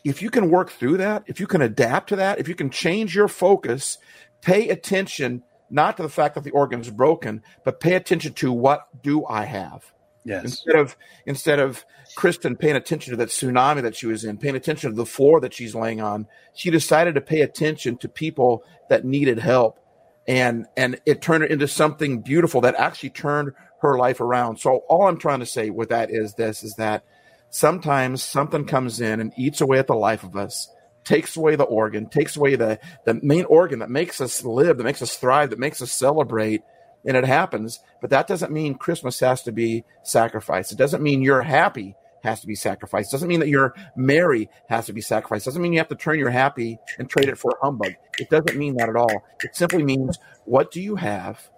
if 0.04 0.22
you 0.22 0.30
can 0.30 0.50
work 0.50 0.70
through 0.70 0.98
that, 0.98 1.24
if 1.28 1.40
you 1.40 1.48
can 1.48 1.62
adapt 1.62 2.10
to 2.10 2.18
that, 2.18 2.40
if 2.40 2.48
you 2.48 2.56
can 2.56 2.70
change 2.70 3.16
your 3.16 3.28
focus, 3.28 3.98
pay 4.44 4.70
attention 4.70 5.44
not 5.70 5.98
to 5.98 6.04
the 6.04 6.10
fact 6.10 6.36
that 6.36 6.44
the 6.44 6.52
organ 6.52 6.82
is 6.82 6.90
broken, 6.92 7.42
but 7.64 7.80
pay 7.80 7.96
attention 7.96 8.34
to 8.34 8.52
what 8.52 8.88
do 9.02 9.26
I 9.26 9.46
have 9.46 9.94
Yes. 10.26 10.44
instead 10.44 10.76
of 10.76 10.96
instead 11.26 11.60
of 11.60 11.86
Kristen 12.16 12.56
paying 12.56 12.76
attention 12.76 13.12
to 13.12 13.18
that 13.18 13.30
tsunami 13.30 13.82
that 13.82 13.96
she 13.96 14.08
was 14.08 14.24
in, 14.24 14.38
paying 14.38 14.56
attention 14.56 14.90
to 14.92 14.96
the 14.96 15.06
floor 15.06 15.42
that 15.42 15.54
she's 15.54 15.76
laying 15.76 16.02
on, 16.02 16.28
she 16.54 16.70
decided 16.70 17.16
to 17.16 17.22
pay 17.22 17.42
attention 17.42 17.98
to 17.98 18.08
people 18.10 18.64
that 18.90 19.04
needed 19.04 19.40
help, 19.40 19.80
and 20.28 20.66
and 20.78 21.00
it 21.06 21.22
turned 21.22 21.44
it 21.44 21.52
into 21.52 21.68
something 21.68 22.22
beautiful 22.22 22.62
that 22.62 22.76
actually 22.76 23.10
turned 23.10 23.52
her 23.82 23.98
life 23.98 24.22
around. 24.22 24.58
So 24.58 24.78
all 24.88 25.08
I'm 25.08 25.18
trying 25.18 25.40
to 25.40 25.46
say 25.46 25.70
with 25.70 25.90
that 25.90 26.10
is 26.10 26.36
this: 26.36 26.64
is 26.64 26.76
that 26.76 27.04
sometimes 27.50 28.24
something 28.24 28.66
comes 28.66 29.02
in 29.02 29.20
and 29.20 29.34
eats 29.38 29.60
away 29.60 29.80
at 29.80 29.88
the 29.88 29.96
life 29.96 30.24
of 30.24 30.38
us. 30.38 30.70
Takes 31.04 31.36
away 31.36 31.56
the 31.56 31.64
organ, 31.64 32.08
takes 32.08 32.38
away 32.38 32.56
the, 32.56 32.80
the 33.06 33.16
main 33.16 33.46
organ 33.46 33.80
that 33.80 33.90
makes 33.90 34.22
us 34.22 34.44
live, 34.44 34.78
that 34.78 34.84
makes 34.84 35.02
us 35.02 35.18
thrive, 35.18 35.50
that 35.50 35.60
makes 35.60 35.82
us 35.82 35.92
celebrate 35.92 36.62
and 37.06 37.18
it 37.18 37.26
happens. 37.26 37.80
But 38.02 38.10
that 38.12 38.28
doesn't 38.28 38.52
mean 38.52 38.76
Christmas 38.76 39.20
has 39.20 39.44
to 39.44 39.52
be 39.52 39.84
sacrificed. 40.04 40.72
It 40.72 40.78
doesn't 40.78 41.04
mean 41.04 41.22
you're 41.22 41.42
happy 41.42 41.96
has 42.24 42.40
to 42.40 42.48
be 42.48 42.56
sacrificed. 42.56 43.12
It 43.12 43.18
doesn't 43.18 43.28
mean 43.28 43.42
that 43.42 43.50
your 43.50 43.76
merry 43.98 44.50
has 44.70 44.86
to 44.86 44.94
be 44.94 45.02
sacrificed. 45.02 45.46
Doesn't 45.46 45.62
mean 45.62 45.74
you 45.74 45.80
have 45.80 45.90
to 45.90 45.96
turn 45.96 46.18
your 46.18 46.30
happy 46.30 46.80
and 46.98 47.10
trade 47.10 47.28
it 47.28 47.38
for 47.38 47.52
a 47.52 47.66
humbug. 47.66 47.96
It 48.18 48.30
doesn't 48.30 48.58
mean 48.58 48.76
that 48.78 48.90
at 48.90 48.96
all. 48.96 49.24
It 49.44 49.56
simply 49.56 49.84
means 49.84 50.18
what 50.46 50.72
do 50.72 50.82
you 50.82 50.96
have? 50.96 51.50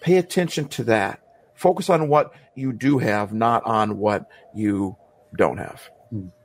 Pay 0.00 0.16
attention 0.18 0.68
to 0.68 0.84
that. 0.84 1.20
Focus 1.54 1.90
on 1.90 2.08
what 2.08 2.32
you 2.54 2.72
do 2.72 2.98
have, 2.98 3.32
not 3.32 3.64
on 3.64 3.98
what 3.98 4.28
you 4.54 4.96
don't 5.36 5.58
have. 5.58 5.90
Hmm. 6.10 6.28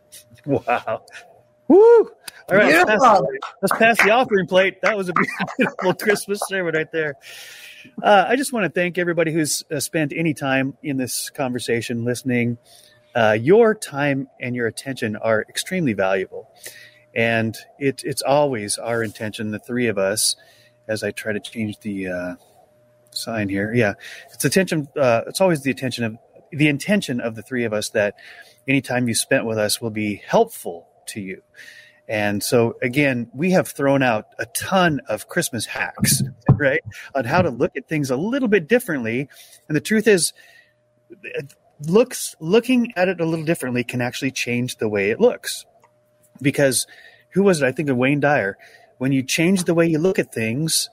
Wow. 0.46 1.04
Woo! 1.70 2.12
All 2.50 2.58
right, 2.58 2.74
let's 2.74 3.04
pass, 3.04 3.22
let's 3.62 3.78
pass 3.78 4.04
the 4.04 4.10
offering 4.10 4.48
plate. 4.48 4.82
That 4.82 4.98
was 4.98 5.08
a 5.08 5.14
beautiful 5.58 5.94
Christmas 5.94 6.42
sermon 6.48 6.74
right 6.74 6.92
there. 6.92 7.16
Uh, 8.02 8.26
I 8.28 8.36
just 8.36 8.52
want 8.52 8.66
to 8.66 8.70
thank 8.70 8.98
everybody 8.98 9.32
who's 9.32 9.64
uh, 9.72 9.80
spent 9.80 10.12
any 10.16 10.34
time 10.34 10.76
in 10.82 10.98
this 10.98 11.30
conversation 11.30 12.04
listening. 12.04 12.58
Uh, 13.16 13.38
your 13.40 13.76
time 13.76 14.28
and 14.42 14.56
your 14.56 14.66
attention 14.66 15.16
are 15.16 15.46
extremely 15.48 15.94
valuable. 15.94 16.50
And 17.14 17.56
it, 17.78 18.04
it's 18.04 18.24
always 18.24 18.80
our 18.80 19.04
intention, 19.04 19.52
the 19.52 19.60
three 19.60 19.88
of 19.88 20.00
us, 20.00 20.36
as 20.88 21.04
I 21.04 21.12
try 21.12 21.34
to 21.34 21.40
change 21.40 21.80
the 21.82 22.08
uh, 22.08 22.36
sign 23.12 23.48
here. 23.48 23.72
Yeah, 23.74 23.94
it's 24.34 24.44
attention. 24.44 24.88
Uh, 24.98 25.22
it's 25.28 25.40
always 25.40 25.62
the 25.62 25.72
attention 25.72 26.04
of 26.04 26.18
the 26.52 26.68
intention 26.68 27.22
of 27.22 27.36
the 27.36 27.44
three 27.44 27.64
of 27.64 27.74
us 27.74 27.90
that 27.90 28.16
any 28.68 28.82
time 28.82 29.08
you 29.08 29.14
spent 29.14 29.46
with 29.46 29.60
us 29.60 29.80
will 29.80 29.92
be 29.92 30.16
helpful 30.16 30.89
to 31.10 31.22
you. 31.22 31.42
And 32.08 32.42
so, 32.42 32.76
again, 32.82 33.30
we 33.36 33.52
have 33.52 33.68
thrown 33.68 34.02
out 34.02 34.26
a 34.40 34.48
ton 34.48 35.00
of 35.08 35.28
Christmas 35.28 35.68
hacks, 35.68 36.24
right, 36.50 36.82
on 37.14 37.26
how 37.26 37.44
to 37.44 37.52
look 37.52 37.76
at 37.76 37.88
things 37.88 38.10
a 38.10 38.18
little 38.18 38.48
bit 38.48 38.68
differently. 38.68 39.30
And 39.68 39.76
the 39.76 39.82
truth 39.82 40.08
is, 40.08 40.34
looks 41.88 42.36
looking 42.40 42.92
at 42.96 43.08
it 43.08 43.22
a 43.22 43.26
little 43.26 43.46
differently 43.46 43.84
can 43.84 44.02
actually 44.02 44.32
change 44.32 44.78
the 44.78 44.90
way 44.90 45.12
it 45.12 45.20
looks. 45.20 45.66
Because 46.42 46.88
who 47.34 47.44
was 47.44 47.62
it? 47.62 47.66
I 47.66 47.72
think 47.72 47.90
of 47.90 47.98
Wayne 47.98 48.20
Dyer. 48.20 48.58
When 48.98 49.12
you 49.12 49.24
change 49.24 49.64
the 49.64 49.74
way 49.74 49.88
you 49.88 50.00
look 50.00 50.20
at 50.20 50.34
things, 50.34 50.90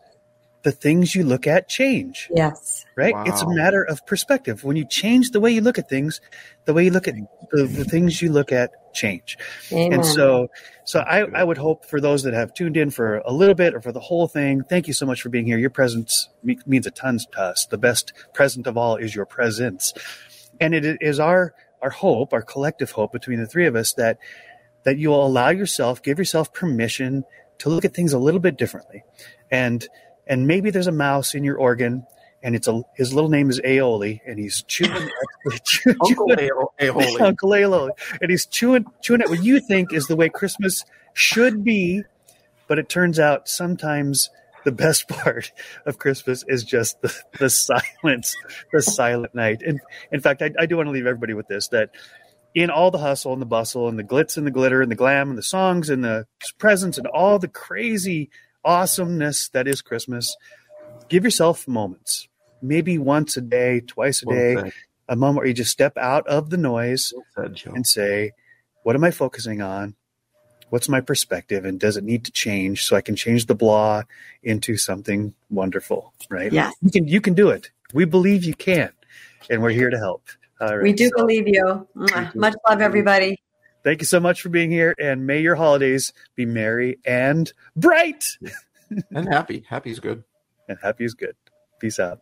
the 0.66 0.72
things 0.72 1.14
you 1.14 1.22
look 1.22 1.46
at 1.46 1.68
change 1.68 2.28
Yes. 2.34 2.84
right? 2.96 3.14
Wow. 3.14 3.22
It's 3.24 3.40
a 3.40 3.48
matter 3.48 3.84
of 3.84 4.04
perspective. 4.04 4.64
When 4.64 4.74
you 4.74 4.84
change 4.84 5.30
the 5.30 5.38
way 5.38 5.52
you 5.52 5.60
look 5.60 5.78
at 5.78 5.88
things, 5.88 6.20
the 6.64 6.74
way 6.74 6.86
you 6.86 6.90
look 6.90 7.06
at 7.06 7.14
the, 7.52 7.66
the 7.66 7.84
things 7.84 8.20
you 8.20 8.32
look 8.32 8.50
at 8.50 8.72
change. 8.92 9.38
Amen. 9.70 9.92
And 9.92 10.04
so, 10.04 10.48
so 10.84 10.98
I, 10.98 11.20
I 11.20 11.44
would 11.44 11.56
hope 11.56 11.84
for 11.84 12.00
those 12.00 12.24
that 12.24 12.34
have 12.34 12.52
tuned 12.52 12.76
in 12.76 12.90
for 12.90 13.18
a 13.18 13.32
little 13.32 13.54
bit 13.54 13.74
or 13.74 13.80
for 13.80 13.92
the 13.92 14.00
whole 14.00 14.26
thing, 14.26 14.64
thank 14.64 14.88
you 14.88 14.92
so 14.92 15.06
much 15.06 15.22
for 15.22 15.28
being 15.28 15.46
here. 15.46 15.56
Your 15.56 15.70
presence 15.70 16.30
means 16.42 16.84
a 16.84 16.90
ton 16.90 17.20
to 17.30 17.40
us. 17.40 17.66
The 17.66 17.78
best 17.78 18.12
present 18.34 18.66
of 18.66 18.76
all 18.76 18.96
is 18.96 19.14
your 19.14 19.24
presence. 19.24 19.94
And 20.60 20.74
it 20.74 20.98
is 21.00 21.20
our, 21.20 21.54
our 21.80 21.90
hope, 21.90 22.32
our 22.32 22.42
collective 22.42 22.90
hope 22.90 23.12
between 23.12 23.38
the 23.38 23.46
three 23.46 23.68
of 23.68 23.76
us 23.76 23.92
that, 23.92 24.18
that 24.82 24.98
you 24.98 25.10
will 25.10 25.24
allow 25.24 25.50
yourself, 25.50 26.02
give 26.02 26.18
yourself 26.18 26.52
permission 26.52 27.22
to 27.58 27.68
look 27.68 27.84
at 27.84 27.94
things 27.94 28.12
a 28.12 28.18
little 28.18 28.40
bit 28.40 28.58
differently. 28.58 29.04
And, 29.48 29.86
and 30.26 30.46
maybe 30.46 30.70
there's 30.70 30.86
a 30.86 30.92
mouse 30.92 31.34
in 31.34 31.44
your 31.44 31.56
organ 31.56 32.06
and 32.42 32.54
it's 32.54 32.68
a 32.68 32.82
his 32.94 33.12
little 33.12 33.30
name 33.30 33.50
is 33.50 33.60
Aioli, 33.64 34.20
and 34.26 34.38
he's 34.38 34.62
chewing 34.62 35.10
chewing, 35.64 35.96
Uncle 36.00 36.32
Ao- 36.32 36.72
Aioli. 36.80 37.20
Uncle 37.20 37.50
Aioli, 37.50 37.90
and 38.20 38.30
he's 38.30 38.46
chewing 38.46 38.86
chewing 39.02 39.20
at 39.20 39.28
what 39.28 39.42
you 39.42 39.60
think 39.60 39.92
is 39.92 40.06
the 40.06 40.16
way 40.16 40.28
Christmas 40.28 40.84
should 41.12 41.64
be, 41.64 42.04
but 42.68 42.78
it 42.78 42.88
turns 42.88 43.18
out 43.18 43.48
sometimes 43.48 44.30
the 44.64 44.72
best 44.72 45.08
part 45.08 45.52
of 45.86 45.98
Christmas 45.98 46.44
is 46.46 46.62
just 46.62 47.00
the, 47.00 47.14
the 47.38 47.48
silence, 47.48 48.36
the 48.72 48.82
silent 48.82 49.34
night. 49.34 49.62
And 49.62 49.80
in 50.12 50.20
fact, 50.20 50.42
I, 50.42 50.50
I 50.58 50.66
do 50.66 50.76
want 50.76 50.88
to 50.88 50.90
leave 50.90 51.06
everybody 51.06 51.34
with 51.34 51.48
this 51.48 51.68
that 51.68 51.90
in 52.54 52.70
all 52.70 52.90
the 52.90 52.98
hustle 52.98 53.32
and 53.32 53.40
the 53.40 53.46
bustle 53.46 53.88
and 53.88 53.98
the 53.98 54.04
glitz 54.04 54.36
and 54.36 54.46
the 54.46 54.50
glitter 54.50 54.82
and 54.82 54.90
the 54.90 54.96
glam 54.96 55.28
and 55.30 55.38
the 55.38 55.42
songs 55.42 55.88
and 55.88 56.04
the 56.04 56.26
presents 56.58 56.98
and 56.98 57.06
all 57.06 57.38
the 57.38 57.48
crazy 57.48 58.30
awesomeness 58.66 59.48
that 59.50 59.66
is 59.66 59.80
Christmas, 59.80 60.36
give 61.08 61.24
yourself 61.24 61.66
moments. 61.66 62.28
Maybe 62.60 62.98
once 62.98 63.36
a 63.36 63.40
day, 63.40 63.80
twice 63.80 64.22
a 64.22 64.26
Well 64.26 64.36
day, 64.36 64.54
said. 64.56 64.72
a 65.08 65.16
moment 65.16 65.38
where 65.38 65.46
you 65.46 65.54
just 65.54 65.70
step 65.70 65.96
out 65.96 66.26
of 66.26 66.50
the 66.50 66.56
noise 66.56 67.12
Well 67.14 67.24
said, 67.34 67.62
and 67.74 67.86
say, 67.86 68.32
what 68.82 68.96
am 68.96 69.04
I 69.04 69.10
focusing 69.10 69.62
on? 69.62 69.94
What's 70.70 70.88
my 70.88 71.00
perspective? 71.00 71.64
And 71.64 71.78
does 71.78 71.96
it 71.96 72.02
need 72.02 72.24
to 72.24 72.32
change 72.32 72.84
so 72.84 72.96
I 72.96 73.00
can 73.00 73.14
change 73.14 73.46
the 73.46 73.54
blah 73.54 74.02
into 74.42 74.76
something 74.76 75.32
wonderful? 75.48 76.12
Right? 76.28 76.52
Yes. 76.52 76.74
You 76.82 76.90
can 76.90 77.06
you 77.06 77.20
can 77.20 77.34
do 77.34 77.50
it. 77.50 77.70
We 77.94 78.04
believe 78.04 78.44
you 78.44 78.54
can. 78.54 78.90
And 79.48 79.62
we're 79.62 79.70
here 79.70 79.90
to 79.90 79.98
help. 79.98 80.24
All 80.60 80.76
right. 80.76 80.82
We 80.82 80.92
do 80.92 81.08
So 81.08 81.24
believe 81.24 81.46
you. 81.46 81.86
Do. 81.94 82.28
Much 82.34 82.54
love, 82.68 82.80
everybody. 82.80 83.40
Thank 83.86 84.02
you 84.02 84.06
so 84.06 84.18
much 84.18 84.42
for 84.42 84.48
being 84.48 84.70
here. 84.70 84.94
And 84.98 85.26
may 85.26 85.40
your 85.40 85.54
holidays 85.54 86.12
be 86.34 86.44
merry 86.44 86.98
and 87.06 87.50
bright. 87.74 88.36
And 89.10 89.26
happy. 89.26 89.64
Happy 89.68 89.90
is 89.90 89.98
good. 89.98 90.22
And 90.68 90.78
happy 90.80 91.04
is 91.04 91.14
good. 91.14 91.34
Peace 91.80 91.98
out. 91.98 92.20